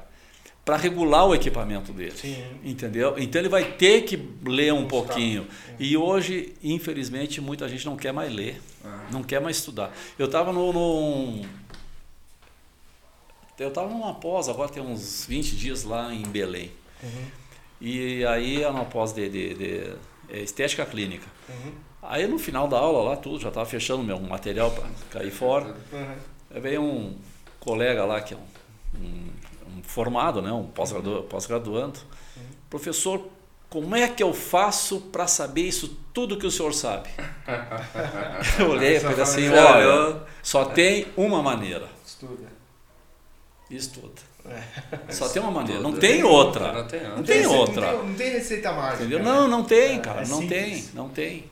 para 0.64 0.76
regular 0.76 1.26
o 1.26 1.34
equipamento 1.34 1.92
dele. 1.92 2.12
Sim. 2.16 2.44
Entendeu? 2.64 3.14
Então 3.18 3.40
ele 3.40 3.48
vai 3.48 3.64
ter 3.72 4.02
que 4.02 4.16
ler 4.44 4.72
um 4.72 4.86
pouquinho. 4.88 5.46
E 5.78 5.96
hoje, 5.96 6.54
infelizmente, 6.62 7.40
muita 7.40 7.68
gente 7.68 7.86
não 7.86 7.96
quer 7.96 8.12
mais 8.12 8.32
ler, 8.32 8.60
não 9.12 9.22
quer 9.22 9.40
mais 9.40 9.58
estudar. 9.58 9.92
Eu 10.18 10.26
estava 10.26 10.52
no, 10.52 10.72
num. 10.72 11.42
Eu 13.58 13.68
estava 13.68 13.88
numa 13.88 14.12
pós, 14.14 14.48
agora 14.48 14.68
tem 14.68 14.82
uns 14.82 15.24
20 15.26 15.56
dias 15.56 15.84
lá 15.84 16.12
em 16.12 16.22
Belém. 16.22 16.70
E 17.80 18.24
aí 18.24 18.62
é 18.62 18.68
uma 18.68 18.84
pós 18.86 19.12
de, 19.12 19.28
de- 19.28 19.54
de, 19.54 19.92
é, 20.30 20.38
estética 20.40 20.84
clínica. 20.86 21.26
Uhum. 21.48 21.72
Aí 22.02 22.26
no 22.26 22.38
final 22.38 22.68
da 22.68 22.78
aula 22.78 23.10
lá 23.10 23.16
tudo, 23.16 23.40
já 23.40 23.48
estava 23.48 23.66
fechando 23.66 24.02
meu 24.02 24.18
material 24.20 24.70
para 24.70 24.84
cair 25.10 25.30
fora. 25.30 25.74
Uhum. 25.92 26.14
Aí 26.54 26.60
veio 26.60 26.82
um 26.82 27.16
colega 27.58 28.04
lá 28.04 28.20
que 28.20 28.34
é 28.34 28.36
um, 28.36 29.00
um- 29.00 29.30
um 29.78 29.82
formado, 29.82 30.40
né, 30.40 30.52
um 30.52 30.64
pós-gradu- 30.66 31.24
pós-graduando. 31.24 31.98
Professor, 32.70 33.26
como 33.68 33.96
é 33.96 34.06
que 34.08 34.22
eu 34.22 34.32
faço 34.32 35.00
para 35.12 35.26
saber 35.26 35.62
isso 35.62 35.98
tudo 36.14 36.38
que 36.38 36.46
o 36.46 36.50
senhor 36.50 36.72
sabe? 36.72 37.08
eu 38.60 38.70
olhei 38.70 39.00
para 39.00 39.12
ele 39.12 39.20
assim, 39.20 39.48
olha, 39.48 39.76
olhou? 39.76 40.22
só 40.42 40.64
tem 40.66 41.06
uma 41.16 41.42
maneira. 41.42 41.88
Estuda. 42.06 42.46
Estuda. 43.70 44.22
Só 45.10 45.28
tem 45.28 45.40
uma 45.42 45.50
maneira, 45.50 45.80
não 45.82 45.92
tem 45.92 46.22
outra. 46.24 46.72
Não 46.72 46.86
tem 46.86 47.00
outra. 47.00 47.16
Não 47.16 47.22
tem 47.24 47.46
outra. 47.46 47.92
Não 47.92 47.98
tem, 48.00 48.08
não 48.08 48.14
tem 48.14 48.30
receita 48.30 48.72
mágica. 48.72 49.02
Entendeu? 49.04 49.18
né? 49.18 49.24
Não, 49.24 49.48
não 49.48 49.64
tem, 49.64 49.96
É, 49.96 49.98
cara, 50.00 50.22
é 50.22 50.26
não 50.26 50.40
simples. 50.40 50.48
tem, 50.50 50.84
não 50.94 51.08
tem. 51.08 51.44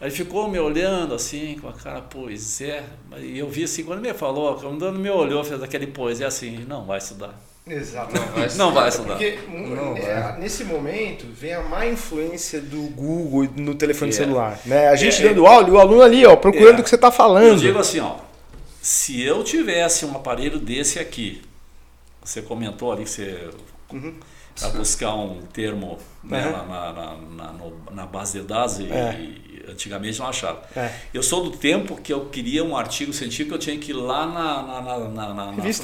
Aí 0.00 0.08
ele 0.08 0.10
ficou 0.14 0.48
me 0.48 0.58
olhando 0.58 1.14
assim, 1.14 1.56
com 1.60 1.68
a 1.68 1.72
cara, 1.72 2.02
pois 2.02 2.60
é. 2.60 2.82
E 3.18 3.38
eu 3.38 3.48
vi 3.48 3.64
assim, 3.64 3.84
quando 3.84 4.00
ele 4.04 4.12
me 4.12 4.18
falou, 4.18 4.54
quando 4.56 4.92
me 4.92 5.08
olhou, 5.10 5.42
fez 5.44 5.62
aquele 5.62 5.86
pois 5.86 6.20
é 6.20 6.24
assim, 6.26 6.64
não 6.68 6.84
vai 6.84 6.98
estudar. 6.98 7.34
Exato. 7.66 8.14
Não 8.14 8.26
vai 8.26 8.48
Não 8.56 8.72
vai 8.74 8.88
estudar. 8.90 9.14
Porque 9.14 9.38
Não 9.48 9.96
é, 9.96 10.20
vai. 10.20 10.40
nesse 10.40 10.64
momento 10.64 11.24
vem 11.32 11.54
a 11.54 11.62
má 11.62 11.86
influência 11.86 12.60
do 12.60 12.82
Google 12.90 13.48
no 13.56 13.74
telefone 13.74 14.10
É. 14.10 14.14
celular. 14.14 14.58
Né? 14.66 14.88
A 14.88 14.96
gente 14.96 15.22
É, 15.24 15.28
dando 15.28 15.46
aula 15.46 15.66
e 15.66 15.70
o 15.70 15.78
aluno 15.78 16.02
ali, 16.02 16.26
ó, 16.26 16.36
procurando 16.36 16.76
É. 16.76 16.80
o 16.80 16.82
que 16.82 16.90
você 16.90 16.96
está 16.96 17.06
Eu 17.08 17.12
falando. 17.12 17.58
digo 17.58 17.78
assim, 17.78 18.00
ó, 18.00 18.16
se 18.82 19.22
eu 19.22 19.42
tivesse 19.42 20.04
um 20.04 20.14
aparelho 20.14 20.58
desse 20.58 20.98
aqui, 20.98 21.40
você 22.24 22.42
comentou 22.42 22.90
ali 22.92 23.04
que 23.04 23.10
você 23.10 23.48
Uhum. 23.92 24.14
para 24.58 24.68
buscar 24.70 25.14
um 25.14 25.42
termo 25.52 25.98
né, 26.22 26.46
Uhum. 26.46 26.52
na, 26.52 26.92
na, 26.92 27.16
na, 27.16 27.54
na- 27.92 28.06
base 28.06 28.40
de 28.40 28.46
dados 28.46 28.78
e, 28.80 28.90
É. 28.90 29.20
e 29.20 29.64
antigamente 29.68 30.18
não 30.18 30.26
achava. 30.28 30.62
É. 30.76 30.90
Eu 31.12 31.22
sou 31.22 31.44
do 31.44 31.50
tempo 31.56 31.96
que 32.00 32.12
eu 32.12 32.26
queria 32.26 32.64
um 32.64 32.76
artigo 32.76 33.12
científico, 33.12 33.54
eu 33.54 33.58
tinha 33.58 33.76
que 33.78 33.90
ir 33.90 33.94
lá 33.94 34.26
na, 34.26 34.62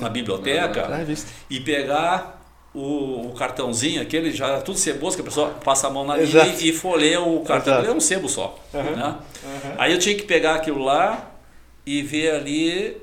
biblioteca 0.08 0.88
Na 0.88 0.96
revista. 0.96 1.30
e 1.48 1.60
pegar 1.60 2.40
o, 2.74 3.26
o 3.28 3.34
cartãozinho, 3.34 4.00
aquele 4.00 4.30
já 4.32 4.46
era 4.46 4.60
tudo 4.62 4.78
ceboso, 4.78 5.16
que 5.16 5.22
a 5.22 5.24
pessoa 5.24 5.48
passa 5.64 5.88
a 5.88 5.90
mão 5.90 6.06
na 6.06 6.16
linha 6.16 6.26
Exato. 6.28 6.62
e, 6.62 6.68
e 6.70 6.72
folheia 6.72 7.20
o 7.20 7.40
cartão. 7.44 7.74
Exato. 7.74 7.90
É 7.90 7.94
um 7.94 8.00
sebo 8.00 8.28
só. 8.28 8.58
Uhum. 8.72 8.96
Né? 8.96 9.16
Aí 9.78 9.92
eu 9.92 9.98
tinha 9.98 10.14
que 10.14 10.22
pegar 10.22 10.54
aquilo 10.54 10.82
lá 10.84 11.30
e 11.84 12.02
ver 12.02 12.30
ali. 12.34 12.96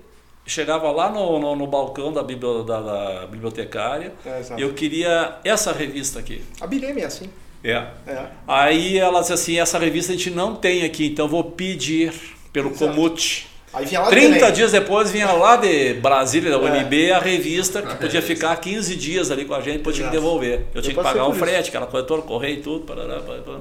Chegava 0.48 0.90
lá 0.92 1.10
no, 1.12 1.38
no, 1.40 1.56
no 1.56 1.68
balcão 1.68 2.12
da, 2.14 2.24
bibli- 2.24 2.64
da- 2.66 2.80
da 2.82 3.28
bibliotecária. 3.28 4.14
É, 4.26 4.42
eu 4.58 4.74
queria 4.74 5.36
essa 5.44 5.72
revista 5.74 6.20
aqui. 6.20 6.42
A 6.62 6.66
Bireme 6.66 7.02
é 7.02 7.06
assim. 7.06 7.30
É. 7.64 7.84
É. 8.08 8.26
Aí 8.48 8.98
ela 8.98 9.20
disse 9.20 9.34
assim: 9.34 9.60
essa 9.60 9.78
revista 9.78 10.14
a 10.14 10.16
gente 10.16 10.30
não 10.32 10.56
tem 10.56 10.84
aqui, 10.86 11.08
então 11.08 11.26
eu 11.26 11.30
vou 11.30 11.44
pedir 11.44 12.14
pelo 12.54 12.70
Exato. 12.72 12.92
Comute. 12.94 13.48
Aí 13.74 13.86
vinha 13.86 14.00
lá 14.00 14.06
do 14.06 14.12
30 14.12 14.34
Belém. 14.40 14.52
dias 14.54 14.72
depois 14.72 15.12
vinha 15.12 15.30
lá 15.34 15.58
de 15.58 15.96
Brasília, 15.96 16.50
da 16.50 16.58
É. 16.66 16.72
UNB, 16.82 17.12
a 17.12 17.20
revista 17.20 17.82
que 17.82 17.96
podia 17.96 18.22
ficar 18.22 18.56
15 18.56 18.96
dias 18.96 19.30
ali 19.30 19.44
com 19.44 19.54
a 19.54 19.60
gente, 19.60 19.80
depois 19.80 19.96
tinha 19.96 20.08
que 20.08 20.16
devolver. 20.16 20.62
Eu 20.74 20.82
tinha 20.82 20.96
que 20.96 21.04
pagar 21.04 21.28
o 21.28 21.34
frete, 21.34 21.68
aquela 21.70 21.86
coisa 21.86 22.08
toda, 22.08 22.22
correio 22.22 22.60
e 22.60 22.62
tudo, 22.62 22.86
parará, 22.86 23.20
parará, 23.20 23.60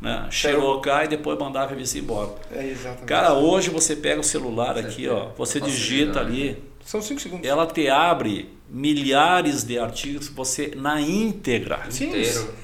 né? 0.00 0.26
xerocar 0.30 1.04
e 1.04 1.08
depois 1.08 1.38
mandar 1.38 1.62
a 1.62 1.66
revista 1.66 1.98
embora. 1.98 2.30
É, 2.52 2.64
exatamente. 2.66 3.04
Cara, 3.06 3.34
hoje 3.34 3.70
você 3.70 3.94
pega 3.96 4.20
o 4.20 4.24
celular 4.24 4.76
aqui, 4.78 5.02
tem 5.02 5.08
ó, 5.10 5.28
você 5.36 5.60
facilidade. 5.60 5.72
digita 5.72 6.20
ali, 6.20 6.62
São 6.84 7.00
5 7.02 7.20
segundos. 7.20 7.46
ela 7.48 7.66
te 7.66 7.88
abre 7.88 8.50
milhares 8.68 9.64
de 9.64 9.78
artigos 9.78 10.28
que 10.28 10.34
você 10.34 10.72
na 10.76 11.00
íntegra, 11.00 11.80
Sim. 11.90 12.08
Inteiro. 12.08 12.54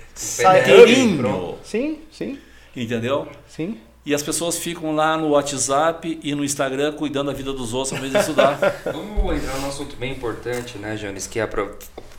Inteirinho. 0.41 1.59
Sim, 1.64 1.99
sim, 2.11 2.39
entendeu? 2.76 3.26
sim. 3.49 3.78
E 4.07 4.14
as 4.14 4.22
pessoas 4.22 4.59
ficam 4.59 4.95
lá 4.95 5.16
no 5.16 5.30
WhatsApp 5.30 6.20
e 6.22 6.35
no 6.35 6.45
Instagram 6.45 6.93
cuidando 6.93 7.28
da 7.28 7.32
vida 7.32 7.55
dos 7.55 7.72
outros 7.72 7.93
ao 7.95 7.99
invés 7.99 8.12
de 8.12 8.18
estudar. 8.18 8.59
Vamos 8.85 9.35
entrar 9.35 9.59
num 9.59 9.68
assunto 9.68 9.97
bem 9.97 10.12
importante, 10.12 10.76
né, 10.76 10.95
Janis? 10.95 11.26
Que 11.26 11.41
é 11.41 11.47
pra... 11.47 11.66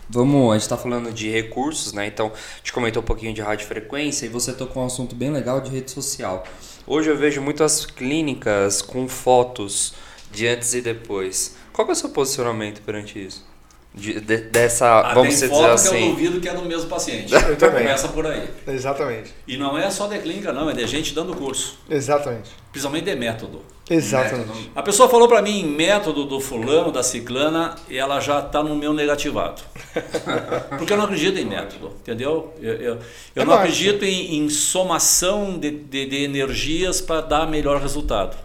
Vamos, 0.08 0.52
a 0.52 0.54
gente 0.54 0.62
está 0.62 0.78
falando 0.78 1.12
de 1.12 1.30
recursos, 1.30 1.92
né? 1.92 2.06
Então, 2.06 2.28
a 2.28 2.58
gente 2.58 2.72
comentou 2.72 3.02
um 3.02 3.06
pouquinho 3.06 3.34
de 3.34 3.42
radiofrequência 3.42 4.28
e 4.28 4.30
você 4.30 4.54
tocou 4.54 4.84
um 4.84 4.86
assunto 4.86 5.16
bem 5.16 5.32
legal 5.32 5.60
de 5.60 5.72
rede 5.72 5.90
social. 5.90 6.44
Hoje 6.86 7.10
eu 7.10 7.18
vejo 7.18 7.42
muitas 7.42 7.86
clínicas 7.86 8.84
com 8.84 9.08
fotos 9.08 9.96
de 10.32 10.48
antes 10.48 10.76
e 10.76 10.82
depois. 10.82 11.56
Qual 11.74 11.88
é 11.88 11.92
o 11.92 11.96
seu 11.96 12.10
posicionamento 12.10 12.82
perante 12.82 13.24
isso? 13.26 13.55
De- 13.98 14.20
de- 14.20 14.38
dessa, 14.50 14.88
Ah, 15.00 15.14
vamos 15.14 15.30
tem 15.30 15.30
dizer 15.30 15.48
foto 15.50 15.62
que 15.62 15.66
eu 15.70 15.74
assim. 15.74 16.10
duvido 16.12 16.42
que 16.42 16.50
é 16.50 16.54
do 16.54 16.64
mesmo 16.64 16.90
paciente. 16.90 17.34
Eu 17.34 17.56
também. 17.56 17.84
Começa 17.84 18.10
por 18.10 18.28
aí. 18.28 18.48
Exatamente. 18.68 19.34
E 19.48 19.56
não 19.56 19.78
é 19.78 19.90
só 19.90 20.08
de 20.08 20.20
clínica, 20.20 20.52
não, 20.52 20.70
é 20.70 20.74
de 20.74 20.86
gente 20.86 21.14
dando 21.16 21.34
curso. 21.34 21.78
Exatamente. 21.90 22.50
Principalmente 22.74 23.06
de 23.06 23.16
método. 23.16 23.62
Exatamente. 23.90 24.48
Método. 24.50 24.70
A 24.76 24.84
pessoa 24.84 25.08
falou 25.08 25.28
pra 25.30 25.42
mim 25.42 25.64
método 25.66 26.26
do 26.26 26.42
fulano, 26.42 26.92
da 26.92 27.04
ciclana, 27.04 27.76
e 27.90 27.98
ela 27.98 28.20
já 28.20 28.42
tá 28.42 28.62
no 28.62 28.76
meu 28.76 28.92
negativado. 28.94 29.62
Porque 30.78 30.92
eu 30.92 30.98
não 30.98 31.06
acredito 31.06 31.38
em 31.38 31.46
método, 31.46 31.94
entendeu? 32.02 32.54
Eu, 32.62 32.74
eu, 32.74 32.82
eu 32.96 33.00
Eu 33.36 33.46
não 33.46 33.54
acredito 33.54 34.04
em, 34.04 34.38
em 34.40 34.50
somação 34.50 35.58
de, 35.58 35.72
de, 35.72 36.06
de 36.06 36.24
energias 36.24 37.00
para 37.00 37.22
dar 37.22 37.48
melhor 37.48 37.80
resultado. 37.82 38.36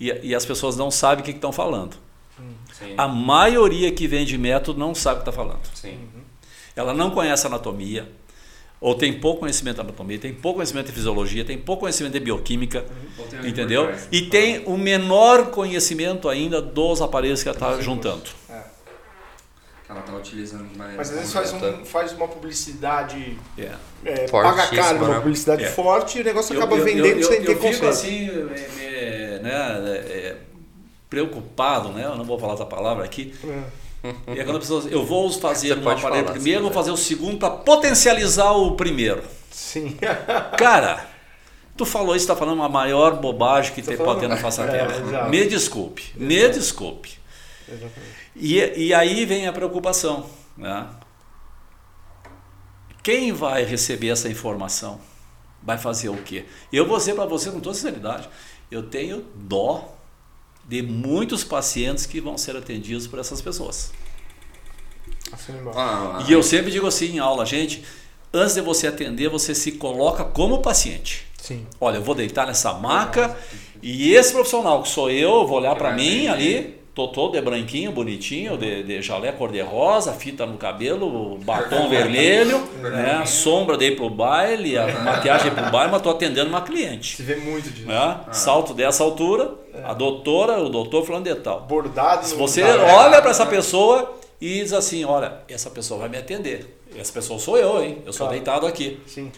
E, 0.00 0.12
e 0.22 0.34
as 0.34 0.44
pessoas 0.46 0.76
não 0.76 0.90
sabem 0.90 1.22
o 1.22 1.24
que 1.24 1.30
estão 1.32 1.52
falando. 1.52 1.96
Sim, 2.78 2.94
A 2.98 3.08
maioria 3.08 3.90
que 3.92 4.06
vende 4.06 4.36
método 4.36 4.78
não 4.78 4.94
sabe 4.94 5.20
o 5.20 5.22
que 5.22 5.28
está 5.30 5.32
falando. 5.32 5.60
sim. 5.74 5.98
Ela 6.74 6.92
não 6.92 7.10
conhece 7.10 7.46
anatomia, 7.46 8.06
ou 8.78 8.94
tem 8.94 9.18
pouco 9.18 9.40
conhecimento 9.40 9.76
de 9.76 9.80
anatomia, 9.80 10.18
tem 10.18 10.34
pouco 10.34 10.56
conhecimento 10.58 10.86
de 10.88 10.92
fisiologia, 10.92 11.42
tem 11.42 11.56
pouco 11.56 11.80
conhecimento 11.80 12.12
de 12.12 12.20
bioquímica, 12.20 12.84
Ou 13.18 13.24
tem 13.26 13.40
um 13.40 13.46
entendeu? 13.46 13.90
E 14.12 14.22
tem 14.22 14.62
o 14.66 14.76
menor 14.76 15.46
conhecimento 15.50 16.28
ainda 16.28 16.60
dos 16.60 17.00
aparelhos 17.00 17.42
que 17.42 17.48
ela 17.48 17.56
está 17.56 17.80
juntando. 17.80 18.24
Que 19.86 19.92
ela 19.92 20.02
tá 20.02 20.14
utilizando 20.16 20.68
de 20.68 20.76
maneira 20.76 20.98
Mas 20.98 21.10
às 21.10 21.16
vezes 21.16 21.32
faz, 21.32 21.52
um, 21.54 21.84
faz 21.84 22.12
uma 22.12 22.26
publicidade, 22.28 23.38
É. 23.56 23.70
é, 24.04 24.28
Fortíssima, 24.28 24.42
paga 24.42 24.76
caro, 24.76 25.04
uma 25.04 25.20
publicidade 25.20 25.64
É. 25.64 25.68
forte 25.70 26.18
e 26.18 26.20
o 26.22 26.24
negócio 26.24 26.52
Eu- 26.54 26.58
acaba 26.60 26.76
eu- 26.76 26.84
vendendo 26.84 27.06
eu, 27.20 27.22
sem 27.22 27.36
eu, 27.38 27.44
ter 27.44 27.52
eu 27.52 27.60
fico 27.60 27.62
conceito. 27.62 27.86
assim, 27.88 28.26
me- 28.26 28.42
me- 28.42 29.38
né, 29.42 30.02
é, 30.08 30.36
preocupado, 31.08 31.90
né? 31.90 32.04
Eu 32.04 32.16
não 32.16 32.24
vou 32.24 32.38
falar 32.38 32.54
essa 32.54 32.66
palavra 32.66 33.04
aqui. 33.04 33.34
É. 33.44 33.86
E 34.34 34.38
é 34.40 34.44
quando 34.44 34.56
a 34.56 34.60
pessoa, 34.60 34.84
eu 34.88 35.04
vou 35.04 35.32
fazer 35.32 35.68
Você 35.68 35.74
um 35.74 35.88
aparelho 35.90 36.00
falar, 36.00 36.32
primeiro, 36.32 36.62
vou 36.62 36.72
fazer 36.72 36.90
o 36.90 36.96
segundo 36.96 37.38
para 37.38 37.50
potencializar 37.50 38.52
o 38.52 38.72
primeiro. 38.76 39.22
Sim. 39.50 39.96
Cara, 40.56 41.08
tu 41.76 41.84
falou 41.84 42.14
isso, 42.14 42.26
tá 42.26 42.36
falando 42.36 42.54
uma 42.56 42.68
maior 42.68 43.16
bobagem 43.16 43.74
que 43.74 43.82
tem, 43.82 43.96
pode 43.96 44.20
ter 44.20 44.28
na 44.28 44.36
face 44.36 44.58
da 44.58 44.66
É, 44.66 44.86
terra. 44.86 45.28
me 45.28 45.44
desculpe, 45.46 46.12
me 46.14 46.48
desculpe. 46.48 47.18
Exatamente. 47.68 48.16
E, 48.36 48.86
e 48.88 48.94
aí 48.94 49.24
vem 49.24 49.48
a 49.48 49.52
preocupação. 49.52 50.26
Né? 50.56 50.86
Quem 53.02 53.32
vai 53.32 53.64
receber 53.64 54.08
essa 54.10 54.28
informação? 54.28 55.00
Vai 55.62 55.78
fazer 55.78 56.08
o 56.10 56.16
quê? 56.18 56.44
Eu 56.72 56.86
vou 56.86 56.96
dizer 56.98 57.14
para 57.14 57.24
você 57.26 57.50
com 57.50 57.58
toda 57.60 57.74
sinceridade, 57.74 58.28
eu 58.70 58.84
tenho 58.84 59.24
dó 59.34 59.95
de 60.68 60.82
muitos 60.82 61.44
pacientes 61.44 62.06
que 62.06 62.20
vão 62.20 62.36
ser 62.36 62.56
atendidos 62.56 63.06
por 63.06 63.18
essas 63.18 63.40
pessoas. 63.40 63.92
Assina 65.32 65.58
embaixo. 65.58 65.78
Ah, 65.78 66.24
E 66.28 66.32
eu 66.32 66.42
sempre 66.42 66.70
digo 66.70 66.86
assim 66.86 67.16
em 67.16 67.18
aula, 67.18 67.44
gente, 67.44 67.82
antes 68.32 68.54
de 68.54 68.60
você 68.60 68.86
atender, 68.86 69.28
você 69.28 69.54
se 69.54 69.72
coloca 69.72 70.24
como 70.24 70.58
paciente. 70.60 71.26
Sim. 71.40 71.66
Olha, 71.80 71.96
eu 71.96 72.02
vou 72.02 72.14
deitar 72.14 72.46
nessa 72.46 72.72
maca 72.72 73.36
e 73.82 74.12
esse 74.14 74.32
profissional 74.32 74.82
que 74.82 74.88
sou 74.88 75.10
eu, 75.10 75.46
vou 75.46 75.58
olhar 75.58 75.76
para 75.76 75.92
mim 75.92 76.26
ali, 76.26 76.74
tô 76.92 77.06
todo 77.08 77.32
de 77.32 77.40
branquinho, 77.40 77.92
bonitinho, 77.92 78.56
de, 78.56 78.82
de 78.82 79.02
jalé 79.02 79.30
cor-de-rosa, 79.30 80.12
fita 80.12 80.46
no 80.46 80.56
cabelo, 80.56 81.38
batom 81.44 81.86
vermelho, 81.90 82.58
né, 82.82 83.24
sombra 83.26 83.76
dei 83.76 83.94
pro 83.94 84.08
baile, 84.10 84.76
a 84.78 84.86
maquiagem 85.04 85.52
pro 85.52 85.70
baile, 85.70 85.92
mas 85.92 86.02
tô 86.02 86.10
atendendo 86.10 86.48
uma 86.48 86.62
cliente. 86.62 87.16
Se 87.16 87.22
vê 87.22 87.36
muito 87.36 87.70
disso. 87.70 87.86
Né? 87.86 88.20
Salto 88.32 88.74
dessa 88.74 89.04
altura, 89.04 89.54
a 89.90 89.94
doutora, 89.94 90.58
o 90.58 90.68
doutor 90.68 91.04
falando 91.06 91.24
de 91.24 91.34
tal. 91.36 91.60
Bordado. 91.62 92.26
Se 92.26 92.34
você 92.34 92.62
na- 92.62 92.84
olha 92.96 93.20
para 93.20 93.30
essa 93.30 93.46
pessoa 93.46 94.14
e 94.40 94.60
diz 94.62 94.72
assim, 94.72 95.04
olha, 95.04 95.40
essa 95.48 95.70
pessoa 95.70 96.00
vai 96.00 96.08
me 96.08 96.18
atender. 96.18 96.78
Essa 96.96 97.12
pessoa 97.12 97.38
sou 97.38 97.56
eu, 97.58 97.82
hein? 97.82 98.02
Eu 98.06 98.12
sou 98.12 98.26
Claro. 98.26 98.32
deitado 98.32 98.66
aqui. 98.66 99.00
Sim. 99.06 99.30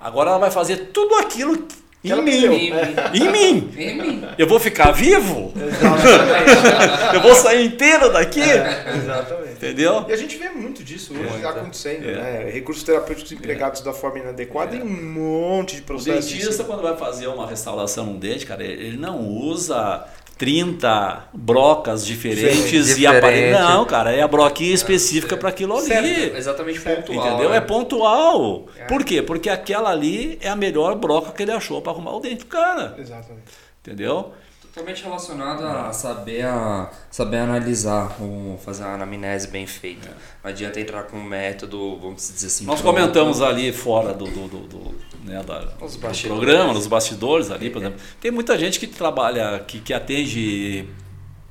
Agora 0.00 0.30
ela 0.30 0.38
vai 0.38 0.50
fazer 0.50 0.90
tudo 0.92 1.14
aquilo 1.16 1.66
em 2.04 2.22
mim. 2.22 2.44
Em 2.44 2.48
mim. 2.50 2.72
Em 3.14 3.30
mim. 3.32 3.70
Em 3.76 3.96
mim. 4.02 4.24
Eu 4.36 4.46
vou 4.46 4.60
ficar 4.60 4.90
vivo? 4.92 5.52
Exatamente. 5.56 7.14
Eu 7.14 7.20
vou 7.22 7.34
sair 7.34 7.64
inteiro 7.64 8.12
daqui? 8.12 8.40
Exatamente. 8.40 9.52
Entendeu? 9.52 10.04
E 10.08 10.12
a 10.12 10.16
gente 10.16 10.36
vê 10.36 10.48
muito 10.50 10.82
disso 10.84 11.14
hoje 11.14 11.22
Muito. 11.30 11.46
acontecendo, 11.46 12.08
É. 12.08 12.12
né? 12.44 12.50
Recursos 12.50 12.82
terapêuticos 12.84 13.32
empregados 13.32 13.80
da 13.80 13.92
forma 13.92 14.18
inadequada 14.18 14.76
em 14.76 14.82
um 14.82 15.12
monte 15.12 15.76
de 15.76 15.82
O 15.82 15.84
processos. 15.84 16.30
dentista, 16.30 16.64
quando 16.64 16.82
vai 16.82 16.96
fazer 16.96 17.26
uma 17.28 17.46
restauração 17.48 18.04
num 18.06 18.18
dente, 18.18 18.44
cara, 18.44 18.62
ele 18.62 18.96
não 18.96 19.20
usa 19.20 20.04
30 20.36 21.28
brocas 21.32 22.04
diferentes 22.04 22.86
Diferente. 22.86 23.00
e 23.00 23.06
aparelhos. 23.06 23.60
Não, 23.60 23.84
cara, 23.84 24.12
é 24.12 24.20
a 24.20 24.28
broquinha 24.28 24.74
específica 24.74 25.36
para 25.36 25.48
aquilo 25.48 25.76
ali. 25.76 25.86
Certo, 25.86 26.36
exatamente 26.36 26.80
pontual. 26.80 27.26
Entendeu? 27.28 27.50
né? 27.50 27.56
É 27.56 27.60
pontual. 27.60 28.66
É. 28.76 28.84
Por 28.84 29.04
quê? 29.04 29.22
Porque 29.22 29.48
aquela 29.48 29.90
ali 29.90 30.38
é 30.40 30.48
a 30.48 30.56
melhor 30.56 30.96
broca 30.96 31.30
que 31.32 31.42
ele 31.42 31.52
achou 31.52 31.80
para 31.80 31.92
arrumar 31.92 32.16
o 32.16 32.20
dente 32.20 32.40
do 32.40 32.46
cara. 32.46 32.94
Exatamente. 32.98 33.44
Entendeu? 33.80 34.32
Totalmente 34.74 35.04
relacionado 35.04 35.64
a 35.64 35.92
saber, 35.92 36.44
a 36.44 36.90
saber 37.08 37.36
analisar, 37.36 38.20
o, 38.20 38.58
fazer 38.64 38.82
uma 38.82 38.94
anamnese 38.94 39.46
bem 39.46 39.68
feita. 39.68 40.08
Não 40.42 40.50
adianta 40.50 40.80
entrar 40.80 41.04
com 41.04 41.16
um 41.16 41.22
método, 41.22 41.96
vamos 42.00 42.16
dizer 42.32 42.48
assim. 42.48 42.64
Nós 42.64 42.80
pronto. 42.80 42.92
comentamos 42.92 43.40
ali 43.40 43.72
fora 43.72 44.12
do, 44.12 44.24
do, 44.24 44.48
do, 44.48 44.58
do, 44.66 44.94
né, 45.22 45.40
da- 45.46 45.68
Os 45.80 45.94
do 45.94 46.26
programa, 46.26 46.72
nos 46.72 46.88
bastidores 46.88 47.52
ali, 47.52 47.70
por 47.70 47.80
exemplo. 47.82 48.00
Tem 48.20 48.32
muita 48.32 48.58
gente 48.58 48.80
que 48.80 48.88
trabalha, 48.88 49.60
que, 49.64 49.78
que 49.78 49.94
atende 49.94 50.88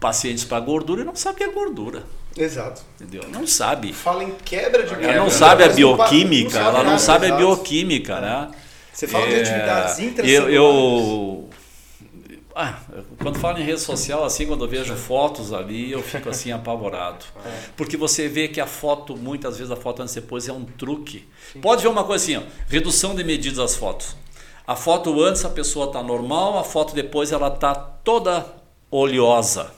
pacientes 0.02 0.44
para 0.44 0.60
gordura 0.60 1.02
e 1.04 1.06
não 1.06 1.16
sabe 1.16 1.36
o 1.36 1.38
que 1.38 1.44
é 1.46 1.54
gordura. 1.54 2.04
Exato. 2.36 2.82
Entendeu? 3.00 3.24
Não 3.30 3.48
sabe. 3.48 3.94
Fala 3.94 4.26
em 4.26 4.32
quebra 4.44 4.84
de 4.84 4.94
Ela 5.02 5.16
não 5.16 5.30
sabe 5.30 5.64
a 5.64 5.70
bioquímica, 5.70 6.60
ela 6.60 6.84
não 6.84 7.00
sabe 7.00 7.32
a 7.32 7.36
bioquímica, 7.38 8.20
né? 8.20 8.52
Você 8.92 9.08
fala 9.08 9.26
de 9.28 9.36
É, 9.36 9.42
atividades 9.42 10.00
eu, 10.00 10.06
intracelulares. 10.10 10.56
eu 10.56 11.50
ah, 12.56 12.80
quando 13.22 13.40
falo 13.40 13.60
em 13.60 13.64
rede 13.64 13.80
social, 13.80 14.24
assim, 14.24 14.46
quando 14.46 14.64
eu 14.64 14.70
vejo 14.70 14.96
fotos 14.96 15.52
ali, 15.52 15.92
eu 15.92 16.02
fico 16.02 16.30
assim 16.30 16.52
apavorado. 16.52 17.26
Porque 17.76 17.98
você 17.98 18.28
vê 18.28 18.48
que 18.48 18.62
a 18.62 18.68
foto, 18.68 19.18
muitas 19.18 19.58
vezes 19.58 19.72
a 19.72 19.76
foto 19.76 20.02
antes 20.02 20.16
e 20.16 20.22
depois 20.22 20.48
é 20.48 20.54
um 20.54 20.66
truque. 20.66 21.28
Pode 21.62 21.82
ver 21.82 21.90
uma 21.90 22.04
coisa 22.04 22.24
assim, 22.24 22.38
ó, 22.38 22.42
redução 22.68 23.16
de 23.16 23.24
medidas 23.24 23.58
das 23.58 23.76
fotos. 23.76 24.16
A 24.66 24.76
foto 24.76 25.22
antes 25.22 25.44
a 25.44 25.50
pessoa 25.50 25.88
está 25.88 26.02
normal, 26.02 26.58
a 26.58 26.64
foto 26.64 26.94
depois 26.96 27.32
ela 27.32 27.48
está 27.48 27.76
toda 27.76 28.46
oleosa. 28.90 29.74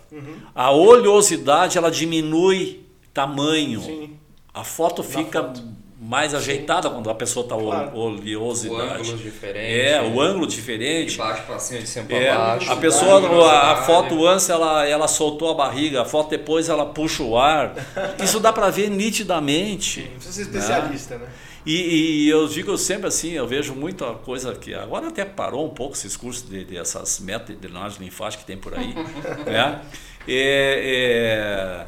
A 0.54 0.72
oleosidade 0.72 1.78
ela 1.78 1.90
diminui 1.90 2.86
tamanho. 3.14 3.82
Sim. 3.82 4.20
A 4.54 4.64
foto 4.64 5.02
fica 5.02 5.42
foto. 5.44 5.64
Mais 6.00 6.34
ajeitada 6.36 6.90
quando 6.90 7.10
a 7.10 7.16
pessoa 7.16 7.46
está 7.46 7.56
Claro. 7.56 7.92
O 7.96 8.00
oleosidade. 8.02 9.00
ângulo 9.02 9.18
diferente. 9.18 9.80
É, 9.80 10.02
o 10.02 10.20
ângulo 10.20 10.46
De 10.46 10.56
diferente. 10.56 11.18
baixo 11.18 11.44
pra 11.44 11.58
cima, 11.58 11.80
de 11.80 11.88
cima 11.88 12.06
pra 12.06 12.18
É, 12.18 12.36
baixo. 12.36 12.72
a 12.72 12.76
pessoa, 12.76 13.50
a, 13.50 13.72
a 13.72 13.76
foto 13.78 14.28
antes 14.28 14.50
ela, 14.50 14.86
ela 14.86 15.08
soltou 15.08 15.50
a 15.50 15.54
barriga, 15.54 16.02
a 16.02 16.06
foto 16.06 16.30
depois 16.30 16.68
ela 16.68 16.86
puxa 16.86 17.24
o 17.24 17.38
ar. 17.38 17.74
Isso 18.22 18.40
dá 18.42 18.52
para 18.52 18.70
ver 18.70 18.90
nitidamente. 18.90 20.02
Não 20.02 20.12
precisa 20.18 20.34
ser 20.34 20.42
especialista, 20.42 21.18
né? 21.18 21.28
E, 21.66 22.26
e 22.26 22.30
eu 22.30 22.48
digo 22.48 22.78
sempre 22.78 23.08
assim, 23.08 23.32
eu 23.32 23.48
vejo 23.48 23.74
muita 23.74 24.06
coisa 24.14 24.54
que 24.54 24.74
agora 24.76 25.08
até 25.08 25.26
parou 25.26 25.66
um 25.66 25.70
pouco 25.70 25.96
esses 25.96 26.16
cursos 26.16 26.48
de, 26.48 26.64
de 26.64 26.78
essas 26.78 27.20
metas 27.20 27.48
de 27.48 27.56
drenagem 27.56 28.02
linfática 28.04 28.42
que 28.42 28.48
tem 28.48 28.58
por 28.58 28.78
aí, 28.78 28.94
né? 29.48 29.82
É, 30.28 31.86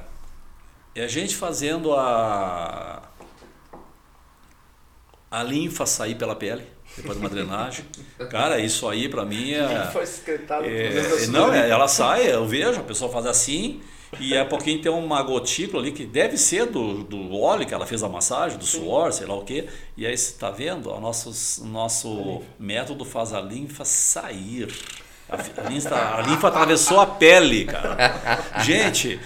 é, 0.96 1.02
é 1.02 1.04
a 1.04 1.08
gente 1.08 1.36
fazendo 1.36 1.94
a 1.94 3.04
a 5.30 5.44
linfa 5.44 5.86
sair 5.86 6.16
pela 6.16 6.36
pele 6.36 6.64
depois 6.96 7.18
de 7.18 7.24
uma 7.24 7.30
drenagem. 7.30 7.86
Cara, 8.30 8.60
isso 8.60 8.88
aí 8.88 9.08
para 9.08 9.26
mim 9.26 9.52
é 9.52 9.90
Foi 9.92 10.06
secretado 10.06 10.64
por 10.64 10.72
é, 10.72 10.90
da 10.90 11.28
não, 11.28 11.54
é, 11.54 11.70
ela 11.70 11.88
sai, 11.88 12.32
eu 12.32 12.46
vejo, 12.48 12.80
a 12.80 12.84
pessoa 12.84 13.12
faz 13.12 13.26
assim, 13.26 13.82
e 14.20 14.36
a 14.38 14.46
pouquinho 14.46 14.82
tem 14.82 14.92
uma 14.92 15.22
gotícula 15.22 15.84
ali 15.84 15.92
que 15.92 16.06
deve 16.06 16.38
ser 16.38 16.66
do, 16.66 17.04
do 17.04 17.36
óleo 17.36 17.66
que 17.66 17.74
ela 17.74 17.86
fez 17.86 18.02
a 18.02 18.10
massagem, 18.10 18.58
do 18.58 18.66
suor, 18.66 19.12
sei 19.12 19.28
lá 19.28 19.36
o 19.36 19.44
quê. 19.44 19.68
E 19.98 20.06
aí 20.08 20.18
você 20.18 20.32
está 20.32 20.50
vendo? 20.50 20.90
O 20.90 21.00
nosso, 21.00 21.66
nosso 21.66 22.42
método 22.58 23.04
faz 23.04 23.34
a 23.34 23.42
linfa 23.42 23.84
sair. 23.84 24.74
A 25.30 25.70
linfa, 25.70 26.16
a 26.16 26.22
linfa 26.22 26.48
atravessou 26.48 27.02
a 27.02 27.06
pele, 27.06 27.66
cara. 27.66 28.54
Gente, 28.64 29.20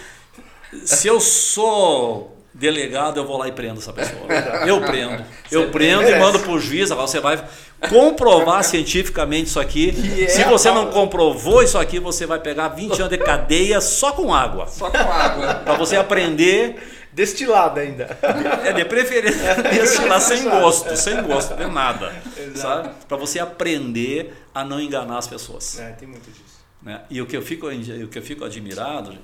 se 0.84 1.08
eu 1.08 1.20
sou 1.20 2.41
delegado, 2.62 3.18
eu 3.20 3.26
vou 3.26 3.38
lá 3.38 3.48
e 3.48 3.52
prendo 3.52 3.80
essa 3.80 3.92
pessoa. 3.92 4.22
Eu 4.66 4.80
prendo. 4.80 5.26
Eu 5.52 5.72
prendo 5.72 6.04
e 6.04 6.06
merece. 6.06 6.20
mando 6.20 6.40
pro 6.40 6.60
juiz, 6.60 6.92
agora 6.92 7.08
você 7.08 7.20
vai 7.20 7.44
comprovar 7.90 8.64
cientificamente 8.64 9.50
isso 9.50 9.60
aqui. 9.60 9.92
Que 9.92 10.26
é 10.26 10.28
Se 10.28 10.44
você 10.44 10.70
não 10.70 10.92
comprovou 10.92 11.64
isso 11.64 11.78
aqui, 11.78 12.00
você 12.00 12.26
vai 12.28 12.40
pegar 12.40 12.70
20 12.70 13.00
anos 13.02 13.10
de 13.10 13.18
cadeia 13.18 13.82
só 13.82 14.12
com 14.12 14.34
água. 14.34 14.68
Só 14.68 14.92
com 14.92 14.98
água. 14.98 15.56
Para 15.56 15.76
você 15.76 15.96
aprender, 15.96 16.76
Destilado 17.12 17.80
ainda. 17.80 18.18
é 18.64 18.72
de 18.72 18.86
preferência 18.86 19.56
destilar 19.64 20.22
sem 20.22 20.50
gosto, 20.50 20.96
sem 20.96 21.22
gosto 21.24 21.56
de 21.56 21.66
nada. 21.66 22.14
Sabe? 22.56 22.90
Para 23.08 23.18
você 23.18 23.40
aprender 23.40 24.34
a 24.54 24.64
não 24.64 24.80
enganar 24.80 25.18
as 25.18 25.28
pessoas. 25.28 25.78
É, 25.80 25.92
tem 25.92 26.08
muito 26.08 26.30
disso. 26.32 26.62
né? 26.82 27.02
E 27.10 27.22
o 27.22 27.26
que, 27.26 27.36
eu 27.36 27.42
fico, 27.42 27.68
o 27.68 28.08
que 28.08 28.18
eu 28.18 28.24
fico 28.24 28.46
admirado 28.46 29.18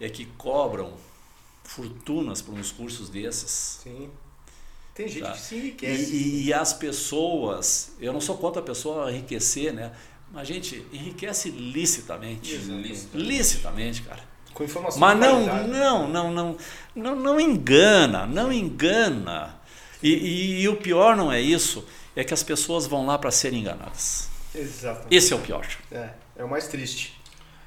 é 0.00 0.08
que 0.08 0.24
cobram 0.38 0.92
fortunas 1.66 2.40
por 2.42 2.54
uns 2.54 2.70
cursos 2.72 3.08
desses. 3.08 3.80
Sim. 3.82 4.10
Tem 4.94 5.08
gente 5.08 5.22
Tá. 5.24 5.32
que 5.32 5.40
se 5.40 5.54
enriquece. 5.56 6.14
E, 6.14 6.44
e 6.46 6.52
as 6.54 6.72
pessoas, 6.72 7.92
eu 8.00 8.12
não 8.12 8.20
sou 8.20 8.36
contra 8.38 8.60
a 8.62 8.64
pessoa 8.64 9.10
enriquecer, 9.12 9.72
né? 9.72 9.92
Mas, 10.32 10.48
gente, 10.48 10.84
enriquece 10.92 11.50
licitamente. 11.50 12.54
Exatamente. 12.54 13.08
Licitamente, 13.14 14.02
cara. 14.02 14.22
Com 14.54 14.64
informação 14.64 14.98
Mas 14.98 15.18
não, 15.18 15.44
não, 15.66 16.08
não, 16.08 16.32
não, 16.32 16.56
não, 16.94 17.16
não 17.16 17.40
engana, 17.40 18.26
não 18.26 18.50
engana. 18.50 19.54
E, 20.02 20.10
e- 20.12 20.60
e 20.62 20.68
o 20.68 20.76
pior 20.76 21.14
não 21.14 21.30
é 21.30 21.40
isso, 21.40 21.84
é 22.14 22.24
que 22.24 22.32
as 22.32 22.42
pessoas 22.42 22.86
vão 22.86 23.04
lá 23.06 23.18
para 23.18 23.30
serem 23.30 23.60
enganadas. 23.60 24.28
Exatamente. 24.54 25.14
Esse 25.14 25.32
é 25.34 25.36
o 25.36 25.40
pior. 25.40 25.66
É, 25.92 26.10
é 26.36 26.44
o 26.44 26.48
mais 26.48 26.66
triste. 26.68 27.15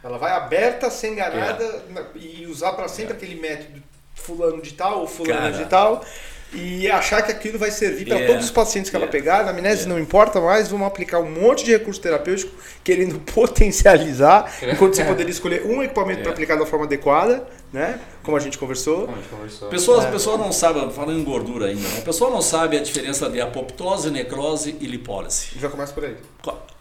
Ela 0.04 0.18
vai 0.18 0.32
aberta, 0.32 0.90
ser 0.90 1.10
enganada 1.10 1.64
É. 1.64 2.02
e 2.18 2.46
usar 2.48 2.74
para 2.74 2.88
sempre 2.88 3.14
aquele 3.14 3.36
método 3.36 3.82
fulano 4.16 4.62
de 4.62 4.74
tal 4.74 5.00
ou 5.02 5.08
fulano 5.08 5.40
Cara. 5.40 5.52
de 5.52 5.66
tal 5.66 6.04
e 6.52 6.90
achar 6.90 7.22
que 7.22 7.32
aquilo 7.32 7.60
vai 7.60 7.70
servir 7.70 8.06
para 8.08 8.20
É. 8.20 8.26
todos 8.28 8.46
os 8.46 8.52
pacientes 8.52 8.90
que 8.90 8.96
ela 8.96 9.06
É. 9.06 9.10
pegar. 9.10 9.44
Na 9.44 9.52
amnésia 9.52 9.86
É. 9.86 9.88
não 9.88 10.00
importa 10.00 10.40
mais, 10.42 10.68
vamos 10.68 10.88
aplicar 10.88 11.20
um 11.20 11.30
monte 11.30 11.64
de 11.66 11.72
recurso 11.72 12.00
terapêutico 12.02 12.52
querendo 12.84 13.20
potencializar, 13.34 14.52
enquanto 14.64 14.96
você 14.96 15.04
poderia 15.06 15.32
escolher 15.32 15.66
um 15.66 15.84
equipamento 15.84 16.22
para 16.22 16.30
É. 16.32 16.34
aplicar 16.34 16.56
da 16.58 16.66
forma 16.66 16.86
adequada, 16.86 17.46
né? 17.72 18.00
Como 18.24 18.36
a 18.36 18.40
gente 18.40 18.58
conversou. 18.58 19.02
Como 19.06 19.14
a 19.18 19.20
gente 19.22 19.30
conversou. 19.30 19.70
Pessoas, 19.70 20.06
É. 20.06 20.12
pessoas 20.12 20.40
não 20.40 20.52
sabem, 20.52 20.90
falando 20.92 21.20
em 21.20 21.24
gordura 21.24 21.68
ainda, 21.68 21.88
né? 21.88 21.98
a 22.00 22.02
pessoa 22.02 22.30
não 22.32 22.42
sabe 22.42 22.78
a 22.78 22.82
diferença 22.82 23.30
de 23.30 23.40
apoptose, 23.40 24.10
necrose 24.10 24.76
e 24.80 24.88
lipólise. 24.88 25.50
Já 25.60 25.70
começa 25.70 25.94
por 25.94 26.06
aí. 26.06 26.16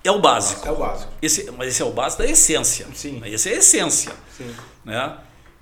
É 0.09 0.13
o 0.13 0.19
básico. 0.19 0.67
É 0.67 0.71
o 0.73 0.77
básico. 0.77 1.13
Esse, 1.21 1.51
mas 1.57 1.69
esse 1.69 1.83
é 1.83 1.85
o 1.85 1.91
básico 1.91 2.23
da 2.23 2.29
essência. 2.31 2.87
Sim. 2.95 3.21
Esse 3.25 3.51
é 3.51 3.55
a 3.55 3.59
essência. 3.59 4.13
Sim. 4.37 4.55
né? 4.85 5.13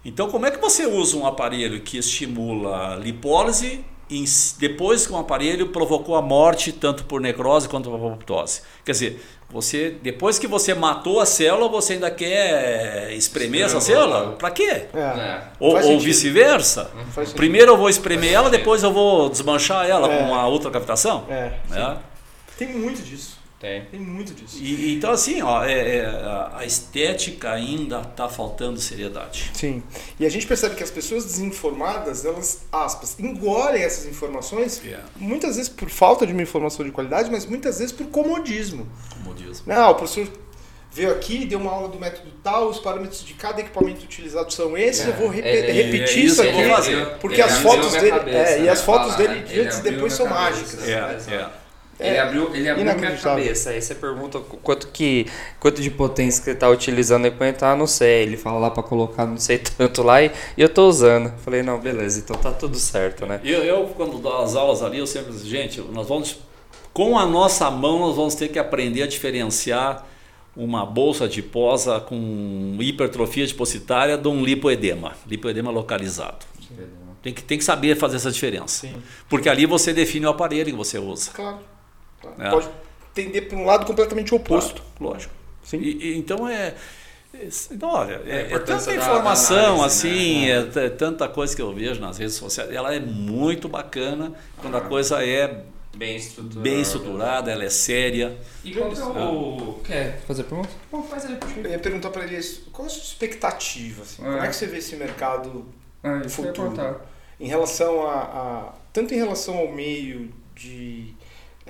Então, 0.05 0.31
como 0.31 0.47
é 0.47 0.51
que 0.53 0.59
você 0.59 0.87
usa 0.87 1.17
um 1.17 1.27
aparelho 1.27 1.81
que 1.81 1.99
estimula 1.99 2.93
a 2.93 2.97
lipólise 2.97 3.85
e 4.09 4.21
em- 4.21 4.25
depois 4.59 5.05
que 5.05 5.13
um 5.13 5.19
aparelho 5.19 5.69
provocou 5.71 6.15
a 6.15 6.23
morte 6.23 6.71
tanto 6.71 7.05
por 7.05 7.21
necrose 7.21 7.69
quanto 7.69 7.91
por 7.91 7.97
apoptose? 7.97 8.61
Quer 8.85 8.93
dizer, 8.93 9.27
você 9.51 9.97
depois 10.01 10.39
que 10.39 10.47
você 10.47 10.75
matou 10.75 11.19
a 11.21 11.27
célula, 11.27 11.69
você 11.69 11.95
ainda 11.95 12.09
quer 12.09 13.13
espremer 13.15 13.63
essa 13.65 13.81
célula? 13.81 14.37
Para 14.39 14.53
quê? 14.53 14.87
É. 14.95 14.99
É. 15.01 15.43
Ou, 15.59 15.75
ou 15.77 15.99
vice-versa? 15.99 16.85
Faz 17.13 17.15
sentido. 17.31 17.35
Primeiro 17.37 17.73
eu 17.73 17.77
vou 17.77 17.89
espremer 17.89 18.33
ela, 18.33 18.49
depois 18.49 18.85
eu 18.85 18.93
vou 18.93 19.29
desmanchar 19.29 19.89
ela 19.89 20.07
É. 20.13 20.19
com 20.19 20.25
uma 20.31 20.47
ultracaptação? 20.47 21.25
É. 21.29 21.53
Né? 21.69 21.97
Tem 22.57 22.69
muito 22.69 23.03
disso. 23.03 23.36
Tem. 23.59 23.87
Tem 23.87 23.99
muito 23.99 24.35
disso. 24.35 24.59
E, 24.61 24.95
então 24.97 25.11
assim, 25.11 25.41
ó, 25.41 25.65
é- 25.65 25.97
é, 25.97 26.07
a- 26.07 26.61
estética 26.67 27.53
ainda 27.53 28.01
está 28.03 28.29
faltando 28.29 28.79
seriedade. 28.79 29.51
Sim. 29.55 29.83
E 30.21 30.27
a 30.27 30.29
gente 30.29 30.47
percebe 30.47 30.75
que 30.77 30.83
as 30.83 30.91
pessoas 30.91 31.25
desinformadas, 31.25 32.25
elas, 32.27 32.63
aspas, 32.71 33.19
engolem 33.19 33.83
essas 33.83 34.05
informações, 34.05 34.83
É. 34.87 34.99
muitas 35.17 35.57
vezes 35.57 35.71
por 35.71 35.89
falta 35.89 36.27
de 36.27 36.35
uma 36.35 36.43
informação 36.43 36.85
de 36.85 36.91
qualidade, 36.93 37.31
mas 37.31 37.47
muitas 37.47 37.79
vezes 37.79 37.93
por 37.93 38.07
comodismo. 38.09 38.87
Como 39.23 39.35
diz. 39.35 39.63
Não, 39.67 39.91
o 39.91 39.95
professor 39.95 40.29
veio 40.93 41.11
aqui, 41.13 41.47
deu 41.47 41.59
uma 41.59 41.71
aula 41.73 41.89
do 41.89 41.99
método 41.99 42.31
tal, 42.43 42.69
os 42.69 42.79
parâmetros 42.79 43.25
de 43.25 43.33
cada 43.35 43.61
equipamento 43.63 44.05
utilizado 44.05 44.53
são 44.53 44.77
esses, 44.77 45.07
É, 45.07 45.09
eu 45.09 45.15
vou 45.15 45.29
repe- 45.29 45.49
ele- 45.49 45.73
repetir 45.73 46.19
é 46.19 46.21
isso 46.27 46.33
isso 46.35 46.43
aqui, 46.43 46.51
eu 46.61 46.67
vou 46.69 46.77
fazer. 46.77 47.07
porque 47.21 47.41
as 47.41 47.59
fotos 47.59 47.93
dele, 47.93 48.11
cabeça, 48.11 48.39
é, 48.39 48.59
e 48.59 48.63
né? 48.65 48.69
as 48.71 48.81
fotos 48.83 49.15
Falar, 49.15 49.29
dele 49.29 49.45
ele 49.51 49.61
antes 49.67 49.79
e 49.79 49.83
depois 49.83 50.13
são 50.13 50.27
cabeça. 50.27 50.43
mágicas. 50.61 50.89
É, 50.89 51.35
é. 51.35 51.49
Ele 51.99 52.19
abriu, 52.19 52.55
ele 52.55 52.69
abriu 52.69 52.85
minha 52.85 53.17
cabeça. 53.17 53.71
Aí 53.71 53.81
você 53.81 53.95
pergunta 53.95 54.39
qu- 54.41 54.59
quanto 54.59 54.89
que 54.89 55.27
quanto 55.59 55.81
de 55.81 55.91
potência 55.91 56.45
que 56.45 56.51
ele 56.51 56.59
tá 56.59 56.69
utilizando 56.69 57.25
aí 57.25 57.31
pra 57.31 57.49
entrar, 57.49 57.75
não 57.77 57.87
sei. 57.87 58.23
Ele 58.25 58.37
fala 58.37 58.59
lá 58.59 58.71
pra 58.71 58.83
colocar 58.83 59.25
não 59.27 59.39
sei 59.39 59.59
tanto 59.79 60.03
lá 60.03 60.23
e, 60.23 60.31
e 60.57 60.63
eu 60.63 60.69
tô 60.69 60.87
usando. 60.89 61.33
Falei, 61.39 61.63
não, 61.63 61.79
beleza, 61.81 62.19
então 62.21 62.37
tá 62.37 62.51
tudo 62.53 62.77
certo, 62.79 63.25
né? 63.25 63.41
Eu, 63.43 63.65
eu, 63.65 63.85
quando 63.97 64.19
dou 64.19 64.43
as 64.43 64.55
aulas 64.55 64.83
ali, 64.83 64.99
eu 64.99 65.07
sempre 65.07 65.33
digo, 65.33 65.47
gente, 65.47 65.81
nós 65.81 66.07
vamos, 66.07 66.37
com 66.93 67.19
a 67.19 67.25
nossa 67.25 67.71
mão, 67.71 67.99
nós 68.01 68.15
vamos 68.17 68.35
ter 68.35 68.49
que 68.49 68.59
aprender 68.59 69.03
a 69.03 69.07
diferenciar 69.07 70.07
uma 70.55 70.85
bolsa 70.87 71.25
adiposa 71.25 72.01
com 72.01 72.77
hipertrofia 72.81 73.47
depositária 73.47 74.17
de 74.19 74.29
um 74.29 74.43
lipoedema, 74.43 75.13
lipoedema 75.27 75.71
localizado. 75.71 76.45
Tem 77.23 77.33
que, 77.33 77.43
tem 77.43 77.59
que 77.59 77.65
saber 77.65 77.97
fazer 77.97 78.17
essa 78.17 78.31
diferença. 78.31 78.87
Sim. 78.87 78.95
Porque 79.29 79.49
ali 79.49 79.67
você 79.67 79.93
define 79.93 80.27
o 80.27 80.29
aparelho 80.31 80.67
que 80.67 80.77
você 80.77 80.99
usa. 80.99 81.31
Claro. 81.33 81.59
Claro. 82.35 82.49
É. 82.49 82.51
Pode 82.51 82.69
tender 83.15 83.49
para 83.49 83.57
um 83.59 83.65
lado 83.65 83.87
completamente 83.87 84.35
oposto. 84.35 84.83
Lógico. 85.01 85.33
Sim. 85.65 85.79
E, 85.79 86.13
e 86.13 86.19
então 86.19 86.49
é. 86.49 86.75
é- 87.35 87.49
Então, 87.71 87.89
olha, 87.91 88.21
é, 88.27 88.53
é 88.53 88.59
tanta 88.59 88.95
informação 88.95 89.57
da 89.57 89.63
análise, 89.69 89.85
assim, 90.09 90.47
né? 90.47 90.51
é, 90.51 90.63
t- 90.65 90.91
tanta 90.91 91.29
coisa 91.29 91.55
que 91.55 91.61
eu 91.63 91.73
vejo 91.75 92.01
nas 92.01 92.19
redes 92.19 92.35
sociais. 92.35 92.71
Ela 92.73 92.95
é 92.95 93.01
muito 93.01 93.69
bacana 93.69 94.33
quando 94.61 94.77
a 94.77 94.81
coisa 94.81 95.25
é 95.25 95.63
Bem 95.97 96.17
estruturado. 96.17 96.61
bem 96.61 96.81
estruturada, 96.83 97.51
ela 97.51 97.65
é 97.65 97.71
séria. 97.71 98.37
E 98.63 98.73
qual 98.75 98.93
é 98.93 99.25
o. 99.25 99.81
Quer 99.83 100.21
fazer 100.27 100.43
pergunta? 100.45 100.69
Bom, 100.93 101.03
faz 101.03 101.25
aí, 101.25 101.39
Eu 101.65 101.71
ia 101.71 101.79
perguntar 101.79 102.11
para 102.11 102.25
ele 102.25 102.37
isso, 102.37 102.69
qual 102.71 102.87
é 102.87 102.91
a 102.91 102.93
sua 102.93 103.03
expectativa? 103.03 104.03
assim? 104.03 104.23
Como 104.23 104.37
é 104.39 104.47
que 104.47 104.55
você 104.57 104.67
vê 104.67 104.77
esse 104.79 104.95
mercado 104.97 105.65
Ah, 106.05 106.21
ia 106.23 106.29
Futuro. 106.29 107.01
em 107.41 107.49
relação 107.49 108.07
a, 108.07 108.15
a- 108.15 108.73
tanto 108.93 109.15
em 109.15 109.17
relação 109.17 109.57
ao 109.57 109.73
meio 109.73 110.31
de 110.55 111.15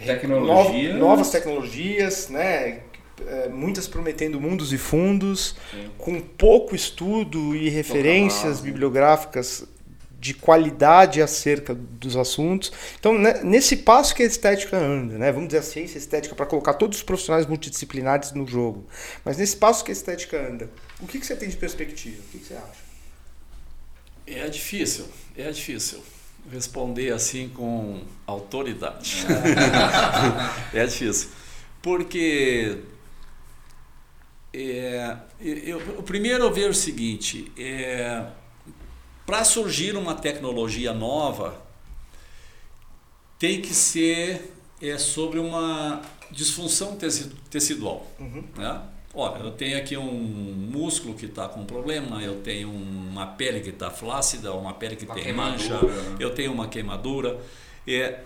Tecnologias. 0.05 0.95
no- 0.95 1.01
novas 1.01 1.31
tecnologias, 1.31 2.29
né? 2.29 2.81
É, 3.27 3.49
muitas 3.49 3.89
prometendo 3.89 4.39
mundos 4.39 4.73
e 4.75 4.79
fundos, 4.79 5.57
Sim. 5.71 5.91
com 5.97 6.21
pouco 6.21 6.77
estudo 6.77 7.57
e 7.57 7.71
referências 7.71 8.61
bibliográficas 8.61 9.65
de 10.21 10.35
qualidade 10.35 11.23
acerca 11.23 11.75
dos 11.75 12.15
assuntos. 12.17 12.73
Então, 12.99 13.17
né, 13.19 13.41
nesse 13.43 13.77
passo 13.77 14.15
que 14.15 14.23
a 14.23 14.27
estética 14.27 14.77
anda, 14.77 15.17
né? 15.17 15.31
vamos 15.33 15.49
dizer 15.49 15.59
a 15.59 15.63
ciência 15.63 15.97
estética 15.99 16.35
para 16.35 16.45
colocar 16.47 16.75
todos 16.75 16.99
os 16.99 17.03
profissionais 17.03 17.47
multidisciplinares 17.47 18.33
no 18.33 18.47
jogo, 18.47 18.87
mas 19.25 19.39
nesse 19.39 19.57
passo 19.57 19.85
que 19.85 19.91
a 19.91 19.95
estética 19.95 20.39
anda, 20.39 20.69
o 21.01 21.07
que, 21.07 21.19
que 21.19 21.27
você 21.27 21.37
tem 21.37 21.49
de 21.49 21.57
perspectiva? 21.57 22.19
O 22.21 22.33
que, 22.33 22.39
que 22.39 22.47
você 22.47 22.55
acha? 22.55 22.87
É 24.27 24.49
difícil, 24.49 25.07
é 25.37 25.51
difícil 25.51 26.01
responder 26.51 27.13
assim 27.13 27.49
com 27.49 28.03
autoridade. 28.27 29.25
é 30.73 30.85
difícil. 30.87 31.31
Porque 31.83 32.79
é, 34.53 35.17
eu, 35.41 35.79
o 35.99 36.03
primeiro 36.03 36.45
eu 36.45 36.53
vejo 36.53 36.71
o 36.71 36.75
seguinte, 36.75 37.53
é, 37.59 38.27
para 39.27 39.45
surgir 39.45 39.97
uma 39.97 40.15
tecnologia 40.15 40.93
nova, 40.95 41.61
tem 43.39 43.61
que 43.61 43.75
ser 43.75 44.55
é, 44.81 44.97
sobre 44.97 45.39
uma 45.39 46.01
disfunção 46.31 46.97
tecidual. 47.51 48.11
Uhum. 48.19 48.45
Né? 48.57 48.83
Olha, 49.19 49.39
eu 49.43 49.51
tenho 49.51 49.79
aqui 49.79 49.97
um 49.97 50.13
músculo 50.13 51.15
que 51.15 51.25
está 51.25 51.49
com 51.49 51.65
problema, 51.65 52.23
eu 52.23 52.43
tenho 52.43 52.69
uma 52.69 53.27
pele 53.27 53.61
que 53.61 53.71
está 53.71 53.89
flácida, 53.89 54.53
uma 54.53 54.75
pele 54.75 54.95
que 54.95 55.07
uma 55.07 55.15
tem 55.15 55.33
mancha, 55.33 55.73
né? 55.81 56.17
eu 56.21 56.35
tenho 56.35 56.53
uma 56.53 56.69
queimadura. 56.69 57.41
É, 57.89 58.21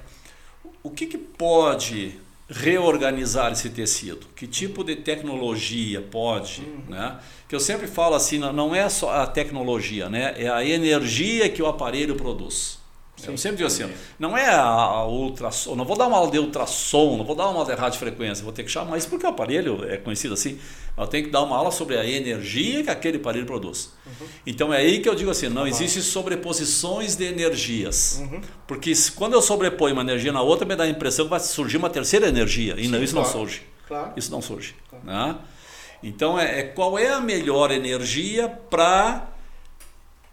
o 0.83 0.91
que, 0.91 1.07
que 1.07 1.17
pode 1.17 2.19
reorganizar 2.49 3.53
esse 3.53 3.71
tecido? 3.71 4.27
Que 4.35 4.49
tipo 4.49 4.83
de 4.83 4.97
tecnologia 4.97 6.03
pode? 6.03 6.63
Uhum. 6.63 6.83
Né? 6.89 7.21
Que 7.49 7.55
eu 7.55 7.61
sempre 7.61 7.87
falo 7.87 8.17
assim, 8.17 8.39
não 8.39 8.75
é 8.75 8.89
só 8.89 9.13
a 9.13 9.29
tecnologia, 9.29 10.09
né? 10.09 10.35
é 10.37 10.49
a 10.49 10.65
energia 10.65 11.49
que 11.49 11.63
o 11.63 11.69
aparelho 11.69 12.17
produz. 12.17 12.80
Eu 13.27 13.37
sempre 13.37 13.59
digo 13.59 13.67
assim, 13.67 13.91
não 14.19 14.37
é 14.37 14.49
a 14.49 15.05
ultrassom, 15.05 15.75
não 15.75 15.85
vou 15.85 15.97
dar 15.97 16.07
uma 16.07 16.17
aula 16.17 16.31
de 16.31 16.39
ultrassom, 16.39 17.17
não 17.17 17.25
vou 17.25 17.35
dar 17.35 17.49
uma 17.49 17.61
aula 17.61 17.75
de 17.75 17.81
radiofrequência, 17.81 18.45
vou 18.45 18.53
ter 18.53 18.65
que 18.65 18.71
chamar 18.71 18.99
isso 18.99 19.09
porque 19.09 19.27
o 19.27 19.29
aparelho 19.29 19.85
é 19.89 19.97
conhecido 19.97 20.35
assim, 20.35 20.59
eu 20.97 21.07
tenho 21.07 21.25
que 21.25 21.31
dar 21.31 21.43
uma 21.43 21.57
aula 21.57 21.71
sobre 21.71 21.97
a 21.97 22.05
energia 22.05 22.83
que 22.83 22.91
aquele 22.91 23.17
aparelho 23.19 23.47
produz. 23.47 23.93
Uhum. 24.07 24.27
Então 24.47 24.73
é 24.73 24.79
aí 24.79 25.01
que 25.01 25.09
eu 25.09 25.15
digo 25.15 25.31
assim, 25.31 25.49
não 25.49 25.67
existe 25.67 26.03
sobreposições 26.03 27.17
de 27.17 27.25
energias, 27.25 28.21
uhum. 28.21 28.41
porque 28.67 28.93
quando 29.15 29.35
eu 29.35 29.43
sobreponho 29.43 29.95
uma 29.95 30.03
energia 30.03 30.33
na 30.33 30.43
outra, 30.43 30.67
me 30.67 30.77
dá 30.77 30.85
a 30.85 30.89
impressão 30.89 31.27
que 31.27 31.31
vai 31.31 31.41
surgir 31.41 31.77
uma 31.77 31.91
terceira 31.91 32.29
energia, 32.29 32.75
e 32.79 32.85
Sim, 32.85 32.91
não, 32.91 33.03
isso 33.03 33.15
claro. 33.15 33.29
não 33.29 33.35
surge. 33.35 33.63
Claro. 33.87 34.13
Isso 34.17 34.31
não 34.31 34.41
surge. 34.41 34.75
Claro. 34.89 35.05
Né? 35.05 35.39
Então 36.03 36.39
é, 36.39 36.61
é 36.61 36.63
qual 36.63 36.99
é 36.99 37.09
a 37.09 37.21
melhor 37.21 37.71
energia 37.71 38.49
para 38.49 39.30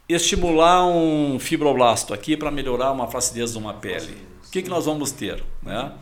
estimular 0.08 0.86
um 0.86 1.38
fibroblasto 1.38 2.14
aqui 2.14 2.36
para 2.36 2.50
melhorar 2.50 2.92
uma 2.92 3.06
flacidez 3.08 3.52
de 3.52 3.58
uma 3.58 3.74
pele. 3.74 4.16
O 4.46 4.50
que, 4.50 4.62
que 4.62 4.70
nós 4.70 4.86
vamos 4.86 5.10
ter? 5.10 5.44
Né? 5.62 5.92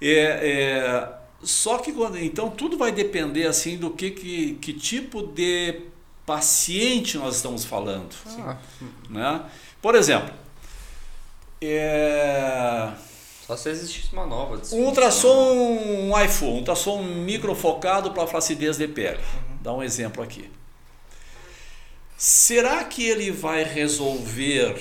É, 0.00 0.10
é, 0.10 1.08
só 1.42 1.78
que 1.78 1.92
quando, 1.92 2.18
então 2.18 2.50
tudo 2.50 2.76
vai 2.76 2.92
depender 2.92 3.46
assim 3.46 3.78
do 3.78 3.90
que, 3.90 4.10
que, 4.10 4.54
que 4.54 4.72
tipo 4.74 5.22
de 5.22 5.80
paciente 6.26 7.16
nós 7.16 7.36
estamos 7.36 7.64
falando. 7.64 8.14
Ah. 8.38 8.58
Né? 9.08 9.42
Por 9.80 9.94
exemplo, 9.94 10.34
é, 11.62 12.90
só 13.46 13.56
se 13.56 13.70
existisse 13.70 14.12
uma 14.12 14.26
nova. 14.26 14.60
Um 14.72 14.84
ultrassom 14.86 15.54
um 15.54 16.20
iPhone, 16.20 16.52
um 16.52 16.56
ultrassom 16.56 17.02
microfocado 17.02 18.10
para 18.10 18.26
flacidez 18.26 18.76
de 18.76 18.88
pele. 18.88 19.16
Uhum. 19.18 19.56
Dá 19.62 19.72
um 19.72 19.82
exemplo 19.82 20.22
aqui. 20.22 20.50
Será 22.16 22.82
que 22.84 23.06
ele 23.06 23.30
vai 23.30 23.62
resolver 23.62 24.80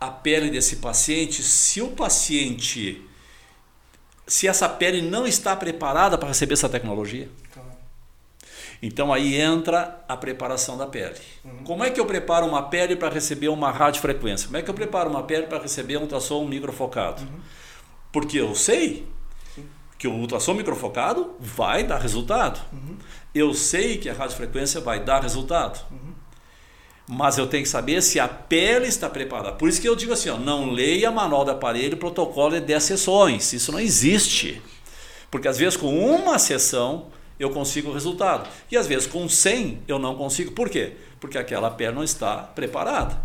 a 0.00 0.10
pele 0.10 0.50
desse 0.50 0.76
paciente 0.76 1.42
se 1.42 1.82
o 1.82 1.88
paciente, 1.88 3.06
se 4.26 4.48
essa 4.48 4.68
pele 4.68 5.02
não 5.02 5.26
está 5.26 5.54
preparada 5.54 6.16
para 6.16 6.28
receber 6.28 6.54
essa 6.54 6.68
tecnologia? 6.68 7.28
Então 8.82 9.12
aí 9.12 9.38
entra 9.38 10.02
a 10.08 10.16
preparação 10.16 10.78
da 10.78 10.86
pele. 10.86 11.18
Uhum. 11.44 11.64
Como 11.64 11.84
é 11.84 11.90
que 11.90 12.00
eu 12.00 12.06
preparo 12.06 12.46
uma 12.46 12.62
pele 12.62 12.96
para 12.96 13.12
receber 13.12 13.48
uma 13.48 13.70
radiofrequência? 13.70 14.46
Como 14.46 14.56
é 14.56 14.62
que 14.62 14.70
eu 14.70 14.74
preparo 14.74 15.10
uma 15.10 15.22
pele 15.22 15.46
para 15.46 15.58
receber 15.60 15.98
um 15.98 16.02
ultrassom 16.02 16.46
microfocado? 16.46 17.22
Uhum. 17.22 17.40
Porque 18.10 18.40
eu 18.40 18.54
sei 18.54 19.06
Sim. 19.54 19.66
que 19.98 20.08
o 20.08 20.12
ultrassom 20.12 20.54
microfocado 20.54 21.36
vai 21.38 21.84
dar 21.84 21.98
resultado. 21.98 22.58
Uhum. 22.72 22.96
Eu 23.34 23.52
sei 23.52 23.98
que 23.98 24.08
a 24.08 24.14
radiofrequência 24.14 24.80
vai 24.80 25.04
dar 25.04 25.20
resultado. 25.20 25.84
Mas 27.12 27.38
eu 27.38 27.46
tenho 27.48 27.64
que 27.64 27.68
saber 27.68 28.00
se 28.02 28.20
a 28.20 28.28
pele 28.28 28.86
está 28.86 29.10
preparada. 29.10 29.50
Por 29.56 29.68
isso 29.68 29.80
que 29.80 29.88
eu 29.88 29.96
digo 29.96 30.12
assim, 30.12 30.28
ó, 30.28 30.38
não 30.38 30.70
leia 30.70 31.10
manual 31.10 31.44
do 31.44 31.50
aparelho, 31.50 31.96
protocolo 31.96 32.52
de 32.52 32.60
10 32.60 32.82
sessões. 32.84 33.52
Isso 33.52 33.72
não 33.72 33.80
existe. 33.80 34.62
Porque 35.28 35.48
às 35.48 35.58
vezes 35.58 35.76
com 35.76 35.92
uma 35.98 36.38
sessão 36.38 37.06
eu 37.36 37.50
consigo 37.50 37.90
o 37.90 37.92
resultado. 37.92 38.48
E 38.70 38.76
às 38.76 38.86
vezes 38.86 39.08
com 39.08 39.28
100 39.28 39.82
eu 39.88 39.98
não 39.98 40.14
consigo. 40.14 40.52
Por 40.52 40.70
quê? 40.70 40.92
Porque 41.18 41.36
aquela 41.36 41.68
pele 41.68 41.96
não 41.96 42.04
está 42.04 42.36
preparada. 42.36 43.20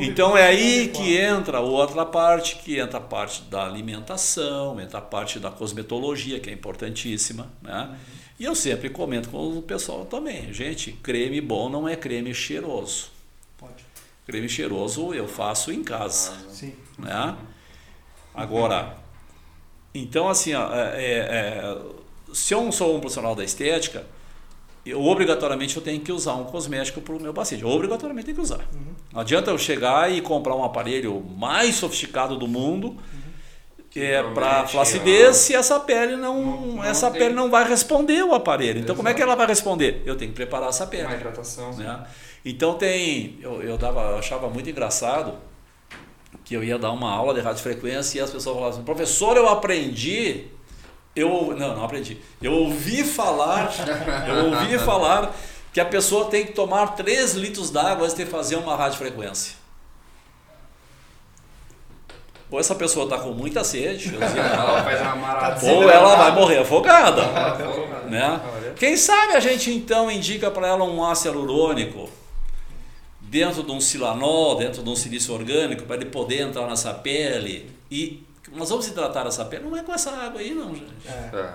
Então 0.00 0.34
é 0.34 0.46
aí 0.46 0.88
que 0.88 1.14
entra 1.14 1.60
outra 1.60 2.06
parte, 2.06 2.56
que 2.56 2.78
entra 2.78 2.96
a 2.96 3.02
parte 3.02 3.42
da 3.42 3.66
alimentação, 3.66 4.80
entra 4.80 4.98
a 4.98 5.02
parte 5.02 5.38
da 5.38 5.50
cosmetologia, 5.50 6.40
que 6.40 6.48
é 6.48 6.54
importantíssima. 6.54 7.52
Né? 7.60 7.90
Uhum. 7.90 8.17
E 8.38 8.44
eu 8.44 8.54
sempre 8.54 8.88
comento 8.88 9.30
com 9.30 9.58
o 9.58 9.62
pessoal 9.62 10.04
também, 10.04 10.52
gente, 10.52 10.92
creme 10.92 11.40
bom 11.40 11.68
não 11.68 11.88
é 11.88 11.96
creme 11.96 12.32
cheiroso. 12.32 13.10
Pode. 13.56 13.84
Creme 14.26 14.48
cheiroso 14.48 15.12
eu 15.12 15.26
faço 15.26 15.72
em 15.72 15.82
casa. 15.82 16.36
Sim. 16.48 16.72
Né? 16.96 17.36
Agora, 18.32 18.96
então 19.92 20.28
assim, 20.28 20.54
ó, 20.54 20.72
é, 20.72 21.02
é, 21.02 21.18
é, 21.18 21.78
se 22.32 22.54
eu 22.54 22.62
não 22.62 22.70
sou 22.70 22.96
um 22.96 23.00
profissional 23.00 23.34
da 23.34 23.42
estética, 23.42 24.06
eu 24.86 25.04
obrigatoriamente 25.04 25.76
eu 25.76 25.82
tenho 25.82 26.00
que 26.00 26.12
usar 26.12 26.34
um 26.34 26.44
cosmético 26.44 27.00
para 27.00 27.14
o 27.14 27.20
meu 27.20 27.34
paciente. 27.34 27.62
Eu 27.62 27.68
obrigatoriamente 27.68 28.26
tenho 28.26 28.36
que 28.36 28.42
usar. 28.42 28.60
Uhum. 28.72 28.94
Não 29.12 29.20
adianta 29.20 29.50
eu 29.50 29.58
chegar 29.58 30.10
e 30.10 30.20
comprar 30.20 30.54
um 30.54 30.64
aparelho 30.64 31.20
mais 31.36 31.74
sofisticado 31.74 32.38
do 32.38 32.46
mundo. 32.46 32.96
Que 33.98 34.04
é 34.04 34.22
para 34.22 34.64
flacidez 34.68 35.36
se 35.36 35.56
essa 35.56 35.80
pele 35.80 36.14
não, 36.14 36.40
não, 36.40 36.66
não 36.76 36.84
essa 36.84 37.10
tem. 37.10 37.20
pele 37.20 37.34
não 37.34 37.50
vai 37.50 37.68
responder 37.68 38.22
o 38.22 38.32
aparelho. 38.32 38.78
Então 38.78 38.94
Exato. 38.94 38.96
como 38.96 39.08
é 39.08 39.14
que 39.14 39.20
ela 39.20 39.34
vai 39.34 39.46
responder? 39.46 40.02
Eu 40.06 40.16
tenho 40.16 40.30
que 40.30 40.36
preparar 40.36 40.68
essa 40.68 40.86
pele. 40.86 41.06
Uma 41.06 41.16
hidratação. 41.16 41.72
Né? 41.72 42.06
Então 42.44 42.74
tem, 42.74 43.40
eu, 43.42 43.60
eu, 43.60 43.76
dava, 43.76 44.02
eu 44.02 44.18
achava 44.18 44.48
muito 44.48 44.70
engraçado 44.70 45.34
que 46.44 46.54
eu 46.54 46.62
ia 46.62 46.78
dar 46.78 46.92
uma 46.92 47.10
aula 47.10 47.34
de 47.34 47.40
radiofrequência 47.40 48.18
e 48.18 48.20
as 48.22 48.30
pessoas 48.30 48.54
falavam 48.54 48.76
assim, 48.76 48.84
professor, 48.84 49.36
eu 49.36 49.48
aprendi, 49.48 50.44
eu 51.16 51.54
não, 51.58 51.74
não 51.74 51.84
aprendi, 51.84 52.18
eu 52.40 52.52
ouvi 52.52 53.02
falar, 53.02 53.70
eu 54.28 54.52
ouvi 54.52 54.78
falar 54.78 55.34
que 55.72 55.80
a 55.80 55.84
pessoa 55.84 56.26
tem 56.26 56.46
que 56.46 56.52
tomar 56.52 56.94
3 56.94 57.34
litros 57.34 57.70
d'água 57.70 58.04
antes 58.04 58.16
de 58.16 58.24
fazer 58.24 58.56
uma 58.56 58.76
radiofrequência 58.76 59.57
ou 62.50 62.58
essa 62.58 62.74
pessoa 62.74 63.04
está 63.04 63.18
com 63.18 63.30
muita 63.30 63.62
sede, 63.62 64.14
ela 64.16 64.82
faz 64.82 65.00
uma 65.00 65.72
ou 65.74 65.90
ela 65.90 66.16
vai 66.16 66.32
morrer 66.32 66.58
afogada. 66.58 67.22
né? 68.08 68.40
Quem 68.76 68.96
sabe 68.96 69.34
a 69.34 69.40
gente 69.40 69.70
então 69.70 70.10
indica 70.10 70.50
para 70.50 70.68
ela 70.68 70.84
um 70.84 71.04
ácido 71.04 71.38
hialurônico 71.38 72.08
dentro 73.20 73.62
de 73.62 73.70
um 73.70 73.80
silanol, 73.80 74.56
dentro 74.56 74.82
de 74.82 74.88
um 74.88 74.96
silício 74.96 75.34
orgânico, 75.34 75.82
para 75.82 75.96
ele 75.96 76.06
poder 76.06 76.40
entrar 76.40 76.66
nessa 76.66 76.94
pele. 76.94 77.70
E 77.90 78.24
nós 78.52 78.70
vamos 78.70 78.86
hidratar 78.86 79.26
essa 79.26 79.44
pele. 79.44 79.64
Não 79.64 79.76
é 79.76 79.82
com 79.82 79.92
essa 79.92 80.10
água 80.10 80.40
aí, 80.40 80.54
não, 80.54 80.74
gente. 80.74 80.86
É. 81.06 81.52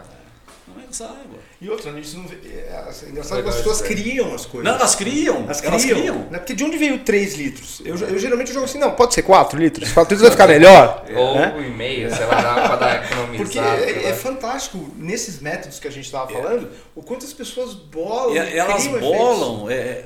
é. 0.67 0.71
Não 0.71 0.81
é 0.81 0.85
essa 0.89 1.05
água. 1.05 1.39
E 1.59 1.69
outra, 1.69 1.91
a 1.91 1.93
gente 1.93 2.15
não 2.15 2.27
vê. 2.27 2.35
É, 2.45 2.89
é 3.05 3.09
engraçado 3.09 3.43
que 3.43 3.49
as 3.49 3.55
pessoas 3.57 3.81
criam 3.81 4.33
as 4.33 4.45
coisas. 4.45 4.71
Não, 4.71 4.79
elas 4.79 4.95
criam. 4.95 5.43
Elas 5.43 5.61
criam. 5.61 5.73
Elas 5.73 5.85
criam. 5.85 6.17
Né? 6.29 6.37
Porque 6.39 6.53
de 6.53 6.63
onde 6.63 6.77
veio 6.77 6.99
3 6.99 7.35
litros? 7.35 7.81
Eu, 7.85 7.97
eu 7.97 8.17
geralmente 8.17 8.53
jogo 8.53 8.65
assim, 8.65 8.79
não, 8.79 8.91
pode 8.91 9.13
ser 9.13 9.23
4 9.23 9.59
litros. 9.59 9.91
4 9.91 10.13
litros 10.13 10.21
vai 10.21 10.31
ficar 10.31 10.47
melhor. 10.47 11.05
Ou 11.15 11.35
né? 11.35 11.53
um 11.57 11.61
e 11.61 11.69
meio, 11.69 12.13
sei 12.13 12.25
lá, 12.25 12.41
dá 12.41 12.53
pra 12.53 12.75
dar 12.75 13.05
economizar. 13.05 13.37
Porque 13.37 13.59
é, 13.59 14.09
é, 14.09 14.13
fantástico, 14.13 14.91
nesses 14.97 15.39
métodos 15.39 15.79
que 15.79 15.87
a 15.87 15.91
gente 15.91 16.05
estava 16.05 16.31
falando, 16.31 16.69
o 16.95 17.01
quanto 17.01 17.25
as 17.25 17.33
pessoas 17.33 17.73
bolam. 17.73 18.35
E, 18.35 18.57
elas 18.57 18.87
bolam. 18.87 19.69
É, 19.69 20.05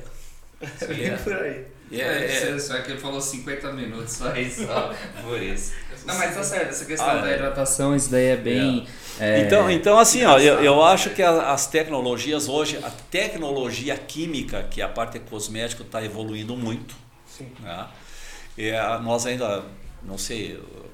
é, 0.80 1.16
por 1.22 1.32
aí. 1.34 1.64
É, 1.90 2.50
é, 2.50 2.58
só 2.58 2.78
que 2.82 2.90
ele 2.90 3.00
falou 3.00 3.20
50 3.20 3.72
minutos 3.72 4.12
só 4.12 4.36
isso, 4.36 4.66
só 4.66 4.92
por 5.22 5.42
isso. 5.42 5.72
Não, 6.04 6.16
mas 6.16 6.34
tá 6.34 6.42
certo, 6.42 6.70
essa 6.70 6.84
questão 6.84 7.08
ah, 7.08 7.16
da 7.16 7.32
hidratação, 7.32 7.94
isso 7.94 8.10
daí 8.10 8.26
é 8.26 8.36
bem. 8.36 8.86
É. 9.20 9.40
Então, 9.40 9.70
então, 9.70 9.98
assim, 9.98 10.24
ó, 10.24 10.38
eu, 10.38 10.62
eu 10.62 10.82
acho 10.82 11.10
que 11.10 11.22
as 11.22 11.66
tecnologias 11.66 12.48
hoje, 12.48 12.78
a 12.82 12.90
tecnologia 12.90 13.96
química, 13.96 14.62
que 14.62 14.80
é 14.80 14.84
a 14.84 14.88
parte 14.88 15.18
cosmética, 15.18 15.82
está 15.82 16.04
evoluindo 16.04 16.56
muito. 16.56 16.94
Sim. 17.26 17.50
Né? 17.60 17.86
É, 18.56 18.98
nós 18.98 19.26
ainda, 19.26 19.64
não 20.02 20.16
sei, 20.16 20.56
eu, 20.56 20.86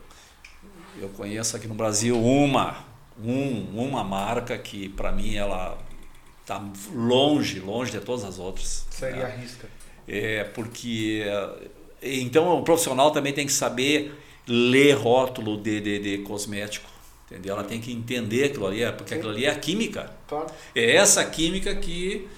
eu 1.03 1.09
conheço 1.11 1.57
aqui 1.57 1.67
no 1.67 1.75
Brasil 1.75 2.21
uma, 2.21 2.85
um, 3.23 3.69
uma 3.75 4.03
marca 4.03 4.57
que 4.59 4.89
para 4.89 5.13
mim 5.13 5.35
ela 5.37 5.79
está 6.43 6.63
longe, 6.93 7.61
longe 7.61 7.91
de 7.91 8.01
todas 8.01 8.25
as 8.25 8.39
outras. 8.39 8.87
Segue 8.91 9.19
né? 9.19 9.25
a 9.25 9.29
risca. 9.29 9.69
É, 10.07 10.45
porque 10.45 11.25
então 12.03 12.59
o 12.59 12.63
profissional 12.63 13.11
também 13.11 13.33
tem 13.33 13.47
que 13.47 13.53
saber 13.53 14.15
ler 14.47 14.95
rótulo 14.95 15.57
de, 15.57 15.81
de, 15.81 15.99
de 15.99 16.19
cosmético. 16.19 16.89
Entendeu? 17.27 17.55
Ela 17.55 17.65
tem 17.65 17.81
que 17.81 17.93
entender 17.93 18.45
aquilo 18.45 18.67
ali, 18.67 18.83
é, 18.83 18.93
porque 18.93 19.15
aquilo 19.15 19.31
ali 19.31 19.45
é 19.47 19.51
a 19.51 19.59
química. 19.59 20.13
É 20.75 20.97
essa 20.97 21.25
química 21.25 21.75
que, 21.75 22.29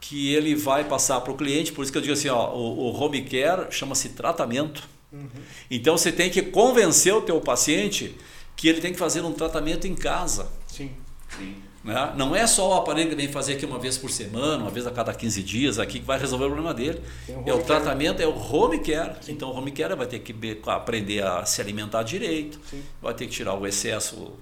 que 0.00 0.34
ele 0.34 0.54
vai 0.54 0.84
passar 0.84 1.20
para 1.20 1.32
o 1.32 1.36
cliente. 1.36 1.72
Por 1.72 1.82
isso 1.82 1.92
que 1.92 1.98
eu 1.98 2.02
digo 2.02 2.14
assim, 2.14 2.28
ó, 2.28 2.52
o, 2.52 2.90
o 2.90 3.00
home 3.00 3.22
care 3.22 3.70
chama-se 3.70 4.10
tratamento. 4.10 4.88
Uhum. 5.12 5.28
Então 5.70 5.96
você 5.96 6.10
tem 6.10 6.28
que 6.28 6.42
convencer 6.42 7.14
o 7.14 7.22
teu 7.22 7.40
paciente 7.40 8.16
que 8.56 8.68
ele 8.68 8.80
tem 8.80 8.92
que 8.92 8.98
fazer 8.98 9.22
um 9.22 9.32
tratamento 9.32 9.86
em 9.86 9.94
casa. 9.94 10.50
Sim. 10.66 10.90
Sim. 11.36 11.54
Né? 11.84 12.12
Não 12.16 12.34
é 12.34 12.46
só 12.46 12.70
o 12.70 12.74
aparelho 12.74 13.10
que 13.10 13.14
vem 13.14 13.28
fazer 13.28 13.52
aqui 13.54 13.66
uma 13.66 13.78
vez 13.78 13.98
por 13.98 14.10
semana, 14.10 14.56
uma 14.62 14.70
vez 14.70 14.86
a 14.86 14.90
cada 14.90 15.12
15 15.12 15.42
dias 15.42 15.78
aqui 15.78 16.00
que 16.00 16.06
vai 16.06 16.18
resolver 16.18 16.46
o 16.46 16.48
problema 16.48 16.72
dele. 16.72 17.00
O 17.28 17.32
é 17.46 17.52
o 17.52 17.56
home 17.56 17.64
tratamento, 17.64 18.22
é 18.22 18.26
o 18.26 18.34
home 18.34 18.78
care. 18.78 19.12
Então 19.28 19.50
o 19.50 19.56
home 19.56 19.70
care 19.70 19.94
vai 19.94 20.06
ter 20.06 20.20
que 20.20 20.34
aprender 20.66 21.22
a 21.22 21.44
se 21.44 21.60
alimentar 21.60 22.02
direito, 22.02 22.58
Sim. 22.70 22.82
vai 23.02 23.12
ter 23.12 23.26
que 23.26 23.32
tirar 23.32 23.52
o 23.54 23.66
excesso 23.66 24.32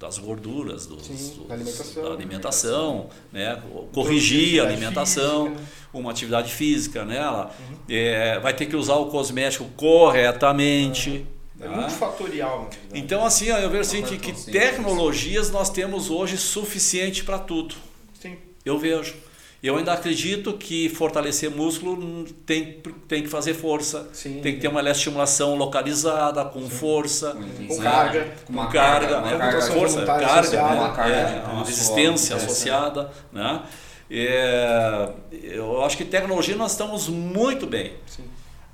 das 0.00 0.18
gorduras, 0.18 0.86
dos, 0.86 1.02
Sim, 1.06 1.12
dos- 1.14 1.46
da 1.48 1.54
alimentação. 1.54 2.02
da 2.02 2.10
alimentação, 2.10 3.06
né? 3.32 3.62
corrigir 3.92 4.60
a 4.60 4.64
alimentação, 4.66 5.46
física. 5.50 5.64
uma 5.92 6.10
atividade 6.10 6.52
física 6.52 7.04
nela, 7.04 7.50
Uhum. 7.58 7.76
É, 7.88 8.38
vai 8.40 8.54
ter 8.54 8.66
que 8.66 8.76
usar 8.76 8.96
o 8.96 9.06
cosmético 9.06 9.64
corretamente. 9.76 11.26
É 11.60 11.64
tá? 11.64 11.70
multifatorial, 11.70 12.58
na 12.58 12.68
verdade. 12.68 12.98
Então, 13.00 13.24
assim, 13.24 13.46
eu 13.46 13.70
vejo 13.70 13.80
assim, 13.80 14.02
que, 14.02 14.18
que 14.18 14.34
Sim. 14.34 14.50
tecnologias 14.50 15.50
nós 15.50 15.70
temos 15.70 16.10
hoje 16.10 16.36
suficiente 16.36 17.24
para 17.24 17.38
tudo. 17.38 17.74
Sim. 18.20 18.36
Eu 18.64 18.78
vejo. 18.78 19.14
Eu 19.62 19.76
ainda 19.78 19.94
acredito 19.94 20.52
que 20.52 20.88
fortalecer 20.90 21.50
músculo 21.50 22.24
tem, 22.44 22.80
tem 23.08 23.22
que 23.22 23.28
fazer 23.28 23.54
força, 23.54 24.06
Sim. 24.12 24.40
tem 24.42 24.54
que 24.54 24.60
ter 24.60 24.68
uma 24.68 24.86
estimulação 24.88 25.56
localizada, 25.56 26.44
com 26.44 26.68
força, 26.68 27.32
Com 27.32 27.66
Com 27.66 27.82
carga. 27.82 28.28
com 28.46 28.52
uma 28.52 28.68
carga, 28.68 29.18
uma 29.18 29.22
né? 29.22 29.30
carga 29.38 29.46
Computação 29.46 29.74
força, 29.76 30.06
carga, 30.06 30.26
associada. 30.26 30.74
né? 30.74 30.80
Uma 30.80 30.92
carga 30.92 31.14
É, 31.16 31.24
de 31.40 31.50
uma 31.50 31.64
resistência 31.64 32.34
é. 32.34 32.36
associada, 32.36 33.10
né? 33.32 33.62
É, 34.10 35.10
eu 35.32 35.82
acho 35.84 35.96
que 35.96 36.04
tecnologia 36.04 36.54
nós 36.54 36.72
estamos 36.72 37.08
muito 37.08 37.66
bem. 37.66 37.94
Sim. 38.06 38.24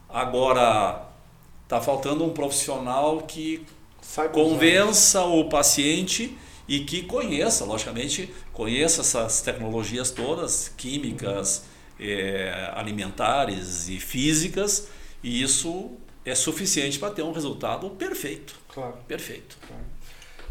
Agora 0.08 1.11
está 1.72 1.80
faltando 1.80 2.22
um 2.22 2.30
profissional 2.30 3.22
que 3.22 3.64
convença 4.32 5.24
o 5.24 5.48
paciente 5.48 6.36
e 6.68 6.80
que 6.80 7.02
conheça, 7.02 7.64
logicamente, 7.64 8.32
conheça 8.52 9.00
essas 9.00 9.40
tecnologias 9.40 10.10
todas, 10.10 10.68
químicas, 10.76 11.64
eh, 11.98 12.70
alimentares 12.74 13.88
e 13.88 13.98
físicas, 13.98 14.88
e 15.22 15.42
isso 15.42 15.92
é 16.26 16.34
suficiente 16.34 16.98
para 16.98 17.14
ter 17.14 17.22
um 17.22 17.32
resultado 17.32 17.88
perfeito. 17.90 18.54
Claro, 18.68 18.98
Perfeito. 19.08 19.56
claro. 19.66 19.82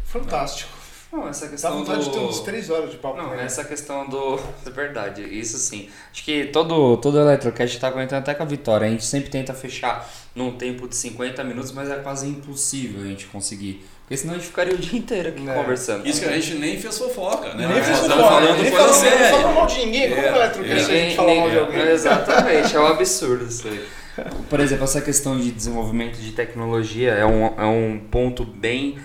Fantástico. 0.04 0.81
Não, 1.12 1.28
essa 1.28 1.44
Dá 1.44 1.50
questão 1.50 1.78
vontade 1.78 1.98
do... 1.98 2.04
de 2.06 2.10
ter 2.12 2.18
uns 2.24 2.40
três 2.40 2.70
horas 2.70 2.90
de 2.90 2.96
papo. 2.96 3.18
Não, 3.18 3.30
né? 3.30 3.44
essa 3.44 3.62
questão 3.64 4.08
do. 4.08 4.40
É 4.66 4.70
verdade, 4.70 5.22
isso 5.22 5.58
sim. 5.58 5.88
Acho 6.10 6.24
que 6.24 6.46
todo, 6.46 6.96
todo 6.96 7.18
Electrocast 7.20 7.78
tá 7.78 7.90
comentando 7.92 8.20
até 8.20 8.32
com 8.34 8.42
a 8.42 8.46
Vitória. 8.46 8.86
A 8.86 8.90
gente 8.90 9.04
sempre 9.04 9.28
tenta 9.28 9.52
fechar 9.52 10.08
num 10.34 10.52
tempo 10.52 10.88
de 10.88 10.96
50 10.96 11.44
minutos, 11.44 11.70
mas 11.72 11.90
é 11.90 11.96
quase 11.96 12.26
impossível 12.28 13.02
a 13.02 13.06
gente 13.06 13.26
conseguir. 13.26 13.84
Porque 14.02 14.16
senão 14.16 14.34
a 14.34 14.36
gente 14.38 14.46
ficaria 14.46 14.74
o 14.74 14.78
dia 14.78 14.98
inteiro 14.98 15.28
aqui 15.28 15.46
É. 15.48 15.54
conversando. 15.54 16.06
Isso 16.06 16.20
que 16.22 16.26
a 16.28 16.32
gente 16.32 16.54
nem 16.54 16.78
fez 16.78 16.96
fofoca, 16.98 17.48
né? 17.54 17.66
Nem 17.66 17.76
Nós 17.76 17.86
fez 17.86 17.98
fofoca, 17.98 18.22
falando 18.22 18.62
nem 18.62 18.70
coisa 18.70 18.76
falamos- 18.76 19.02
nem 19.02 19.10
séria. 19.10 19.30
falamos 19.30 19.54
mal 19.54 19.66
de 19.66 19.78
ninguém. 19.84 20.08
Como 20.10 20.20
É, 20.22 20.24
é, 20.24 20.34
Electrocast 20.36 20.72
a 20.72 20.76
Ninguém- 20.86 21.04
gente 21.04 21.16
fala 21.16 21.34
mal 21.34 21.50
de 21.50 21.58
alguém? 21.58 21.80
Exatamente, 21.88 22.76
é 22.76 22.80
um 22.80 22.86
absurdo 22.86 23.44
isso 23.44 23.68
aí. 23.68 23.84
Por 24.48 24.60
exemplo, 24.60 24.84
essa 24.84 25.00
questão 25.02 25.38
de 25.38 25.50
desenvolvimento 25.50 26.16
de 26.18 26.32
tecnologia 26.32 27.12
é 27.12 27.24
um, 27.26 27.46
é 27.58 27.64
um 27.66 27.98
ponto 28.10 28.44
bem 28.44 28.98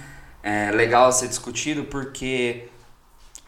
é, 0.48 0.72
legal 0.72 1.08
a 1.08 1.12
ser 1.12 1.28
discutido 1.28 1.84
porque 1.86 2.70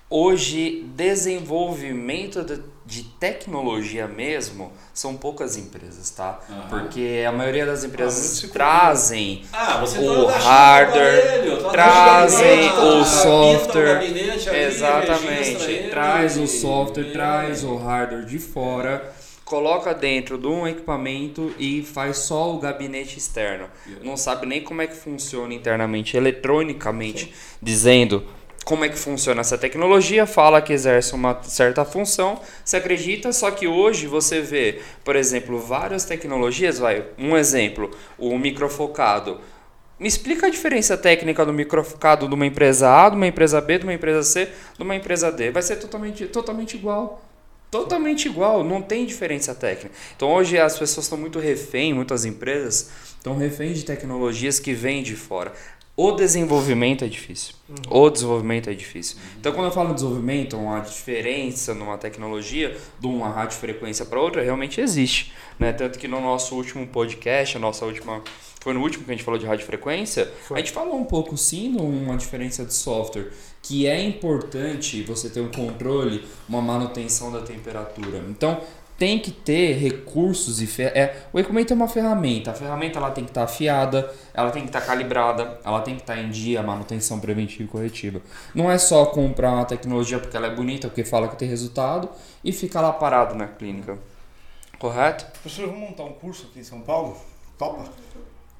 hoje 0.10 0.84
desenvolvimento 0.96 2.44
de, 2.44 2.62
de 2.86 3.04
tecnologia 3.04 4.08
mesmo 4.08 4.74
são 4.94 5.16
poucas 5.16 5.56
empresas, 5.56 6.10
tá? 6.10 6.40
Aham. 6.50 6.68
Porque 6.68 7.24
a 7.26 7.32
maioria 7.32 7.66
das 7.66 7.84
Ah, 7.84 7.88
empresas 7.88 8.40
compra. 8.42 8.50
trazem 8.54 9.46
Ah, 9.54 9.78
você 9.80 9.98
O 10.00 10.26
tá 10.26 10.38
hardware, 10.40 11.20
aparelho, 11.20 11.64
tá 11.64 11.70
trazem 11.70 12.70
o 12.70 13.00
tá, 13.00 13.06
software. 13.06 13.98
ali, 14.00 14.30
Exatamente. 14.66 15.64
ele, 15.72 15.90
Traz 15.90 16.38
o 16.38 16.48
software, 16.48 17.04
e- 17.08 17.14
traz 17.14 17.64
o 17.64 17.78
hardware 17.78 18.26
de 18.26 18.40
fora, 18.40 19.14
coloca 19.50 19.96
dentro 19.96 20.38
de 20.38 20.46
um 20.46 20.68
equipamento 20.68 21.52
e 21.58 21.82
faz 21.82 22.20
só 22.20 22.54
o 22.54 22.60
gabinete 22.60 23.18
externo. 23.18 23.68
Não 24.04 24.16
sabe 24.16 24.46
nem 24.46 24.64
como 24.64 24.84
é 24.84 24.88
que 24.88 24.96
funciona 24.96 25.54
internamente, 25.54 26.16
eletronicamente, 26.16 27.34
dizendo 27.60 28.24
como 28.64 28.86
é 28.86 28.90
que 28.90 28.98
funciona 28.98 29.42
essa 29.42 29.58
tecnologia, 29.58 30.28
fala 30.28 30.62
que 30.62 30.72
exerce 30.72 31.16
uma 31.16 31.42
certa 31.42 31.84
função, 31.84 32.40
se 32.64 32.78
acredita, 32.78 33.34
só 33.34 33.50
que 33.50 33.68
hoje 33.68 34.06
você 34.06 34.42
vê, 34.42 34.82
por 35.04 35.16
exemplo, 35.16 35.58
várias 35.58 36.06
tecnologias, 36.06 36.78
vai, 36.78 37.04
um 37.18 37.36
exemplo, 37.36 37.90
o 38.20 38.38
microfocado. 38.38 39.42
Me 40.00 40.08
explica 40.08 40.46
a 40.46 40.50
diferença 40.52 40.96
técnica 40.96 41.44
do 41.44 41.52
microfocado 41.52 42.28
de 42.28 42.36
uma 42.36 42.46
empresa 42.46 42.88
A, 42.88 43.10
de 43.10 43.16
uma 43.16 43.26
empresa 43.26 43.60
B, 43.60 43.80
de 43.80 43.86
uma 43.86 43.94
empresa 43.94 44.22
C, 44.22 44.48
de 44.78 44.84
uma 44.84 44.96
empresa 44.96 45.32
D. 45.32 45.50
Vai 45.50 45.64
ser 45.64 45.78
totalmente, 45.78 46.28
totalmente 46.28 46.78
igual. 46.78 47.29
Totalmente 47.72 48.28
igual, 48.28 48.64
não 48.64 48.82
tem 48.82 49.06
diferença 49.06 49.54
técnica. 49.54 49.96
Então 50.16 50.32
hoje 50.34 50.58
as 50.58 50.78
pessoas 50.78 51.06
estão 51.06 51.18
muito 51.18 51.40
refém, 51.40 51.94
muitas 51.94 52.26
empresas 52.26 52.90
estão 53.18 53.38
refém 53.38 53.74
de 53.74 53.84
tecnologias 53.84 54.60
que 54.60 54.74
vêm 54.74 55.04
de 55.04 55.16
fora. 55.16 55.54
O 56.02 56.14
desenvolvimento 56.14 57.04
é 57.04 57.10
difícil. 57.10 57.54
O 57.90 58.10
desenvolvimento 58.10 58.70
é 58.70 58.74
difícil. 58.74 59.18
Então 59.38 59.52
quando 59.52 59.66
eu 59.66 59.72
falo 59.74 59.94
desenvolvimento, 59.94 60.56
uma 60.56 60.80
diferença 60.80 61.74
numa 61.74 61.98
tecnologia 61.98 62.78
de 62.98 63.06
uma 63.06 63.30
radiofrequência 63.30 64.06
para 64.06 64.18
outra 64.18 64.42
realmente 64.42 64.80
existe. 64.80 65.34
Né? 65.60 65.74
Tanto 65.74 66.00
que 66.00 66.08
no 66.08 66.22
nosso 66.22 66.56
último 66.56 66.88
podcast, 66.88 67.58
a 67.58 67.60
nossa 67.60 67.86
última. 67.86 68.24
Foi 68.62 68.74
no 68.74 68.82
último 68.82 69.04
que 69.04 69.12
a 69.12 69.14
gente 69.14 69.26
falou 69.26 69.38
de 69.40 69.46
radiofrequência, 69.46 70.32
Foi. 70.48 70.58
a 70.58 70.60
gente 70.62 70.72
falou 70.72 70.98
um 70.98 71.06
pouco 71.06 71.38
sim 71.38 71.74
de 71.74 71.82
uma 71.82 72.16
diferença 72.18 72.66
de 72.66 72.74
software, 72.74 73.30
que 73.70 73.86
é 73.86 74.02
importante 74.02 75.04
você 75.04 75.30
ter 75.30 75.42
um 75.42 75.52
controle, 75.52 76.28
uma 76.50 76.60
manutenção 76.60 77.32
da 77.32 77.40
temperatura. 77.42 78.18
Então, 78.28 78.60
tem 78.98 79.20
que 79.20 79.30
ter 79.30 79.74
recursos 79.74 80.60
e 80.60 80.82
é, 80.82 81.28
o 81.32 81.40
equipamento 81.40 81.72
é 81.72 81.76
uma 81.76 81.88
ferramenta. 81.88 82.50
A 82.50 82.56
ferramenta 82.56 82.98
ela 82.98 83.12
tem 83.12 83.24
que 83.24 83.30
estar 83.30 83.44
afiada, 83.44 84.12
ela 84.34 84.50
tem 84.50 84.64
que 84.64 84.70
estar 84.70 84.82
calibrada, 84.82 85.60
ela 85.64 85.82
tem 85.82 85.94
que 85.94 86.02
estar 86.02 86.18
em 86.18 86.32
dia, 86.32 86.64
manutenção 86.64 87.20
preventiva 87.20 87.62
e 87.62 87.68
corretiva. 87.68 88.20
Não 88.56 88.72
é 88.72 88.80
só 88.80 89.06
comprar 89.06 89.52
uma 89.52 89.66
tecnologia 89.66 90.18
porque 90.18 90.36
ela 90.36 90.48
é 90.48 90.56
bonita, 90.56 90.88
porque 90.88 91.04
fala 91.04 91.28
que 91.28 91.36
tem 91.36 91.48
resultado 91.48 92.10
e 92.44 92.52
ficar 92.52 92.82
lá 92.82 92.92
parado 92.92 93.36
na 93.36 93.46
clínica. 93.46 94.00
Correto? 94.80 95.26
Professor, 95.26 95.68
vamos 95.68 95.92
montar 95.92 96.06
um 96.06 96.14
curso 96.14 96.48
aqui 96.50 96.62
em 96.62 96.64
São 96.64 96.82
Paulo? 96.82 97.16
Topa? 97.56 97.86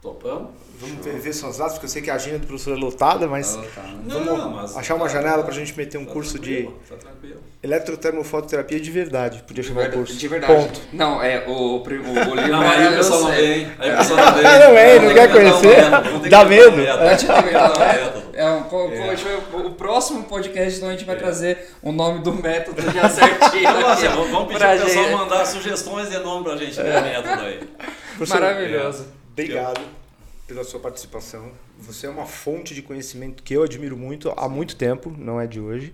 Topamos? 0.02 0.52
Vamos 0.80 1.04
ver, 1.04 1.20
ver 1.20 1.34
suas 1.34 1.58
datas, 1.58 1.74
porque 1.74 1.88
eu 1.88 1.90
sei 1.90 2.02
que 2.02 2.10
a 2.10 2.16
agenda 2.16 2.40
do 2.40 2.48
professor 2.48 2.78
é 2.78 2.80
lotada, 2.80 3.28
mas 3.28 3.60
vamos 4.06 4.78
achar 4.78 4.96
uma 4.96 5.10
janela 5.10 5.44
pra 5.44 5.54
gente 5.54 5.76
meter 5.78 5.98
um 5.98 6.06
Tá 6.06 6.14
curso 6.14 6.40
tranquilo, 6.40 6.80
Tá 6.90 6.96
de 7.22 7.36
eletrotermofototerapia 7.62 8.80
de 8.80 8.90
verdade. 8.90 9.44
Podia 9.46 9.62
chamar 9.62 9.90
o 9.90 9.92
curso. 9.92 10.16
De 10.16 10.28
verdade. 10.30 10.54
Ponto. 10.54 10.82
Não, 10.94 11.22
é 11.22 11.44
o, 11.46 11.52
o, 11.52 11.76
o, 11.76 11.82
o 11.82 11.84
livro 11.84 12.48
Não, 12.52 12.64
é- 12.64 12.78
aí 12.78 12.94
o 12.94 12.98
pessoal 12.98 13.22
não 13.24 13.30
sei. 13.32 13.42
vem. 13.66 13.72
Aí 13.78 13.94
o 13.94 13.98
pessoal 13.98 14.20
não 14.26 14.34
vem. 14.36 14.44
Não 14.70 14.78
é, 14.78 15.00
não 15.00 15.14
quer 15.14 15.32
conhecer? 15.32 16.30
Dá 16.30 16.46
medo. 16.46 16.78
A. 16.82 18.30
É 18.40 18.46
um, 18.46 18.60
É. 18.94 19.18
o, 19.54 19.68
o 19.68 19.72
próximo 19.72 20.24
podcast 20.24 20.78
então 20.78 20.88
a 20.88 20.94
gente 20.94 21.04
vai 21.04 21.18
trazer 21.18 21.72
o 21.82 21.92
nome 21.92 22.20
do 22.24 22.32
método 22.34 22.82
já 22.90 23.10
certinho. 23.10 23.68
Então, 23.70 23.90
assim, 23.90 24.08
vamos 24.08 24.48
pedir 24.48 24.60
pra 24.60 24.76
pro 24.78 24.86
pessoal 24.86 25.10
mandar 25.12 25.46
sugestões 25.46 26.10
de 26.10 26.20
nome 26.20 26.46
pra 26.46 26.56
gente 26.56 26.78
do 26.78 26.84
método 26.84 27.42
aí. 27.42 27.60
Maravilhoso. 28.30 29.19
Obrigado 29.32 29.82
pela 30.48 30.64
sua 30.64 30.80
participação. 30.80 31.52
Você 31.80 32.08
é 32.08 32.10
uma 32.10 32.26
fonte 32.26 32.74
de 32.74 32.82
conhecimento 32.82 33.44
que 33.44 33.54
eu 33.54 33.64
admiro 33.64 33.96
muito 33.96 34.34
há 34.36 34.50
muito 34.50 34.76
tempo, 34.76 35.14
não 35.18 35.40
é 35.40 35.46
de 35.46 35.60
hoje. 35.60 35.94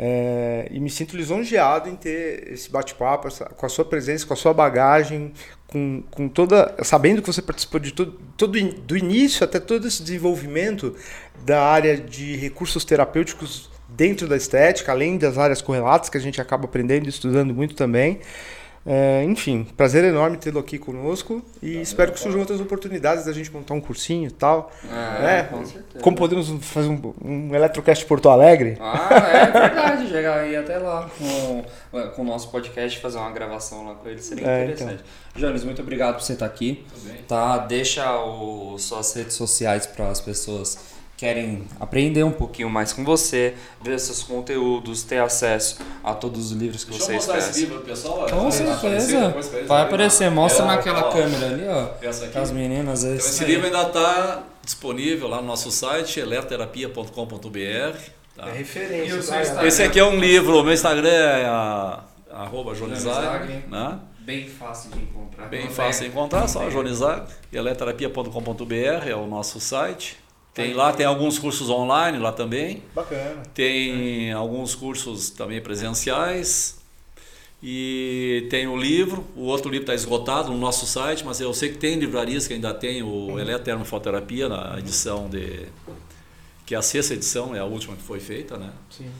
É, 0.00 0.68
e 0.70 0.78
me 0.78 0.88
sinto 0.88 1.16
lisonjeado 1.16 1.88
em 1.88 1.96
ter 1.96 2.52
esse 2.52 2.70
bate-papo, 2.70 3.28
com 3.56 3.66
a 3.66 3.68
sua 3.68 3.84
presença, 3.84 4.24
com 4.24 4.32
a 4.32 4.36
sua 4.36 4.54
bagagem, 4.54 5.32
com, 5.66 6.04
com 6.08 6.28
toda. 6.28 6.76
sabendo 6.84 7.20
que 7.20 7.26
você 7.26 7.42
participou 7.42 7.80
de 7.80 7.92
todo, 7.92 8.12
todo 8.36 8.56
do 8.62 8.96
início 8.96 9.42
até 9.42 9.58
todo 9.58 9.88
esse 9.88 10.02
desenvolvimento 10.02 10.94
da 11.44 11.62
área 11.64 11.96
de 11.96 12.36
recursos 12.36 12.84
terapêuticos 12.84 13.68
dentro 13.88 14.28
da 14.28 14.36
estética, 14.36 14.92
além 14.92 15.18
das 15.18 15.36
áreas 15.36 15.60
correlatas 15.60 16.08
que 16.08 16.16
a 16.16 16.20
gente 16.20 16.40
acaba 16.40 16.66
aprendendo 16.66 17.06
e 17.06 17.08
estudando 17.08 17.52
muito 17.52 17.74
também. 17.74 18.20
É, 18.88 19.22
enfim, 19.24 19.66
prazer 19.76 20.02
enorme 20.02 20.38
tê-lo 20.38 20.58
aqui 20.58 20.78
conosco 20.78 21.42
e 21.62 21.78
espero 21.80 22.10
que 22.10 22.18
surjam 22.18 22.40
outras 22.40 22.58
oportunidades 22.58 23.26
da 23.26 23.32
gente 23.32 23.52
montar 23.52 23.74
um 23.74 23.80
cursinho 23.80 24.28
e 24.28 24.30
tal. 24.30 24.72
É, 25.22 25.40
É, 25.40 25.42
com 25.42 25.64
certeza. 25.66 26.02
Como 26.02 26.16
podemos 26.16 26.48
fazer 26.64 26.88
um, 26.88 27.14
um 27.22 27.54
Eletrocast 27.54 28.06
Porto 28.06 28.30
Alegre? 28.30 28.78
Ah, 28.80 29.08
é 29.12 29.46
verdade. 29.46 30.08
Chegar 30.08 30.38
aí 30.38 30.56
até 30.56 30.78
lá 30.78 31.08
com, 31.18 31.64
com 32.14 32.22
o 32.22 32.24
nosso 32.24 32.50
podcast, 32.50 32.98
fazer 32.98 33.18
uma 33.18 33.30
gravação 33.30 33.84
lá 33.86 33.94
com 33.94 34.08
ele 34.08 34.22
seria 34.22 34.48
É, 34.48 34.64
interessante. 34.64 35.04
Jones, 35.36 35.64
muito 35.64 35.82
obrigado 35.82 36.14
por 36.14 36.22
você 36.22 36.32
estar 36.32 36.46
aqui. 36.46 36.86
Tudo 36.94 37.12
bem? 37.12 37.22
Tá? 37.28 37.58
Deixa 37.58 38.18
o, 38.18 38.78
suas 38.78 39.12
redes 39.14 39.34
sociais 39.34 39.86
para 39.86 40.08
as 40.08 40.20
pessoas 40.20 40.78
querem 41.18 41.64
aprender 41.80 42.22
um 42.22 42.30
pouquinho 42.30 42.70
mais 42.70 42.92
com 42.92 43.04
você, 43.04 43.54
ver 43.82 43.98
seus 43.98 44.22
conteúdos, 44.22 45.02
ter 45.02 45.18
acesso 45.18 45.78
a 46.02 46.14
todos 46.14 46.52
os 46.52 46.52
livros 46.52 46.84
que 46.84 46.90
Deixa 46.92 47.02
eu 47.02 47.06
você 47.08 47.12
mostrar 47.14 47.38
esse 47.38 47.60
livro 47.62 47.80
pessoal. 47.80 48.26
Com 48.30 48.48
Vai 48.48 48.70
aparecer 48.72 49.08
certeza. 49.08 49.30
pra 49.30 49.38
eles 49.58 49.68
Vai 49.68 49.82
aparecer, 49.82 50.30
mostra 50.30 50.64
É, 50.64 50.68
naquela 50.68 51.08
ó, 51.08 51.12
câmera 51.12 51.46
ali, 51.46 51.66
ó. 51.66 51.88
Essa 52.00 52.24
aqui. 52.26 52.34
Com 52.34 52.38
as 52.40 52.50
meninas. 52.52 53.02
Então, 53.02 53.16
esse 53.16 53.44
livro 53.44 53.66
ainda 53.66 53.82
está 53.82 54.44
disponível 54.64 55.26
lá 55.28 55.40
no 55.40 55.48
nosso 55.48 55.72
site, 55.72 56.20
eletroterapia.com.br. 56.20 57.98
Tá? 58.36 58.48
É 58.48 58.52
referência. 58.52 59.66
Esse 59.66 59.82
aqui 59.82 59.98
é 59.98 60.04
um 60.04 60.20
livro, 60.20 60.60
o 60.60 60.62
meu 60.62 60.72
Instagram 60.72 61.08
é 61.10 61.44
a, 61.46 62.04
arroba 62.32 62.74
Jonizag, 62.76 63.64
né? 63.68 63.98
Bem 64.20 64.46
fácil 64.48 64.90
de 64.92 64.98
encontrar. 65.02 65.46
Bem 65.48 65.64
Não 65.64 65.72
fácil 65.72 66.02
de 66.02 66.06
é- 66.06 66.10
encontrar, 66.10 66.46
só 66.46 66.62
é- 66.68 66.70
Jonizag, 66.70 67.22
eleterapia.com.br 67.52 69.08
é 69.08 69.14
o 69.16 69.26
nosso 69.26 69.58
site. 69.58 70.16
Tem 70.58 70.74
lá, 70.74 70.92
tem 70.92 71.06
alguns 71.06 71.38
cursos 71.38 71.70
online 71.70 72.18
lá 72.18 72.32
também. 72.32 72.82
Bacana. 72.94 73.42
Tem 73.54 74.32
alguns 74.32 74.74
cursos 74.74 75.30
também 75.30 75.60
presenciais. 75.60 76.78
E 77.62 78.46
tem 78.50 78.68
o 78.68 78.76
livro, 78.76 79.24
o 79.34 79.42
outro 79.42 79.70
livro 79.70 79.82
está 79.84 79.94
esgotado 79.94 80.50
no 80.50 80.58
nosso 80.58 80.86
site, 80.86 81.24
mas 81.24 81.40
eu 81.40 81.52
sei 81.52 81.70
que 81.70 81.78
tem 81.78 81.96
livrarias 81.96 82.46
que 82.46 82.54
ainda 82.54 82.72
tem 82.72 83.02
o 83.02 83.38
Eletermofoterapia 83.38 84.48
na 84.48 84.78
edição 84.78 85.28
de. 85.28 85.66
que 86.64 86.74
é 86.74 86.78
a 86.78 86.82
sexta 86.82 87.14
edição, 87.14 87.54
é 87.54 87.58
a 87.58 87.64
última 87.64 87.96
que 87.96 88.02
foi 88.02 88.20
feita, 88.20 88.56
né? 88.56 88.70
Sim. 88.90 89.10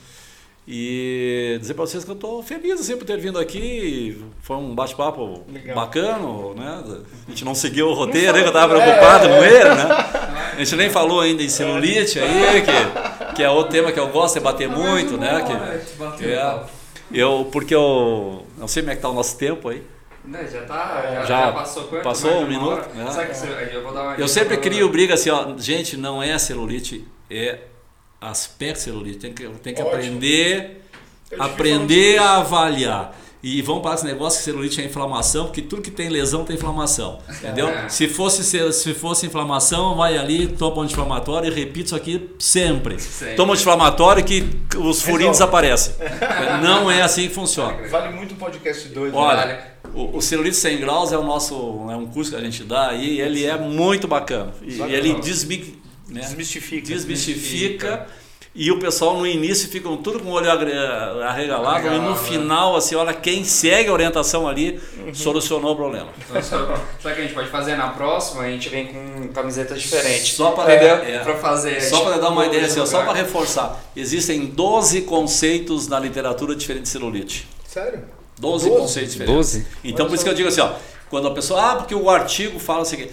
E 0.71 1.57
dizer 1.63 1.73
para 1.73 1.87
vocês 1.87 2.05
que 2.05 2.11
eu 2.11 2.15
estou 2.15 2.43
feliz 2.43 2.79
assim, 2.79 2.95
por 2.95 3.07
ter 3.07 3.17
vindo 3.19 3.39
aqui. 3.39 4.23
Foi 4.43 4.55
um 4.59 4.75
bate-papo 4.75 5.43
bacana, 5.75 6.19
né? 6.55 6.83
A 7.27 7.31
gente 7.31 7.43
não 7.43 7.55
seguiu 7.55 7.89
o 7.89 7.95
roteiro, 7.95 8.35
né? 8.35 8.41
Que 8.41 8.45
eu 8.45 8.49
estava 8.49 8.75
preocupado 8.79 9.27
É, 9.27 9.29
com 9.39 9.45
ele, 9.45 9.75
né? 9.75 9.89
A 10.53 10.59
gente 10.59 10.77
nem 10.77 10.91
falou 10.91 11.21
ainda 11.23 11.43
em 11.43 11.49
celulite 11.49 12.19
aí, 12.21 12.63
que, 12.63 13.35
que 13.37 13.43
é 13.43 13.49
outro 13.49 13.73
tema 13.73 13.91
que 13.93 13.99
eu 13.99 14.09
gosto 14.09 14.35
de 14.35 14.41
bater 14.41 14.69
muito, 14.69 15.17
né? 15.17 15.43
Que, 16.19 16.25
é, 16.27 16.61
eu, 17.13 17.49
porque 17.51 17.75
eu 17.75 18.47
não 18.59 18.69
sei 18.69 18.83
como 18.83 18.93
é 18.93 18.97
que 18.97 19.01
tá 19.01 19.09
o 19.09 19.15
nosso 19.15 19.39
tempo 19.39 19.71
aí. 19.71 19.83
Né, 20.23 20.47
já 20.53 20.61
tá, 20.63 21.01
já, 21.03 21.15
Já 21.21 21.25
já 21.25 21.53
passou 21.53 21.85
quanto? 21.85 22.03
passou 22.03 22.43
um 22.43 22.47
minuto, 22.47 22.87
né? 22.95 23.07
Você- 23.33 23.71
eu 23.73 23.83
vou 23.83 23.95
dar 23.95 24.03
uma 24.03 24.15
Eu 24.17 24.29
sempre 24.29 24.59
crio 24.59 24.87
briga 24.91 25.15
assim, 25.15 25.31
ó, 25.31 25.57
gente, 25.57 25.97
não 25.97 26.23
é 26.23 26.39
celulite, 26.39 27.09
é 27.31 27.61
aspecto 28.21 28.81
celulite. 28.81 29.19
Tem 29.19 29.33
que, 29.33 29.49
tem 29.63 29.75
que 29.75 29.83
Ótimo. 29.83 29.97
aprender, 29.97 30.83
Eu 31.31 31.43
aprender 31.43 32.19
a 32.19 32.37
avaliar. 32.37 33.17
E 33.41 33.63
vamos 33.63 33.83
para 33.83 33.95
esse 33.95 34.05
negócio 34.05 34.39
que 34.41 34.45
celulite 34.45 34.81
é 34.81 34.85
inflamação, 34.85 35.45
porque 35.45 35.63
tudo 35.63 35.81
que 35.81 35.93
tem 35.93 36.09
lesão 36.09 36.45
tem 36.45 36.57
inflamação. 36.57 37.21
Entendeu? 37.29 37.69
É. 37.69 37.89
Se, 37.89 38.09
fosse, 38.09 38.43
se 38.73 38.95
fosse 38.95 39.27
inflamação, 39.27 39.95
vai 39.95 40.19
ali, 40.19 40.49
toma 40.49 40.79
um 40.79 40.81
anti-inflamatório 40.83 41.49
e 41.49 41.55
repita 41.55 41.87
isso 41.87 41.97
aqui 41.97 42.31
sempre. 42.39 42.99
Sempre. 42.99 43.37
Toma 43.37 43.51
um 43.51 43.53
anti-inflamatório 43.53 44.25
que 44.25 44.45
os 44.77 45.03
furinhos 45.03 45.39
desaparecem. 45.39 45.95
Não 46.63 46.91
é 46.91 47.01
assim 47.01 47.29
que 47.29 47.35
funciona. 47.35 47.77
Vale 47.89 48.13
muito 48.13 48.33
o 48.33 48.37
podcast 48.37 48.89
2. 48.89 49.15
Olha, 49.15 49.73
o, 49.95 50.17
o 50.17 50.21
celulite 50.21 50.57
100 50.57 50.81
graus 50.81 51.13
é 51.13 51.19
o 51.19 51.23
nosso 51.23 51.55
é 51.91 51.97
um 51.97 52.07
curso 52.07 52.33
que 52.33 52.37
a 52.37 52.41
gente 52.41 52.65
dá 52.65 52.93
e 52.95 53.21
ele 53.21 53.47
é 53.47 53.57
muito 53.57 54.09
bacana. 54.09 54.53
E 54.63 54.81
ele 54.93 55.15
desmi, 55.15 55.81
né, 56.09 56.21
Desmistifica. 56.21 56.87
desmistifica 56.87 58.07
e 58.55 58.73
o 58.73 58.81
pessoal 58.81 59.17
no 59.17 59.27
início 59.27 59.69
ficam 59.69 59.97
tudo 59.99 60.19
com 60.19 60.31
o 60.31 60.33
olho 60.33 60.51
arregalado 60.51 60.67
e 60.69 61.21
no 61.21 61.23
Arregalado, 61.23 62.17
final, 62.17 62.75
assim, 62.75 62.97
olha, 62.97 63.13
quem 63.15 63.45
segue 63.45 63.89
a 63.89 63.93
orientação 63.93 64.49
ali 64.49 64.81
solucionou 65.15 65.75
o 65.75 65.77
problema. 65.77 66.09
Então, 66.29 66.75
o 66.75 67.01
que 67.03 67.09
a 67.09 67.15
gente 67.15 67.35
pode 67.35 67.49
fazer 67.51 67.77
na 67.77 67.91
próxima? 67.91 68.43
A 68.43 68.51
gente 68.51 68.69
vem 68.69 68.87
com 68.89 69.29
camisetas 69.29 69.81
diferentes. 69.81 70.33
Só 70.33 70.53
para 70.53 70.73
é, 70.73 71.19
Pra 71.21 71.37
fazer. 71.37 71.81
Só 71.83 72.01
para 72.01 72.19
dar 72.19 72.31
uma 72.31 72.47
ideia, 72.47 72.67
assim, 72.67 72.85
só 72.85 73.05
para 73.05 73.13
reforçar, 73.13 73.81
existem 73.95 74.47
12 74.47 75.03
conceitos 75.03 75.87
na 75.87 76.01
literatura 76.01 76.57
diferente 76.57 76.85
de 76.85 76.89
celulite. 76.89 77.47
Sério? 77.67 78.03
12, 78.41 78.69
12? 78.69 78.81
conceitos 78.81 79.13
diferentes. 79.13 79.37
12? 79.37 79.67
Então, 79.85 80.07
Olha 80.07 80.09
por 80.11 80.15
isso 80.15 80.25
só. 80.25 80.25
que 80.25 80.31
eu 80.31 80.35
digo 80.37 80.49
assim, 80.49 80.61
ó, 80.63 80.73
quando 81.11 81.29
a 81.29 81.31
pessoa, 81.33 81.73
ah, 81.73 81.77
porque 81.77 81.95
o 81.95 82.11
artigo 82.11 82.59
fala 82.59 82.83
assim, 82.83 83.09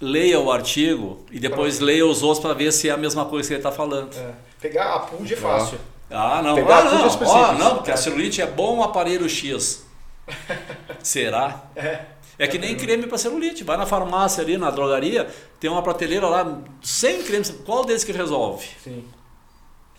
leia 0.00 0.40
o 0.40 0.50
artigo 0.50 1.24
e 1.30 1.38
depois 1.38 1.78
leia 1.78 2.06
os 2.06 2.22
outros 2.22 2.40
para 2.42 2.54
ver 2.54 2.72
se 2.72 2.88
é 2.88 2.92
a 2.92 2.96
mesma 2.96 3.24
coisa 3.26 3.48
que 3.48 3.54
ele 3.54 3.60
está 3.60 3.70
falando. 3.70 4.16
É. 4.16 4.32
Pegar 4.60 4.94
a 4.94 4.98
PUD 5.00 5.32
é 5.32 5.36
fácil. 5.36 5.78
Ah, 6.10 6.42
não, 6.42 6.54
Pegar 6.54 6.78
ah, 6.78 6.84
não, 6.84 6.90
coisas 6.90 7.04
ó, 7.04 7.08
específicas. 7.08 7.58
não, 7.58 7.74
porque 7.76 7.90
a 7.90 7.96
celulite 7.96 8.42
é 8.42 8.46
bom 8.46 8.82
aparelho 8.82 9.28
X. 9.28 9.86
Será? 11.02 11.64
É. 11.76 12.00
É 12.38 12.46
que 12.46 12.58
nem 12.58 12.74
creme 12.74 13.06
para 13.06 13.18
celulite. 13.18 13.62
Vai 13.62 13.76
na 13.76 13.84
farmácia 13.84 14.42
ali, 14.42 14.56
na 14.56 14.70
drogaria, 14.70 15.28
tem 15.60 15.70
uma 15.70 15.82
prateleira 15.82 16.26
lá, 16.26 16.62
100 16.82 17.22
cremes. 17.24 17.50
Qual 17.66 17.84
deles 17.84 18.02
que 18.02 18.12
resolve? 18.12 18.66
Sim. 18.82 19.04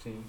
Sim. 0.02 0.24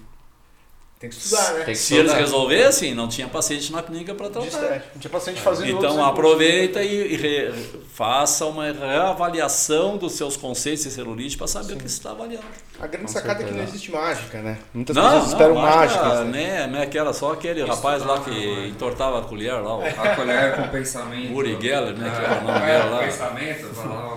Tem 1.03 1.09
que 1.09 1.17
estudar, 1.17 1.53
né? 1.55 1.63
Tem 1.65 1.73
que 1.73 1.79
Se 1.81 1.95
eles 1.95 2.13
resolvessem, 2.13 2.95
não 2.95 3.09
tinha 3.09 3.27
paciente 3.27 3.73
na 3.73 3.83
clínica 3.83 4.15
para 4.15 4.29
tratar. 4.29 4.47
Distante. 4.47 4.85
Não 4.93 5.01
tinha 5.01 5.11
paciente 5.11 5.41
fazendo 5.41 5.69
Então 5.77 6.01
aproveita 6.01 6.81
e, 6.81 7.13
e 7.13 7.17
re- 7.17 7.51
faça 7.93 8.45
uma 8.45 8.71
reavaliação 8.71 9.97
dos 9.97 10.13
seus 10.13 10.37
conceitos 10.37 10.85
de 10.85 10.91
celulite 10.91 11.37
para 11.37 11.45
saber 11.47 11.73
o 11.73 11.75
que 11.75 11.83
você 11.83 11.97
está 11.97 12.11
avaliando. 12.11 12.45
A 12.79 12.87
grande 12.87 13.07
Com 13.07 13.11
sacada 13.11 13.33
é 13.33 13.45
que 13.45 13.51
não 13.51 13.57
certeza. 13.57 13.69
existe 13.75 13.91
mágica, 13.91 14.41
né? 14.41 14.57
Muitas 14.73 14.95
não, 14.95 15.03
pessoas 15.03 15.23
não, 15.23 15.31
esperam 15.33 15.55
mágica, 15.55 16.23
né? 16.23 16.67
Não 16.67 16.79
é 16.79 16.83
aquela 16.83 17.13
só 17.13 17.33
aquele 17.33 17.65
rapaz 17.65 18.01
lá 18.05 18.21
que 18.21 18.29
não 18.31 18.63
é. 18.63 18.67
entortava 18.67 19.19
a 19.19 19.23
colher 19.23 19.53
lá, 19.61 19.77
o 19.77 19.83
A 19.85 20.15
colher 20.15 20.55
com 20.55 20.67
pensamento. 20.69 21.33
Uri 21.35 21.57
Geller, 21.61 21.97
né? 21.97 22.09
Que 22.15 22.21
É, 22.21 22.25
era 22.25 22.39
o 22.39 22.43
nome 22.47 22.59
é, 22.65 22.77
dele 22.79 22.89
lá. 22.89 22.99
pensamento, 22.99 23.67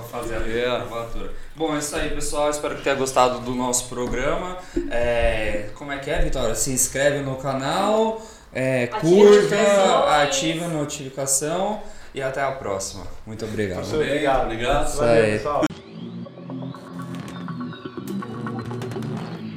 fazer 0.08 0.36
a 0.36 0.38
É. 0.38 0.82
Bom, 1.56 1.74
é 1.74 1.78
isso 1.78 1.96
aí, 1.96 2.10
pessoal. 2.10 2.50
Espero 2.50 2.76
que 2.76 2.82
tenha 2.82 2.94
gostado 2.94 3.38
do 3.40 3.54
nosso 3.54 3.88
programa. 3.88 4.58
É, 4.90 5.70
como 5.74 5.90
é 5.90 5.98
que 5.98 6.10
é, 6.10 6.20
Vitória? 6.20 6.54
Se 6.54 6.70
inscreve 6.70 7.20
no 7.20 7.36
canal, 7.36 8.20
é, 8.52 8.88
curta, 8.88 10.22
ativa 10.22 10.66
a 10.66 10.68
notificação 10.68 11.80
e 12.14 12.20
até 12.20 12.42
a 12.42 12.52
próxima. 12.52 13.06
Muito 13.24 13.46
obrigado. 13.46 13.78
Professor, 13.78 14.04
obrigado. 14.04 14.42
Obrigado. 14.44 14.88
Isso 14.88 14.96
Valeu, 14.98 15.24
aí. 15.24 15.32
pessoal. 15.32 15.64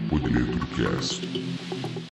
Podletocast. 0.09 1.48